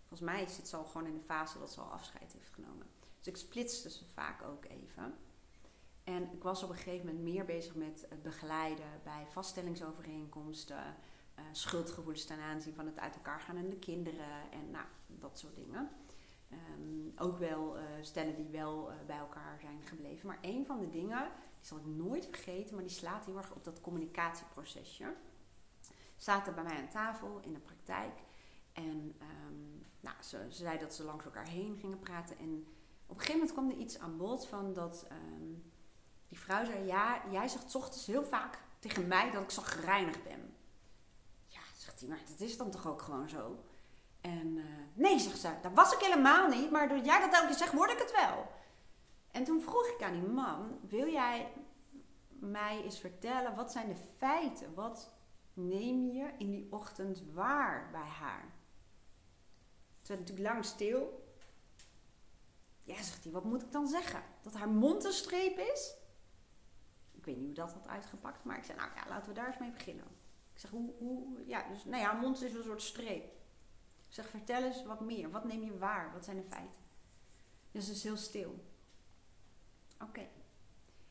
volgens 0.09 0.31
mij 0.31 0.47
zit 0.47 0.69
ze 0.69 0.77
al 0.77 0.85
gewoon 0.85 1.07
in 1.07 1.15
de 1.15 1.25
fase 1.25 1.59
dat 1.59 1.73
ze 1.73 1.81
al 1.81 1.93
afscheid 1.93 2.33
heeft 2.33 2.55
genomen. 2.55 2.87
Dus 3.19 3.27
ik 3.27 3.37
splitste 3.37 3.91
ze 3.91 4.05
vaak 4.05 4.43
ook 4.43 4.65
even. 4.65 5.15
En 6.05 6.33
ik 6.33 6.43
was 6.43 6.63
op 6.63 6.69
een 6.69 6.77
gegeven 6.77 7.07
moment 7.07 7.25
meer 7.25 7.45
bezig 7.45 7.75
met 7.75 8.07
het 8.09 8.23
begeleiden 8.23 9.01
bij 9.03 9.27
vaststellingsovereenkomsten. 9.31 10.97
Uh, 11.39 11.45
schuldgevoelens 11.53 12.25
ten 12.25 12.41
aanzien 12.41 12.75
van 12.75 12.87
het 12.87 12.99
uit 12.99 13.15
elkaar 13.15 13.41
gaan 13.41 13.57
en 13.57 13.71
de 13.71 13.79
kinderen 13.79 14.51
en 14.51 14.71
nou, 14.71 14.87
dat 15.07 15.39
soort 15.39 15.55
dingen. 15.55 15.91
Um, 16.53 17.13
ook 17.17 17.39
wel 17.39 17.79
uh, 17.79 17.83
stellen 18.01 18.37
die 18.37 18.49
wel 18.49 18.91
uh, 18.91 18.97
bij 19.07 19.19
elkaar 19.19 19.59
zijn 19.61 19.83
gebleven. 19.85 20.27
Maar 20.27 20.39
een 20.41 20.67
van 20.67 20.81
de 20.81 20.91
dingen, 20.91 21.31
die 21.59 21.67
zal 21.67 21.79
ik 21.79 21.87
nooit 21.87 22.27
vergeten, 22.27 22.75
maar 22.75 22.85
die 22.85 22.93
slaat 22.93 23.25
heel 23.25 23.37
erg 23.37 23.55
op 23.55 23.65
dat 23.65 23.81
communicatieprocesje. 23.81 25.15
Zaten 26.17 26.55
bij 26.55 26.65
mij 26.65 26.77
aan 26.77 26.89
tafel 26.89 27.41
in 27.41 27.53
de 27.53 27.61
praktijk. 27.61 28.19
En 28.73 29.15
um, 29.47 29.74
nou, 30.05 30.17
ze, 30.23 30.47
ze 30.51 30.63
zei 30.63 30.79
dat 30.79 30.95
ze 30.95 31.05
langs 31.05 31.25
elkaar 31.25 31.49
heen 31.49 31.77
gingen 31.81 31.99
praten. 31.99 32.39
En 32.39 32.67
op 33.07 33.17
een 33.17 33.21
gegeven 33.21 33.41
moment 33.41 33.53
kwam 33.53 33.71
er 33.71 33.77
iets 33.77 33.99
aan 33.99 34.17
bod 34.17 34.47
van 34.47 34.73
dat 34.73 35.07
um, 35.13 35.73
die 36.29 36.39
vrouw 36.39 36.65
zei: 36.65 36.87
Ja, 36.87 37.23
jij 37.31 37.49
zegt 37.49 37.75
ochtends 37.75 38.07
heel 38.07 38.25
vaak 38.25 38.59
tegen 38.79 39.07
mij 39.07 39.31
dat 39.31 39.43
ik 39.43 39.51
zo 39.51 39.63
gereinigd 39.63 40.25
ben. 40.25 40.57
Ja, 41.47 41.61
zegt 41.77 42.01
hij, 42.01 42.09
maar 42.09 42.23
dat 42.29 42.41
is 42.41 42.57
dan 42.57 42.71
toch 42.71 42.87
ook 42.87 43.03
gewoon 43.03 43.29
zo? 43.29 43.65
En 44.21 44.57
uh, 44.57 44.65
nee, 44.95 45.19
zegt 45.19 45.39
ze, 45.39 45.53
dat 45.63 45.73
was 45.75 45.93
ik 45.93 45.99
helemaal 45.99 46.49
niet, 46.49 46.71
maar 46.71 46.89
door 46.89 46.99
jij 46.99 47.21
dat 47.21 47.33
elke 47.33 47.47
keer 47.47 47.57
zegt, 47.57 47.73
word 47.73 47.91
ik 47.91 47.99
het 47.99 48.13
wel. 48.13 48.47
En 49.31 49.45
toen 49.45 49.61
vroeg 49.61 49.87
ik 49.87 50.03
aan 50.03 50.21
die 50.21 50.29
man, 50.29 50.79
wil 50.89 51.09
jij 51.09 51.53
mij 52.29 52.83
eens 52.83 52.99
vertellen, 52.99 53.55
wat 53.55 53.73
zijn 53.73 53.89
de 53.89 53.97
feiten? 54.17 54.75
Wat 54.75 55.13
neem 55.53 56.07
je 56.07 56.31
in 56.39 56.51
die 56.51 56.67
ochtend 56.71 57.23
waar 57.33 57.89
bij 57.93 58.09
haar? 58.21 58.54
Ze 60.05 60.13
werd 60.13 60.21
natuurlijk 60.21 60.55
lang 60.55 60.65
stil. 60.65 61.29
Ja, 62.83 62.95
zegt 63.03 63.25
hij, 63.25 63.33
wat 63.33 63.45
moet 63.45 63.63
ik 63.63 63.73
dan 63.73 63.89
zeggen? 63.89 64.23
Dat 64.43 64.55
haar 64.55 64.69
mond 64.69 65.05
een 65.05 65.13
streep 65.13 65.59
is? 65.59 65.95
Ik 67.13 67.25
weet 67.25 67.37
niet 67.37 67.47
hoe 67.47 67.55
dat 67.55 67.73
had 67.73 67.89
uitgepakt, 67.89 68.45
maar 68.45 68.59
ik 68.59 68.65
zei, 68.65 68.79
nou 68.79 68.91
ja, 68.95 69.05
laten 69.09 69.29
we 69.29 69.35
daar 69.35 69.47
eens 69.47 69.59
mee 69.59 69.71
beginnen. 69.71 70.05
Ik 70.53 70.61
zeg, 70.61 70.71
hoe, 70.71 70.93
hoe 70.99 71.47
ja, 71.47 71.69
dus, 71.69 71.85
nou 71.85 72.03
ja, 72.03 72.13
mond 72.13 72.43
is 72.43 72.55
een 72.55 72.63
soort 72.63 72.83
streep 72.83 73.35
zeg, 74.15 74.29
vertel 74.29 74.63
eens 74.63 74.85
wat 74.85 75.01
meer. 75.01 75.31
Wat 75.31 75.45
neem 75.45 75.63
je 75.63 75.79
waar? 75.79 76.13
Wat 76.13 76.25
zijn 76.25 76.37
de 76.37 76.49
feiten? 76.49 76.81
Dus 77.71 77.91
is 77.91 78.03
heel 78.03 78.17
stil. 78.17 78.65
Oké. 80.01 80.29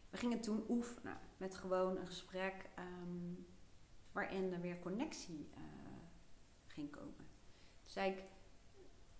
We 0.09 0.17
gingen 0.17 0.41
toen 0.41 0.65
oefenen 0.69 1.17
met 1.37 1.55
gewoon 1.55 1.97
een 1.97 2.07
gesprek 2.07 2.69
um, 2.79 3.47
waarin 4.11 4.53
er 4.53 4.61
weer 4.61 4.79
connectie 4.79 5.49
uh, 5.57 5.63
ging 6.67 6.91
komen. 6.91 7.27
Dus 7.81 7.93
zei 7.93 8.11
ik, 8.11 8.23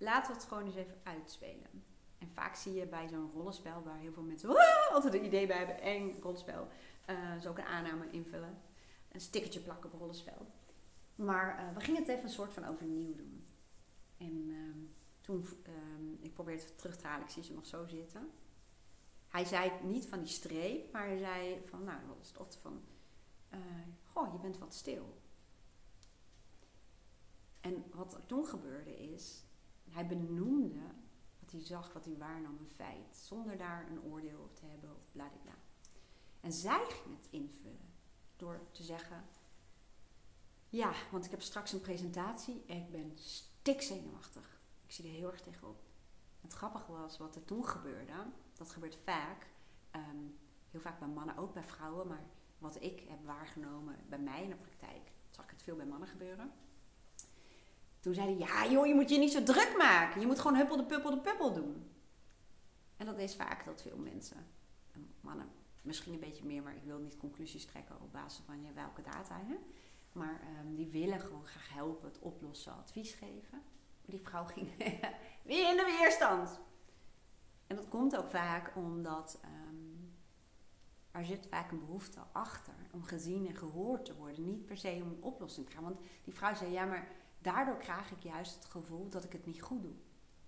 laten 0.03 0.31
we 0.33 0.39
het 0.39 0.47
gewoon 0.47 0.65
eens 0.65 0.75
even 0.75 1.01
uitspelen. 1.03 1.83
En 2.17 2.29
vaak 2.33 2.55
zie 2.55 2.73
je 2.73 2.85
bij 2.85 3.07
zo'n 3.07 3.31
rollenspel 3.33 3.83
waar 3.83 3.97
heel 3.97 4.13
veel 4.13 4.23
mensen 4.23 4.55
altijd 4.93 5.13
een 5.13 5.25
idee 5.25 5.47
bij 5.47 5.57
hebben, 5.57 5.81
eng 5.81 6.19
rollenspel, 6.21 6.67
uh, 7.09 7.39
zo 7.41 7.49
ook 7.49 7.57
een 7.57 7.65
aanname 7.65 8.09
invullen, 8.11 8.61
een 9.11 9.21
stickertje 9.21 9.59
plakken 9.59 9.93
op 9.93 9.99
rollenspel. 9.99 10.47
Maar 11.15 11.59
uh, 11.59 11.73
we 11.73 11.79
gingen 11.79 12.01
het 12.01 12.09
even 12.09 12.23
een 12.23 12.29
soort 12.29 12.53
van 12.53 12.65
overnieuw 12.65 13.15
doen. 13.15 13.45
En 14.17 14.49
uh, 14.49 14.75
toen, 15.21 15.47
uh, 15.67 16.23
ik 16.23 16.33
probeerde 16.33 16.63
het 16.63 16.77
terug 16.77 16.95
te 16.95 17.07
halen, 17.07 17.25
ik 17.25 17.31
zie 17.31 17.43
ze 17.43 17.53
nog 17.53 17.65
zo 17.65 17.87
zitten. 17.87 18.29
hij 19.27 19.45
zei 19.45 19.71
niet 19.83 20.05
van 20.05 20.19
die 20.19 20.27
streep, 20.27 20.91
maar 20.91 21.07
hij 21.07 21.17
zei 21.17 21.61
van, 21.65 21.83
nou, 21.83 21.99
wat 22.07 22.17
is 22.21 22.37
of 22.37 22.61
van, 22.61 22.81
uh, 23.53 23.59
goh, 24.03 24.33
je 24.33 24.39
bent 24.39 24.57
wat 24.57 24.73
stil. 24.73 25.21
En 27.61 27.83
wat 27.91 28.13
er 28.13 28.25
toen 28.25 28.45
gebeurde 28.45 28.95
is, 28.95 29.43
hij 29.93 30.07
benoemde 30.07 30.81
wat 31.39 31.51
hij 31.51 31.61
zag, 31.61 31.93
wat 31.93 32.05
hij 32.05 32.17
waarnam, 32.17 32.57
een 32.59 32.75
feit, 32.75 33.17
zonder 33.17 33.57
daar 33.57 33.87
een 33.91 34.01
oordeel 34.01 34.39
op 34.39 34.55
te 34.55 34.65
hebben 34.65 34.95
of 34.95 35.11
bladibla. 35.11 35.53
En 36.41 36.53
zij 36.53 36.85
ging 36.87 37.15
het 37.15 37.27
invullen 37.29 37.93
door 38.35 38.61
te 38.71 38.83
zeggen, 38.83 39.25
ja, 40.69 40.93
want 41.11 41.25
ik 41.25 41.31
heb 41.31 41.41
straks 41.41 41.71
een 41.71 41.81
presentatie 41.81 42.63
en 42.67 42.77
ik 42.77 42.91
ben 42.91 43.11
stikzenuwachtig. 43.15 44.61
Ik 44.85 44.91
zie 44.91 45.05
er 45.05 45.11
heel 45.11 45.31
erg 45.31 45.41
tegenop. 45.41 45.81
Het 46.41 46.53
grappige 46.53 46.91
was 46.91 47.17
wat 47.17 47.35
er 47.35 47.45
toen 47.45 47.65
gebeurde, 47.65 48.13
dat 48.53 48.71
gebeurt 48.71 48.97
vaak, 49.03 49.47
ehm, 49.91 50.25
heel 50.71 50.79
vaak 50.79 50.99
bij 50.99 51.07
mannen, 51.07 51.37
ook 51.37 51.53
bij 51.53 51.63
vrouwen, 51.63 52.07
maar 52.07 52.25
wat 52.57 52.81
ik 52.81 52.99
heb 52.99 53.25
waargenomen 53.25 53.95
bij 54.09 54.19
mij 54.19 54.43
in 54.43 54.49
de 54.49 54.55
praktijk, 54.55 55.11
zag 55.29 55.45
ik 55.45 55.51
het 55.51 55.63
veel 55.63 55.75
bij 55.75 55.85
mannen 55.85 56.07
gebeuren. 56.07 56.51
Toen 58.03 58.13
zeiden 58.13 58.37
ja 58.37 58.67
joh, 58.67 58.85
je 58.85 58.93
moet 58.93 59.09
je 59.09 59.17
niet 59.17 59.31
zo 59.31 59.43
druk 59.43 59.73
maken. 59.77 60.21
Je 60.21 60.27
moet 60.27 60.39
gewoon 60.39 60.57
huppel 60.57 60.77
de 60.77 60.83
puppel 60.83 61.09
de 61.09 61.19
puppel 61.19 61.53
doen. 61.53 61.91
En 62.97 63.05
dat 63.05 63.17
is 63.17 63.35
vaak 63.35 63.65
dat 63.65 63.81
veel 63.81 63.97
mensen, 63.97 64.47
mannen 65.21 65.47
misschien 65.83 66.13
een 66.13 66.19
beetje 66.19 66.45
meer, 66.45 66.63
maar 66.63 66.75
ik 66.75 66.83
wil 66.83 66.97
niet 66.97 67.17
conclusies 67.17 67.65
trekken 67.65 68.01
op 68.01 68.11
basis 68.11 68.45
van 68.45 68.61
ja, 68.61 68.73
welke 68.73 69.01
data. 69.01 69.41
Hè? 69.45 69.55
Maar 70.11 70.41
um, 70.59 70.75
die 70.75 70.87
willen 70.87 71.19
gewoon 71.19 71.45
graag 71.45 71.73
helpen, 71.73 72.07
het 72.07 72.19
oplossen, 72.19 72.77
advies 72.77 73.13
geven. 73.13 73.61
Maar 74.01 74.15
die 74.15 74.19
vrouw 74.19 74.45
ging 74.45 74.67
weer 75.49 75.69
in 75.69 75.77
de 75.77 75.97
weerstand. 75.99 76.59
En 77.67 77.75
dat 77.75 77.87
komt 77.87 78.17
ook 78.17 78.29
vaak 78.29 78.75
omdat 78.75 79.39
um, 79.45 80.13
er 81.11 81.25
zit 81.25 81.47
vaak 81.49 81.71
een 81.71 81.79
behoefte 81.79 82.19
achter 82.31 82.73
om 82.91 83.03
gezien 83.03 83.47
en 83.47 83.55
gehoord 83.55 84.05
te 84.05 84.15
worden. 84.15 84.45
Niet 84.45 84.65
per 84.65 84.77
se 84.77 84.99
om 85.03 85.09
een 85.09 85.23
oplossing 85.23 85.65
te 85.65 85.71
gaan. 85.71 85.83
Want 85.83 85.99
die 86.23 86.33
vrouw 86.33 86.55
zei, 86.55 86.71
ja, 86.71 86.85
maar 86.85 87.07
daardoor 87.43 87.77
krijg 87.77 88.11
ik 88.11 88.23
juist 88.23 88.55
het 88.55 88.65
gevoel 88.65 89.09
dat 89.09 89.23
ik 89.23 89.31
het 89.31 89.45
niet 89.45 89.61
goed 89.61 89.81
doe. 89.81 89.95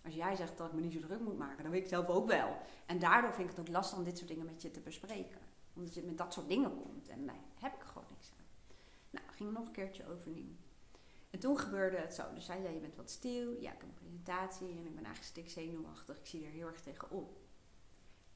Als 0.03 0.13
jij 0.13 0.35
zegt 0.35 0.57
dat 0.57 0.67
ik 0.67 0.73
me 0.73 0.81
niet 0.81 0.93
zo 0.93 0.99
druk 0.99 1.19
moet 1.19 1.37
maken, 1.37 1.63
dan 1.63 1.71
weet 1.71 1.81
ik 1.81 1.87
zelf 1.87 2.07
ook 2.07 2.27
wel. 2.27 2.57
En 2.85 2.99
daardoor 2.99 3.33
vind 3.33 3.49
ik 3.49 3.55
het 3.55 3.67
ook 3.67 3.73
lastig 3.73 3.97
om 3.97 4.03
dit 4.03 4.17
soort 4.17 4.29
dingen 4.29 4.45
met 4.45 4.61
je 4.61 4.71
te 4.71 4.79
bespreken. 4.79 5.41
Omdat 5.73 5.93
je 5.93 6.01
met 6.01 6.17
dat 6.17 6.33
soort 6.33 6.47
dingen 6.47 6.81
komt. 6.81 7.07
En 7.07 7.25
daar 7.25 7.39
heb 7.59 7.73
ik 7.73 7.81
gewoon 7.81 8.07
niks 8.09 8.31
aan. 8.37 8.45
Nou, 9.09 9.25
ging 9.31 9.51
nog 9.51 9.65
een 9.65 9.71
keertje 9.71 10.09
overnieuw. 10.09 10.55
En 11.29 11.39
toen 11.39 11.57
gebeurde 11.57 11.97
het 11.97 12.13
zo. 12.13 12.33
Dus 12.33 12.47
hij 12.47 12.61
zei, 12.61 12.73
je 12.73 12.79
bent 12.79 12.95
wat 12.95 13.09
stil. 13.09 13.51
Ja, 13.51 13.71
ik 13.71 13.79
heb 13.79 13.89
een 13.89 13.93
presentatie 13.93 14.69
en 14.69 14.85
ik 14.85 14.95
ben 14.95 15.05
eigenlijk 15.05 15.23
stikzenuwachtig. 15.23 16.17
Ik 16.17 16.25
zie 16.25 16.45
er 16.45 16.51
heel 16.51 16.67
erg 16.67 16.81
tegenop. 16.81 17.37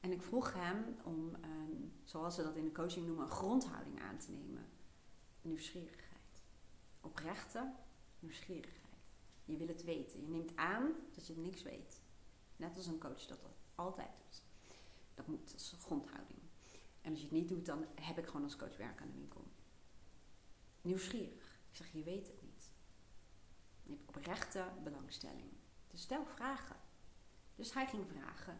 En 0.00 0.12
ik 0.12 0.22
vroeg 0.22 0.52
hem 0.54 0.96
om, 1.04 1.34
um, 1.44 1.92
zoals 2.04 2.34
ze 2.34 2.42
dat 2.42 2.56
in 2.56 2.64
de 2.64 2.72
coaching 2.72 3.06
noemen, 3.06 3.24
een 3.24 3.30
grondhouding 3.30 4.00
aan 4.00 4.18
te 4.18 4.30
nemen. 4.30 4.66
Nieuwsgierigheid. 5.42 6.42
Oprechte 7.00 7.72
nieuwsgierigheid. 8.20 8.80
Je 9.44 9.56
wil 9.56 9.68
het 9.68 9.84
weten. 9.84 10.20
Je 10.20 10.28
neemt 10.28 10.56
aan 10.56 10.92
dat 11.14 11.26
je 11.26 11.36
niks 11.36 11.62
weet. 11.62 12.00
Net 12.56 12.76
als 12.76 12.86
een 12.86 12.98
coach 12.98 13.26
dat, 13.26 13.42
dat 13.42 13.56
altijd 13.74 14.10
doet. 14.16 14.42
Dat 15.14 15.26
moet, 15.26 15.52
als 15.52 15.74
grondhouding. 15.78 16.38
En 17.00 17.10
als 17.10 17.18
je 17.18 17.24
het 17.24 17.34
niet 17.34 17.48
doet, 17.48 17.66
dan 17.66 17.86
heb 17.94 18.18
ik 18.18 18.26
gewoon 18.26 18.42
als 18.42 18.56
coach 18.56 18.76
werk 18.76 19.00
aan 19.00 19.06
de 19.06 19.18
winkel. 19.18 19.44
Nieuwsgierig. 20.82 21.58
Ik 21.70 21.76
zeg, 21.76 21.92
je 21.92 22.02
weet 22.02 22.26
het 22.26 22.42
niet. 22.42 22.70
Je 23.82 23.92
hebt 23.92 24.08
oprechte 24.08 24.64
belangstelling. 24.82 25.50
Dus 25.88 26.02
stel 26.02 26.26
vragen. 26.26 26.76
Dus 27.54 27.74
hij 27.74 27.86
ging 27.86 28.06
vragen, 28.06 28.58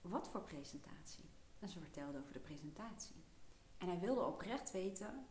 wat 0.00 0.28
voor 0.28 0.42
presentatie? 0.42 1.24
En 1.58 1.68
ze 1.68 1.80
vertelde 1.80 2.18
over 2.18 2.32
de 2.32 2.38
presentatie. 2.38 3.24
En 3.78 3.88
hij 3.88 3.98
wilde 3.98 4.24
oprecht 4.24 4.70
weten 4.70 5.26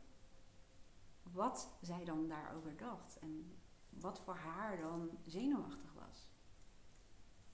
wat 1.33 1.77
zij 1.81 2.05
dan 2.05 2.27
daarover 2.27 2.77
dacht. 2.77 3.19
En 3.19 3.57
wat 3.89 4.19
voor 4.19 4.35
haar 4.35 4.77
dan 4.77 5.09
zenuwachtig 5.25 5.93
was. 5.93 6.27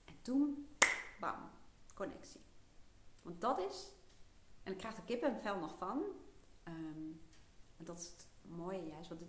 En 0.04 0.14
toen, 0.22 0.68
bam, 1.20 1.50
connectie. 1.94 2.40
Want 3.22 3.40
dat 3.40 3.58
is, 3.58 3.92
en 4.62 4.72
ik 4.72 4.78
krijg 4.78 4.94
de 4.94 5.04
kippenvel 5.04 5.58
nog 5.58 5.76
van. 5.76 6.02
En 6.62 7.20
dat 7.76 7.98
is 7.98 8.06
het 8.06 8.28
mooie 8.42 8.86
juist, 8.86 9.08
want 9.08 9.20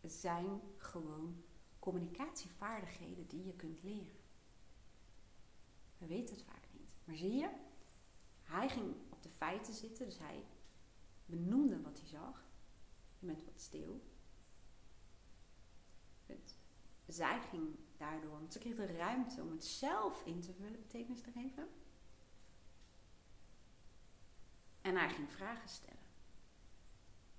het 0.00 0.12
zijn 0.12 0.60
gewoon 0.76 1.44
communicatievaardigheden 1.78 3.26
die 3.26 3.44
je 3.44 3.54
kunt 3.54 3.82
leren. 3.82 4.16
We 5.98 6.06
weten 6.06 6.34
het 6.34 6.44
vaak 6.44 6.68
niet. 6.72 6.94
Maar 7.04 7.16
zie 7.16 7.32
je, 7.32 7.50
hij 8.42 8.68
ging 8.68 8.94
op 9.08 9.22
de 9.22 9.30
feiten 9.30 9.74
zitten, 9.74 10.04
dus 10.04 10.18
hij 10.18 10.44
benoemde 11.26 11.82
wat 11.82 11.98
hij 11.98 12.08
zag. 12.08 12.43
Bent 13.26 13.44
wat 13.44 13.60
stil. 13.60 14.00
Zij 17.06 17.40
ging 17.40 17.76
daardoor, 17.96 18.30
want 18.30 18.52
ze 18.52 18.58
kreeg 18.58 18.76
de 18.76 18.86
ruimte 18.86 19.42
om 19.42 19.50
het 19.50 19.64
zelf 19.64 20.24
in 20.24 20.40
te 20.40 20.52
vullen, 20.52 20.80
betekenis 20.80 21.20
te 21.20 21.30
geven. 21.30 21.68
En 24.80 24.96
hij 24.96 25.08
ging 25.08 25.32
vragen 25.32 25.68
stellen. 25.68 26.02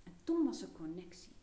En 0.04 0.18
toen 0.24 0.46
was 0.46 0.62
er 0.62 0.72
connectie. 0.72 1.36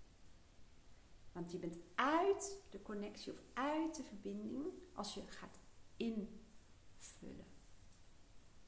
Want 1.32 1.52
je 1.52 1.58
bent 1.58 1.76
uit 1.94 2.62
de 2.70 2.82
connectie 2.82 3.32
of 3.32 3.40
uit 3.52 3.96
de 3.96 4.02
verbinding 4.02 4.66
als 4.92 5.14
je 5.14 5.22
gaat 5.26 5.58
invullen. 5.96 7.46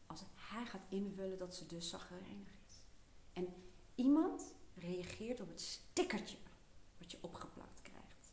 Als 0.07 0.25
hij 0.35 0.67
gaat 0.67 0.87
invullen 0.89 1.39
dat 1.39 1.57
ze 1.57 1.67
dus 1.67 1.89
zagrijnig 1.89 2.49
is. 2.69 2.77
En 3.33 3.55
iemand 3.95 4.54
reageert 4.75 5.41
op 5.41 5.49
het 5.49 5.61
stickertje 5.61 6.37
wat 6.99 7.11
je 7.11 7.19
opgeplakt 7.21 7.83
krijgt. 7.83 8.33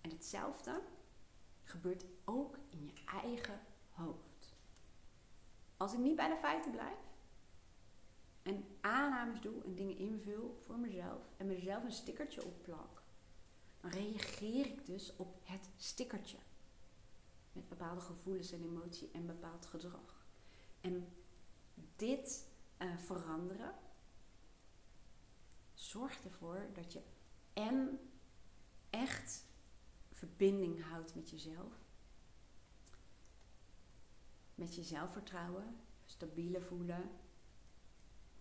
En 0.00 0.10
hetzelfde 0.10 0.80
gebeurt 1.64 2.04
ook 2.24 2.58
in 2.70 2.84
je 2.84 2.92
eigen 3.04 3.60
hoofd. 3.90 4.56
Als 5.76 5.92
ik 5.92 5.98
niet 5.98 6.16
bij 6.16 6.28
de 6.28 6.36
feiten 6.36 6.70
blijf 6.70 6.98
en 8.42 8.64
aannames 8.80 9.40
doe 9.40 9.62
en 9.64 9.74
dingen 9.74 9.98
invul 9.98 10.62
voor 10.66 10.78
mezelf 10.78 11.22
en 11.36 11.46
mezelf 11.46 11.84
een 11.84 11.92
stickertje 11.92 12.44
opplak, 12.44 13.02
dan 13.80 13.90
reageer 13.90 14.66
ik 14.66 14.86
dus 14.86 15.16
op 15.16 15.40
het 15.42 15.68
stickertje. 15.76 16.38
Met 17.52 17.68
bepaalde 17.68 18.00
gevoelens 18.00 18.52
en 18.52 18.62
emotie 18.62 19.10
en 19.12 19.26
bepaald 19.26 19.66
gedrag. 19.66 20.26
En 20.80 21.08
dit 21.96 22.46
uh, 22.78 22.96
veranderen 22.96 23.74
zorgt 25.78 26.24
ervoor 26.24 26.66
dat 26.72 26.92
je 26.92 27.02
en 27.52 28.00
echt 28.90 29.46
verbinding 30.12 30.84
houdt 30.84 31.14
met 31.14 31.30
jezelf. 31.30 31.72
Met 34.54 34.74
je 34.74 34.82
zelfvertrouwen, 34.82 35.76
stabieler 36.04 36.62
voelen. 36.62 37.10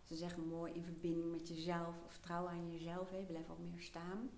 Ze 0.04 0.16
zeggen 0.16 0.48
mooi 0.48 0.74
in 0.74 0.84
verbinding 0.84 1.32
met 1.32 1.48
jezelf 1.48 1.96
vertrouwen 2.08 2.52
aan 2.52 2.72
jezelf. 2.72 3.10
Hè. 3.10 3.24
Blijf 3.24 3.48
wat 3.48 3.60
meer 3.60 3.80
staan. 3.80 4.30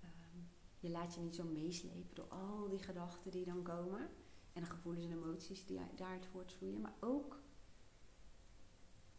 Ehm, 0.00 0.38
je 0.78 0.90
laat 0.90 1.14
je 1.14 1.20
niet 1.20 1.34
zo 1.34 1.44
meeslepen 1.44 2.14
door 2.14 2.28
al 2.28 2.68
die 2.68 2.82
gedachten 2.82 3.30
die 3.30 3.44
dan 3.44 3.62
komen. 3.62 4.10
En 4.52 4.62
de 4.62 4.70
gevoelens 4.70 5.04
en 5.04 5.12
emoties 5.12 5.66
die 5.66 5.80
daaruit 5.96 6.26
voortvloeien. 6.26 6.80
Maar 6.80 6.94
ook 7.00 7.41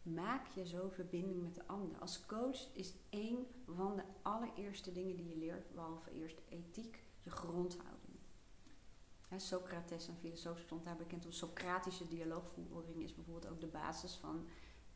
maak 0.04 0.46
je 0.46 0.66
zo 0.66 0.88
verbinding 0.88 1.42
met 1.42 1.54
de 1.54 1.66
ander. 1.66 1.98
Als 1.98 2.26
coach 2.26 2.74
is 2.74 2.94
één 3.10 3.46
van 3.66 3.96
de 3.96 4.02
allereerste 4.22 4.92
dingen 4.92 5.16
die 5.16 5.28
je 5.28 5.36
leert, 5.36 5.74
behalve 5.74 6.10
eerst 6.10 6.40
ethiek, 6.48 7.02
je 7.22 7.30
grondhouding. 7.30 8.14
Socrates, 9.36 10.08
een 10.08 10.16
filosoof, 10.16 10.58
stond 10.58 10.84
daar 10.84 10.96
bekend 10.96 11.24
om. 11.24 11.32
Socratische 11.32 12.08
dialoogvoering 12.08 13.02
is 13.02 13.14
bijvoorbeeld 13.14 13.52
ook 13.52 13.60
de 13.60 13.66
basis 13.66 14.14
van 14.14 14.46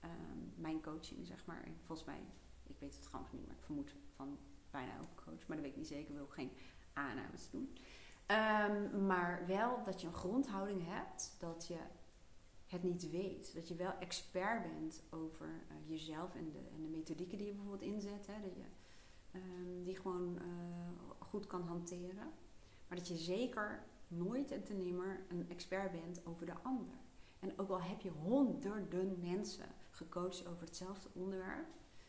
ehm, 0.00 0.38
mijn 0.54 0.82
coaching, 0.82 1.26
zeg 1.26 1.46
maar. 1.46 1.68
volgens 1.84 2.06
mij, 2.06 2.22
ik 2.62 2.78
weet 2.78 2.94
het 2.94 3.02
trouwens 3.02 3.32
niet, 3.32 3.46
maar 3.46 3.56
ik 3.56 3.62
vermoed 3.62 3.94
van 4.14 4.38
bijna 4.70 4.92
elke 4.96 5.24
coach, 5.24 5.46
maar 5.46 5.56
dat 5.56 5.66
weet 5.66 5.70
ik 5.70 5.76
niet 5.76 5.86
zeker, 5.86 6.14
wil 6.14 6.24
ik 6.24 6.32
geen 6.32 6.52
aannames 6.92 7.50
doen. 7.50 7.76
Um, 8.26 9.06
maar 9.06 9.46
wel 9.46 9.82
dat 9.84 10.00
je 10.00 10.06
een 10.06 10.14
grondhouding 10.14 10.86
hebt, 10.86 11.36
dat 11.38 11.66
je 11.66 11.78
het 12.68 12.82
niet 12.82 13.10
weet. 13.10 13.54
Dat 13.54 13.68
je 13.68 13.74
wel 13.74 13.92
expert 14.00 14.62
bent 14.62 15.02
over 15.10 15.46
uh, 15.46 15.90
jezelf 15.90 16.34
en 16.34 16.50
de, 16.50 16.58
en 16.74 16.82
de 16.82 16.88
methodieken 16.88 17.38
die 17.38 17.46
je 17.46 17.52
bijvoorbeeld 17.52 17.92
inzet. 17.92 18.26
Hè, 18.26 18.40
dat 18.42 18.56
je 18.56 18.64
um, 19.38 19.84
die 19.84 19.96
gewoon 19.96 20.34
uh, 20.34 21.14
goed 21.18 21.46
kan 21.46 21.62
hanteren. 21.62 22.32
Maar 22.88 22.98
dat 22.98 23.08
je 23.08 23.16
zeker 23.16 23.82
nooit 24.08 24.50
en 24.50 24.64
te 24.64 24.74
nimmer 24.74 25.20
een 25.28 25.50
expert 25.50 25.92
bent 25.92 26.26
over 26.26 26.46
de 26.46 26.62
ander. 26.62 26.96
En 27.38 27.58
ook 27.58 27.70
al 27.70 27.82
heb 27.82 28.00
je 28.00 28.10
honderden 28.10 29.18
mensen 29.20 29.68
gecoacht 29.90 30.46
over 30.46 30.64
hetzelfde 30.64 31.08
onderwerp. 31.12 31.66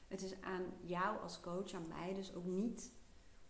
Het 0.08 0.22
is 0.22 0.42
aan 0.42 0.64
jou 0.82 1.22
als 1.22 1.40
coach, 1.40 1.74
aan 1.74 1.88
mij 1.88 2.14
dus 2.14 2.34
ook 2.34 2.46
niet 2.46 2.92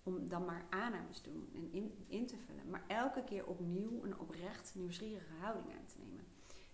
om 0.04 0.30
dan 0.30 0.46
maar 0.46 0.68
aannames 0.70 1.20
te 1.20 1.32
doen 1.32 1.50
en 1.54 1.72
in, 1.72 2.06
in 2.08 2.28
te 2.28 2.38
vullen. 2.38 2.70
Maar 2.70 2.84
elke 2.88 3.24
keer 3.24 3.46
opnieuw 3.46 4.04
een 4.04 4.20
oprecht 4.20 4.76
nieuwsgierige 4.76 5.34
houding 5.34 5.76
aan 5.76 5.86
te 5.86 5.98
nemen. 6.00 6.26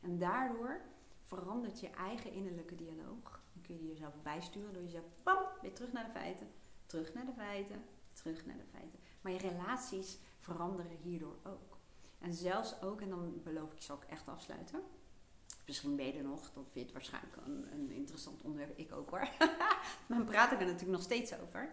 En 0.05 0.17
daardoor 0.17 0.81
verandert 1.21 1.79
je 1.79 1.89
eigen 1.89 2.31
innerlijke 2.31 2.75
dialoog. 2.75 3.41
Dan 3.53 3.61
kun 3.61 3.75
je 3.75 3.87
jezelf 3.87 4.13
bijsturen 4.23 4.73
door 4.73 4.83
jezelf, 4.83 5.05
bam, 5.23 5.43
weer 5.61 5.73
terug 5.73 5.91
naar 5.91 6.05
de 6.05 6.11
feiten, 6.11 6.47
terug 6.85 7.13
naar 7.13 7.25
de 7.25 7.33
feiten, 7.33 7.83
terug 8.13 8.45
naar 8.45 8.57
de 8.57 8.65
feiten. 8.71 8.99
Maar 9.21 9.31
je 9.31 9.37
relaties 9.37 10.17
veranderen 10.39 10.97
hierdoor 10.97 11.37
ook. 11.43 11.77
En 12.19 12.33
zelfs 12.33 12.81
ook, 12.81 13.01
en 13.01 13.09
dan 13.09 13.41
beloof 13.43 13.73
ik, 13.73 13.81
zal 13.81 13.95
ik 13.95 14.09
echt 14.09 14.27
afsluiten. 14.27 14.83
Misschien 15.65 15.95
ben 15.95 16.05
je 16.05 16.13
er 16.13 16.23
nog, 16.23 16.51
dat 16.53 16.65
vind 16.71 16.91
waarschijnlijk 16.91 17.35
een, 17.45 17.91
interessant 17.91 18.41
onderwerp. 18.41 18.77
Ik 18.77 18.91
ook 18.91 19.09
hoor. 19.09 19.29
maar 20.07 20.23
praat 20.23 20.51
ik 20.51 20.59
er 20.59 20.65
natuurlijk 20.65 20.91
nog 20.91 21.01
steeds 21.01 21.39
over. 21.39 21.71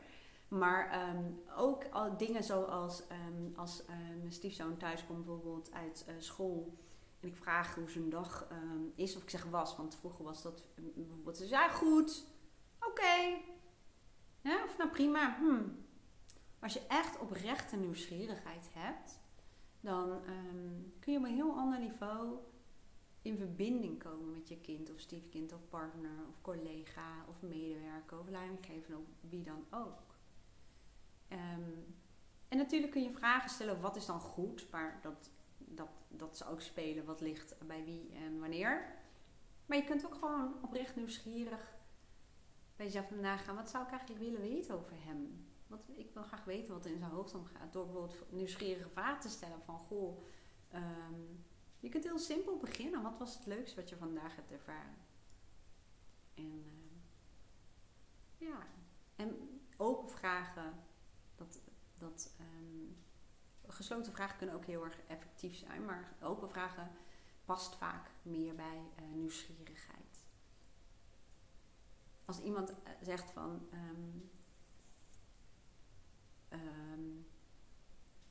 Maar 0.49 0.91
ehm, 0.91 1.25
ook 1.57 1.85
al 1.91 2.17
dingen 2.17 2.45
zoals 2.45 3.03
um, 3.03 3.53
als 3.57 3.83
uh, 3.83 3.89
mijn 4.19 4.33
stiefzoon 4.33 4.77
thuis 4.77 5.07
komt 5.07 5.25
bijvoorbeeld 5.25 5.73
uit 5.73 6.05
uh, 6.09 6.15
school. 6.19 6.79
En 7.23 7.29
ik 7.29 7.37
vraag 7.37 7.75
hoe 7.75 7.91
zijn 7.91 8.11
dag 8.11 8.49
um, 8.53 8.93
is, 8.95 9.17
of 9.17 9.23
ik 9.23 9.31
zeg 9.31 9.45
was, 9.45 9.77
want 9.77 9.95
vroeger 9.95 10.25
was 10.25 10.43
dat 10.43 10.65
bijvoorbeeld, 10.95 11.37
ze 11.37 11.49
ja 11.49 11.69
goed, 11.69 12.27
oké. 12.81 13.39
Of 14.65 14.79
nou 14.79 14.91
prima. 14.91 15.37
Hmm. 15.37 15.85
Als 16.61 16.73
je 16.73 16.87
echt 16.89 17.19
oprechte 17.19 17.77
nieuwsgierigheid 17.77 18.71
hebt, 18.73 19.21
dan 19.81 20.21
kun 20.99 21.13
je 21.13 21.19
op 21.19 21.25
een 21.25 21.35
heel 21.35 21.53
ander 21.53 21.79
niveau 21.79 22.39
in 23.23 23.37
verbinding 23.37 24.03
komen 24.03 24.31
met 24.31 24.49
je 24.49 24.61
kind 24.61 24.91
of 24.91 25.01
stiefkind 25.01 25.53
of 25.53 25.69
partner 25.69 26.27
of 26.29 26.41
collega 26.41 27.25
of 27.29 27.43
medewerker 27.43 28.19
of 28.19 28.29
leidinggever 28.29 28.99
of 28.99 29.05
wie 29.21 29.43
dan 29.43 29.65
ook. 29.71 30.17
En 32.49 32.59
natuurlijk 32.59 32.93
kun 32.93 33.03
je 33.03 33.11
vragen 33.11 33.51
stellen, 33.51 33.81
wat 33.81 33.97
is 33.97 34.07
dan 34.07 34.21
goed? 34.21 34.71
Maar 34.71 34.99
dat, 35.03 35.31
dat, 35.75 35.89
dat 36.09 36.37
ze 36.37 36.47
ook 36.47 36.61
spelen, 36.61 37.05
wat 37.05 37.21
ligt 37.21 37.55
bij 37.67 37.85
wie 37.85 38.13
en 38.15 38.41
wanneer. 38.41 39.01
Maar 39.67 39.77
je 39.77 39.85
kunt 39.85 40.07
ook 40.07 40.15
gewoon 40.15 40.55
oprecht 40.63 40.97
nieuwsgierig 40.97 41.75
bij 42.77 42.87
jezelf 42.87 43.11
nagaan, 43.11 43.57
wat 43.57 43.71
zou 43.71 43.85
ik 43.85 43.91
eigenlijk 43.91 44.21
willen 44.21 44.41
weten 44.41 44.75
over 44.75 44.97
hem? 45.05 45.47
Wat, 45.67 45.81
ik 45.95 46.11
wil 46.15 46.23
graag 46.23 46.45
weten 46.45 46.73
wat 46.73 46.85
er 46.85 46.91
in 46.91 46.99
zijn 46.99 47.11
hoofd 47.11 47.35
omgaat. 47.35 47.73
Door 47.73 47.85
bijvoorbeeld 47.85 48.33
nieuwsgierige 48.33 48.89
vragen 48.89 49.21
te 49.21 49.29
stellen 49.29 49.63
van, 49.63 49.79
goh, 49.79 50.23
um, 50.75 51.45
je 51.81 51.89
kunt 51.89 52.05
heel 52.05 52.19
simpel 52.19 52.57
beginnen. 52.57 53.03
Wat 53.03 53.19
was 53.19 53.35
het 53.35 53.47
leukste 53.47 53.77
wat 53.77 53.89
je 53.89 53.97
vandaag 53.97 54.37
hebt 54.37 54.51
ervaren? 54.51 54.97
En 56.35 56.65
uh, 56.67 56.99
ja, 58.39 58.67
en 59.17 59.61
open 59.77 60.11
vragen 60.11 60.75
dat, 61.35 61.61
dat 61.99 62.35
um, 62.41 62.97
gesloten 63.69 64.13
vragen 64.13 64.37
kunnen 64.37 64.55
ook 64.55 64.65
heel 64.65 64.85
erg 64.85 64.99
effectief 65.07 65.57
zijn, 65.57 65.85
maar 65.85 66.13
open 66.21 66.49
vragen 66.49 66.91
past 67.45 67.77
vaak 67.77 68.11
meer 68.23 68.55
bij 68.55 68.81
uh, 69.01 69.15
nieuwsgierigheid. 69.15 70.25
Als 72.25 72.41
iemand 72.41 72.71
eh, 72.71 72.93
zegt 73.03 73.31
van 73.31 73.69
um, 73.73 74.31
um, 76.49 77.27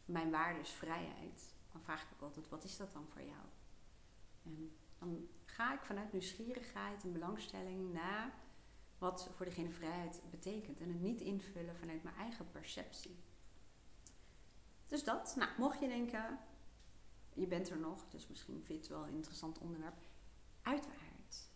mijn 0.05 0.31
waarde 0.31 0.59
is 0.59 0.69
vrijheid, 0.69 1.53
dan 1.71 1.81
vraag 1.81 2.01
ik 2.01 2.07
ook 2.13 2.21
altijd 2.21 2.49
wat 2.49 2.63
is 2.63 2.77
dat 2.77 2.93
dan 2.93 3.07
voor 3.07 3.21
jou? 3.21 3.45
Dan 4.99 5.27
ga 5.45 5.73
ik 5.73 5.81
vanuit 5.81 6.11
nieuwsgierigheid 6.11 7.03
en 7.03 7.11
belangstelling 7.11 7.93
na 7.93 8.33
wat 8.97 9.29
voor 9.35 9.45
degene 9.45 9.71
vrijheid 9.71 10.21
betekent. 10.29 10.79
En 10.79 10.87
het 10.87 11.01
niet 11.01 11.21
invullen 11.21 11.75
vanuit 11.75 12.03
mijn 12.03 12.15
eigen 12.15 12.51
perceptie. 12.51 13.19
Dus 14.91 15.03
dat, 15.03 15.35
nou, 15.37 15.49
mocht 15.57 15.79
je 15.79 15.87
denken, 15.87 16.39
je 17.33 17.47
bent 17.47 17.69
er 17.69 17.79
nog, 17.79 18.09
dus 18.09 18.27
misschien 18.27 18.63
vind 18.63 18.67
je 18.67 18.73
het 18.73 18.87
wel 18.87 19.07
een 19.07 19.15
interessant 19.15 19.59
onderwerp. 19.59 20.07
Uiteraard, 20.61 21.49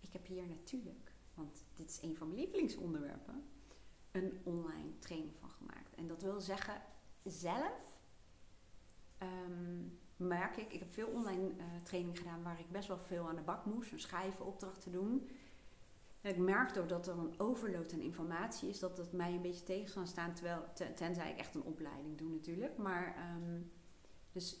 ik 0.00 0.12
heb 0.12 0.26
hier 0.26 0.46
natuurlijk, 0.46 1.12
want 1.34 1.64
dit 1.74 1.90
is 1.90 2.02
een 2.02 2.16
van 2.16 2.26
mijn 2.26 2.40
lievelingsonderwerpen, 2.40 3.48
een 4.10 4.40
online 4.44 4.98
training 4.98 5.36
van 5.36 5.50
gemaakt. 5.50 5.94
En 5.94 6.06
dat 6.06 6.22
wil 6.22 6.40
zeggen, 6.40 6.82
zelf 7.24 7.98
um, 9.22 9.98
merk 10.16 10.56
ik, 10.56 10.72
ik 10.72 10.80
heb 10.80 10.92
veel 10.92 11.08
online 11.08 11.50
uh, 11.56 11.64
training 11.82 12.18
gedaan 12.18 12.42
waar 12.42 12.60
ik 12.60 12.70
best 12.70 12.88
wel 12.88 12.98
veel 12.98 13.28
aan 13.28 13.36
de 13.36 13.42
bak 13.42 13.64
moest, 13.64 13.92
een 13.92 14.00
schrijven, 14.00 14.46
opdrachten 14.46 14.92
doen. 14.92 15.28
Ik 16.28 16.38
merk 16.38 16.74
doordat 16.74 17.06
er 17.06 17.18
een 17.18 17.34
overload 17.40 17.92
aan 17.92 18.00
informatie 18.00 18.68
is, 18.68 18.78
dat 18.78 18.98
het 18.98 19.12
mij 19.12 19.32
een 19.32 19.42
beetje 19.42 19.64
tegen 19.64 19.94
kan 19.94 20.06
staan. 20.06 20.34
Terwijl, 20.34 20.64
tenzij 20.94 21.30
ik 21.30 21.38
echt 21.38 21.54
een 21.54 21.62
opleiding 21.62 22.18
doe 22.18 22.28
natuurlijk. 22.28 22.76
Maar 22.76 23.16
um, 23.36 23.70
dus 24.32 24.60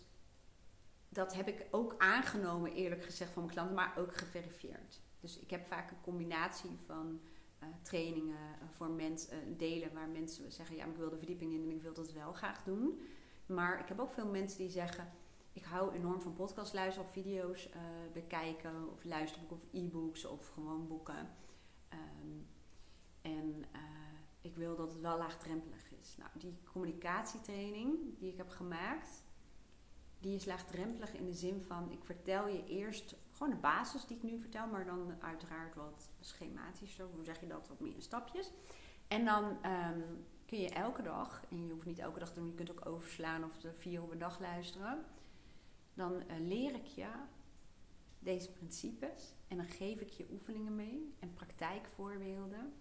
dat 1.08 1.34
heb 1.34 1.48
ik 1.48 1.66
ook 1.70 1.94
aangenomen, 1.98 2.72
eerlijk 2.72 3.04
gezegd, 3.04 3.32
van 3.32 3.42
mijn 3.42 3.54
klanten, 3.54 3.76
maar 3.76 3.94
ook 3.98 4.16
geverifieerd. 4.16 5.00
Dus 5.20 5.38
ik 5.38 5.50
heb 5.50 5.66
vaak 5.66 5.90
een 5.90 6.00
combinatie 6.00 6.78
van 6.86 7.20
uh, 7.62 7.68
trainingen 7.82 8.36
uh, 8.62 8.68
voor 8.68 8.90
mensen, 8.90 9.48
uh, 9.48 9.58
delen 9.58 9.92
waar 9.92 10.08
mensen 10.08 10.52
zeggen: 10.52 10.76
Ja, 10.76 10.84
ik 10.84 10.96
wil 10.96 11.10
de 11.10 11.16
verdieping 11.16 11.52
in 11.52 11.62
en 11.62 11.70
ik 11.70 11.82
wil 11.82 11.94
dat 11.94 12.12
wel 12.12 12.32
graag 12.32 12.62
doen. 12.62 13.00
Maar 13.46 13.80
ik 13.80 13.88
heb 13.88 14.00
ook 14.00 14.12
veel 14.12 14.28
mensen 14.28 14.58
die 14.58 14.70
zeggen: 14.70 15.12
Ik 15.52 15.64
hou 15.64 15.94
enorm 15.94 16.20
van 16.20 16.34
podcast 16.34 16.74
luisteren 16.74 17.08
of 17.08 17.12
video's 17.12 17.68
bekijken, 18.12 18.92
of 18.92 19.04
luisterboeken 19.04 19.56
of 19.56 19.66
e-books 19.72 20.24
of 20.24 20.48
gewoon 20.48 20.86
boeken. 20.86 21.28
Um, 21.92 22.46
en 23.22 23.64
uh, 23.74 23.80
ik 24.40 24.56
wil 24.56 24.76
dat 24.76 24.92
het 24.92 25.00
wel 25.00 25.18
laagdrempelig 25.18 25.92
is. 26.00 26.16
Nou, 26.16 26.30
die 26.34 26.58
communicatietraining 26.72 28.18
die 28.18 28.30
ik 28.30 28.36
heb 28.36 28.48
gemaakt, 28.48 29.22
die 30.20 30.34
is 30.34 30.44
laagdrempelig 30.44 31.12
in 31.12 31.24
de 31.24 31.34
zin 31.34 31.62
van 31.62 31.90
ik 31.90 32.04
vertel 32.04 32.48
je 32.48 32.64
eerst 32.66 33.16
gewoon 33.32 33.52
de 33.52 33.60
basis 33.60 34.04
die 34.06 34.16
ik 34.16 34.22
nu 34.22 34.38
vertel, 34.38 34.66
maar 34.66 34.84
dan 34.84 35.14
uiteraard 35.20 35.74
wat 35.74 36.10
schematischer. 36.20 37.06
Hoe 37.14 37.24
zeg 37.24 37.40
je 37.40 37.46
dat? 37.46 37.68
Wat 37.68 37.80
meer 37.80 37.94
in 37.94 38.02
stapjes. 38.02 38.52
En 39.08 39.24
dan 39.24 39.44
um, 39.44 40.26
kun 40.46 40.60
je 40.60 40.68
elke 40.68 41.02
dag, 41.02 41.44
en 41.50 41.66
je 41.66 41.72
hoeft 41.72 41.86
niet 41.86 41.98
elke 41.98 42.18
dag 42.18 42.28
te 42.28 42.40
doen, 42.40 42.48
je 42.48 42.54
kunt 42.54 42.70
ook 42.70 42.86
overslaan 42.86 43.44
of 43.44 43.62
er 43.62 43.74
vier 43.74 44.02
op 44.02 44.10
een 44.10 44.18
dag 44.18 44.40
luisteren. 44.40 45.04
Dan 45.94 46.12
uh, 46.12 46.38
leer 46.38 46.74
ik 46.74 46.86
je 46.86 47.08
deze 48.18 48.52
principes. 48.52 49.34
En 49.48 49.56
dan 49.56 49.68
geef 49.68 50.00
ik 50.00 50.10
je 50.10 50.26
oefeningen 50.30 50.76
mee 50.76 51.14
en 51.18 51.32
praktijkvoorbeelden. 51.32 52.72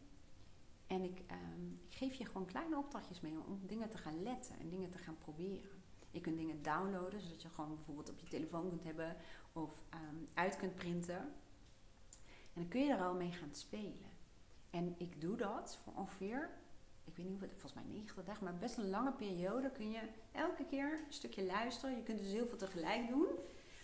En 0.87 1.03
ik, 1.03 1.19
um, 1.31 1.79
ik 1.89 1.95
geef 1.95 2.13
je 2.13 2.25
gewoon 2.25 2.45
kleine 2.45 2.77
opdrachtjes 2.77 3.21
mee 3.21 3.33
om 3.47 3.59
dingen 3.65 3.89
te 3.89 3.97
gaan 3.97 4.23
letten 4.23 4.59
en 4.59 4.69
dingen 4.69 4.89
te 4.89 4.97
gaan 4.97 5.17
proberen. 5.17 5.83
Je 6.11 6.21
kunt 6.21 6.37
dingen 6.37 6.61
downloaden, 6.61 7.21
zodat 7.21 7.41
je 7.41 7.49
gewoon 7.49 7.75
bijvoorbeeld 7.75 8.09
op 8.09 8.19
je 8.19 8.27
telefoon 8.27 8.69
kunt 8.69 8.83
hebben 8.83 9.15
of 9.53 9.83
um, 9.93 10.27
uit 10.33 10.57
kunt 10.57 10.75
printen. 10.75 11.19
En 12.53 12.63
dan 12.63 12.67
kun 12.67 12.83
je 12.83 12.91
er 12.91 13.03
al 13.03 13.13
mee 13.13 13.31
gaan 13.31 13.55
spelen. 13.55 14.15
En 14.69 14.95
ik 14.97 15.21
doe 15.21 15.37
dat 15.37 15.79
voor 15.83 15.93
ongeveer, 15.93 16.49
ik 17.03 17.15
weet 17.15 17.25
niet 17.25 17.39
hoeveel, 17.39 17.57
volgens 17.57 17.73
mij 17.73 17.83
90 17.83 18.23
dagen, 18.23 18.43
maar 18.43 18.57
best 18.57 18.77
een 18.77 18.89
lange 18.89 19.11
periode 19.11 19.71
kun 19.71 19.91
je 19.91 20.09
elke 20.31 20.65
keer 20.65 20.91
een 20.91 21.13
stukje 21.13 21.45
luisteren. 21.45 21.95
Je 21.95 22.03
kunt 22.03 22.19
dus 22.19 22.31
heel 22.31 22.47
veel 22.47 22.57
tegelijk 22.57 23.07
doen. 23.07 23.27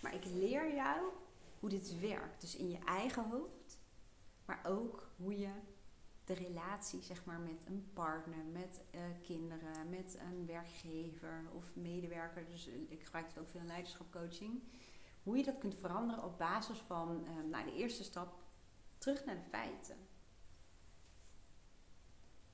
Maar 0.02 0.14
ik 0.14 0.26
leer 0.26 0.76
jou 0.76 1.12
hoe 1.64 1.72
dit 1.72 1.99
werkt. 1.99 2.41
Dus 2.41 2.55
in 2.55 2.70
je 2.70 2.78
eigen 2.78 3.30
hoofd, 3.30 3.80
maar 4.45 4.61
ook 4.66 5.11
hoe 5.16 5.38
je 5.38 5.51
de 6.24 6.34
relatie 6.34 7.01
zeg 7.01 7.26
maar, 7.26 7.39
met 7.39 7.66
een 7.66 7.89
partner, 7.93 8.45
met 8.51 8.82
uh, 8.95 9.01
kinderen, 9.22 9.89
met 9.89 10.18
een 10.20 10.45
werkgever 10.45 11.49
of 11.53 11.76
medewerker. 11.76 12.45
Dus 12.45 12.68
uh, 12.68 12.74
ik 12.89 13.03
gebruik 13.03 13.28
het 13.28 13.39
ook 13.39 13.49
veel 13.49 13.59
in 13.59 13.68
leiderschapcoaching. 13.68 14.64
Hoe 15.24 15.38
je 15.38 15.43
dat 15.43 15.57
kunt 15.57 15.76
veranderen 15.76 16.24
op 16.24 16.38
basis 16.38 16.78
van 16.78 17.24
uh, 17.28 17.49
nou, 17.49 17.66
de 17.66 17.76
eerste 17.76 18.03
stap 18.03 18.43
terug 18.97 19.26
naar 19.26 19.36
de 19.36 19.49
feiten. 19.49 19.97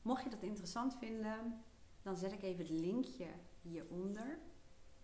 Mocht 0.02 0.24
je 0.24 0.30
dat 0.30 0.44
interessant 0.44 0.98
vinden, 0.98 1.64
dan 2.02 2.18
zet 2.18 2.32
ik 2.32 2.42
even 2.42 2.66
het 2.66 2.70
linkje 2.70 3.28
hieronder. 3.62 4.40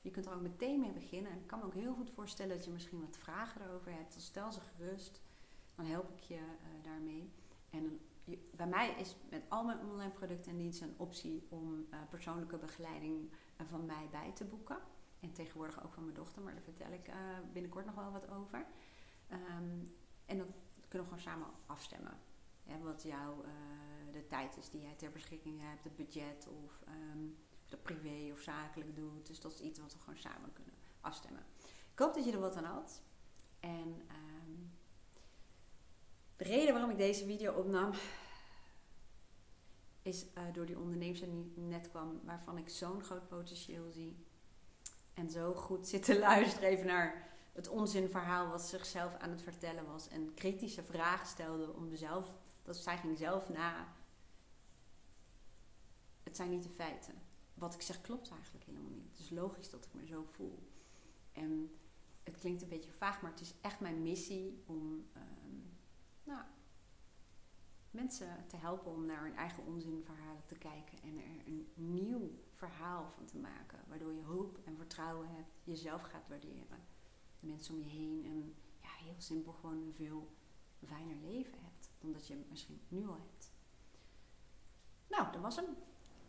Je 0.05 0.11
kunt 0.11 0.25
er 0.25 0.33
ook 0.33 0.41
meteen 0.41 0.79
mee 0.79 0.91
beginnen. 0.91 1.31
En 1.31 1.37
ik 1.37 1.47
kan 1.47 1.59
me 1.59 1.65
ook 1.65 1.73
heel 1.73 1.93
goed 1.93 2.09
voorstellen 2.09 2.55
dat 2.55 2.65
je 2.65 2.71
misschien 2.71 2.99
wat 2.99 3.17
vragen 3.17 3.61
erover 3.61 3.91
hebt. 3.91 4.13
Dan 4.13 4.21
stel 4.21 4.51
ze 4.51 4.59
gerust. 4.59 5.21
Dan 5.75 5.85
help 5.85 6.11
ik 6.11 6.19
je 6.19 6.35
uh, 6.35 6.83
daarmee. 6.83 7.31
En 7.69 7.99
je, 8.23 8.49
bij 8.55 8.67
mij 8.67 8.89
is 8.89 9.15
met 9.29 9.43
al 9.49 9.63
mijn 9.63 9.79
online 9.79 10.11
producten 10.11 10.51
en 10.51 10.57
diensten 10.57 10.87
een 10.87 10.95
optie 10.97 11.45
om 11.49 11.73
uh, 11.73 11.99
persoonlijke 12.09 12.57
begeleiding 12.57 13.31
van 13.65 13.85
mij 13.85 14.07
bij 14.11 14.31
te 14.31 14.45
boeken. 14.45 14.77
En 15.19 15.31
tegenwoordig 15.31 15.83
ook 15.83 15.93
van 15.93 16.03
mijn 16.03 16.15
dochter, 16.15 16.41
maar 16.41 16.53
daar 16.53 16.61
vertel 16.61 16.91
ik 16.91 17.11
binnenkort 17.53 17.85
nog 17.85 17.95
wel 17.95 18.11
wat 18.11 18.29
over. 18.29 18.65
Um, 19.31 19.95
en 20.25 20.37
dan 20.37 20.47
kunnen 20.87 21.09
we 21.09 21.15
gewoon 21.15 21.19
samen 21.19 21.47
afstemmen. 21.65 22.17
Wat 22.81 23.03
jouw 23.03 23.43
de 24.11 24.27
tijd 24.27 24.57
is 24.57 24.69
die 24.69 24.81
jij 24.81 24.95
ter 24.95 25.11
beschikking 25.11 25.61
hebt, 25.61 25.83
het 25.83 25.95
budget 25.95 26.47
of 26.47 26.83
um, 26.87 27.37
of 27.65 27.71
dat 27.71 27.83
privé 27.83 28.31
of 28.31 28.39
zakelijk 28.39 28.95
doet. 28.95 29.27
Dus 29.27 29.39
dat 29.39 29.53
is 29.53 29.59
iets 29.59 29.79
wat 29.79 29.93
we 29.93 29.99
gewoon 29.99 30.19
samen 30.19 30.53
kunnen 30.53 30.73
afstemmen. 31.01 31.43
Ik 31.91 31.99
hoop 31.99 32.13
dat 32.13 32.25
je 32.25 32.31
er 32.31 32.39
wat 32.39 32.55
aan 32.55 32.63
had. 32.63 33.01
En 33.59 34.01
um, 34.11 34.71
de 36.35 36.43
reden 36.43 36.73
waarom 36.73 36.91
ik 36.91 36.97
deze 36.97 37.25
video 37.25 37.53
opnam 37.53 37.91
is 40.01 40.25
uh, 40.37 40.43
door 40.53 40.65
die 40.65 40.79
ondernemer 40.79 41.53
die 41.53 41.63
net 41.63 41.89
kwam, 41.89 42.21
waarvan 42.23 42.57
ik 42.57 42.69
zo'n 42.69 43.03
groot 43.03 43.27
potentieel 43.27 43.91
zie. 43.91 44.25
En 45.13 45.29
zo 45.29 45.53
goed 45.53 45.87
zit 45.87 46.03
te 46.03 46.19
luisteren 46.29 46.69
even 46.69 46.85
naar 46.85 47.37
het 47.53 47.67
onzinverhaal 47.67 48.47
wat 48.47 48.61
zichzelf 48.61 49.15
aan 49.15 49.29
het 49.29 49.41
vertellen 49.41 49.85
was. 49.85 50.07
En 50.07 50.33
kritische 50.33 50.83
vragen 50.83 51.27
stelde 51.27 51.73
om 51.73 51.87
mezelf, 51.87 52.33
dat 52.63 52.77
zij 52.77 52.97
ging 52.97 53.17
zelf 53.17 53.49
na. 53.49 53.93
Het 56.23 56.35
zijn 56.35 56.49
niet 56.49 56.63
de 56.63 56.69
feiten. 56.69 57.24
Wat 57.55 57.73
ik 57.73 57.81
zeg 57.81 58.01
klopt 58.01 58.29
eigenlijk 58.29 58.65
helemaal 58.65 58.89
niet. 58.89 59.09
Het 59.09 59.19
is 59.19 59.29
logisch 59.29 59.69
dat 59.69 59.85
ik 59.85 59.93
me 59.93 60.05
zo 60.05 60.23
voel. 60.23 60.71
En 61.31 61.71
het 62.23 62.37
klinkt 62.37 62.61
een 62.61 62.69
beetje 62.69 62.91
vaag, 62.91 63.21
maar 63.21 63.31
het 63.31 63.41
is 63.41 63.53
echt 63.61 63.79
mijn 63.79 64.01
missie 64.01 64.63
om 64.65 65.07
ehm, 65.13 65.59
nou, 66.23 66.43
mensen 67.91 68.45
te 68.47 68.55
helpen 68.55 68.91
om 68.91 69.05
naar 69.05 69.23
hun 69.23 69.35
eigen 69.35 69.65
onzinverhalen 69.65 70.45
te 70.45 70.55
kijken 70.55 71.01
en 71.01 71.17
er 71.17 71.47
een 71.47 71.67
nieuw 71.73 72.31
verhaal 72.53 73.11
van 73.15 73.25
te 73.25 73.37
maken. 73.37 73.79
Waardoor 73.87 74.13
je 74.13 74.23
hoop 74.23 74.59
en 74.65 74.77
vertrouwen 74.77 75.29
hebt, 75.29 75.59
jezelf 75.63 76.01
gaat 76.01 76.27
waarderen, 76.27 76.79
de 77.39 77.47
mensen 77.47 77.73
om 77.73 77.81
je 77.81 77.89
heen 77.89 78.25
en 78.25 78.55
ja, 78.81 78.89
heel 78.89 79.21
simpel 79.21 79.53
gewoon 79.53 79.77
een 79.77 79.93
veel 79.93 80.35
fijner 80.85 81.15
leven 81.15 81.59
hebt 81.61 81.89
dan 81.99 82.11
dat 82.11 82.27
je 82.27 82.45
misschien 82.49 82.81
nu 82.87 83.07
al 83.07 83.17
hebt. 83.17 83.51
Nou, 85.07 85.31
dat 85.31 85.41
was 85.41 85.55
hem. 85.55 85.65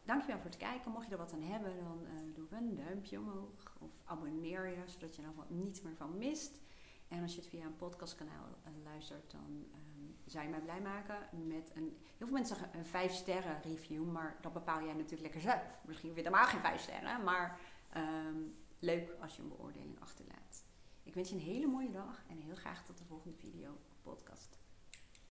Dankjewel 0.06 0.36
voor 0.36 0.50
het 0.50 0.58
kijken. 0.58 0.90
Mocht 0.90 1.06
je 1.06 1.12
er 1.12 1.18
wat 1.18 1.32
aan 1.32 1.42
hebben, 1.42 1.76
dan 1.76 2.00
uh, 2.02 2.34
doe 2.34 2.46
een 2.50 2.74
duimpje 2.74 3.18
omhoog. 3.18 3.76
Of 3.78 3.90
abonneer 4.04 4.66
je, 4.66 4.82
zodat 4.86 5.16
je 5.16 5.22
er 5.22 5.32
niets 5.48 5.82
meer 5.82 5.96
van 5.96 6.18
mist. 6.18 6.60
En 7.08 7.22
als 7.22 7.34
je 7.34 7.40
het 7.40 7.48
via 7.48 7.64
een 7.64 7.76
podcastkanaal 7.76 8.46
uh, 8.66 8.84
luistert, 8.84 9.30
dan 9.30 9.66
um, 9.74 10.16
zou 10.24 10.44
je 10.44 10.50
mij 10.50 10.60
blij 10.60 10.80
maken 10.80 11.46
met 11.46 11.70
een... 11.74 11.96
Heel 12.16 12.26
veel 12.26 12.36
mensen 12.36 12.56
zeggen 12.56 12.78
een 12.78 12.86
5 12.86 13.12
sterren 13.12 13.62
review, 13.62 14.10
maar 14.10 14.36
dat 14.40 14.52
bepaal 14.52 14.84
jij 14.84 14.94
natuurlijk 14.94 15.22
lekker 15.22 15.40
zelf. 15.40 15.80
Misschien 15.84 16.12
vind 16.12 16.26
je 16.26 16.32
helemaal 16.32 16.52
geen 16.52 16.60
5 16.60 16.80
sterren, 16.80 17.24
maar 17.24 17.58
um, 17.96 18.56
leuk 18.78 19.16
als 19.20 19.36
je 19.36 19.42
een 19.42 19.48
beoordeling 19.48 20.00
achterlaat. 20.00 20.64
Ik 21.02 21.14
wens 21.14 21.28
je 21.28 21.34
een 21.34 21.40
hele 21.40 21.66
mooie 21.66 21.90
dag 21.90 22.22
en 22.28 22.40
heel 22.40 22.54
graag 22.54 22.84
tot 22.84 22.98
de 22.98 23.04
volgende 23.04 23.36
video 23.36 23.78
podcast. 24.02 24.55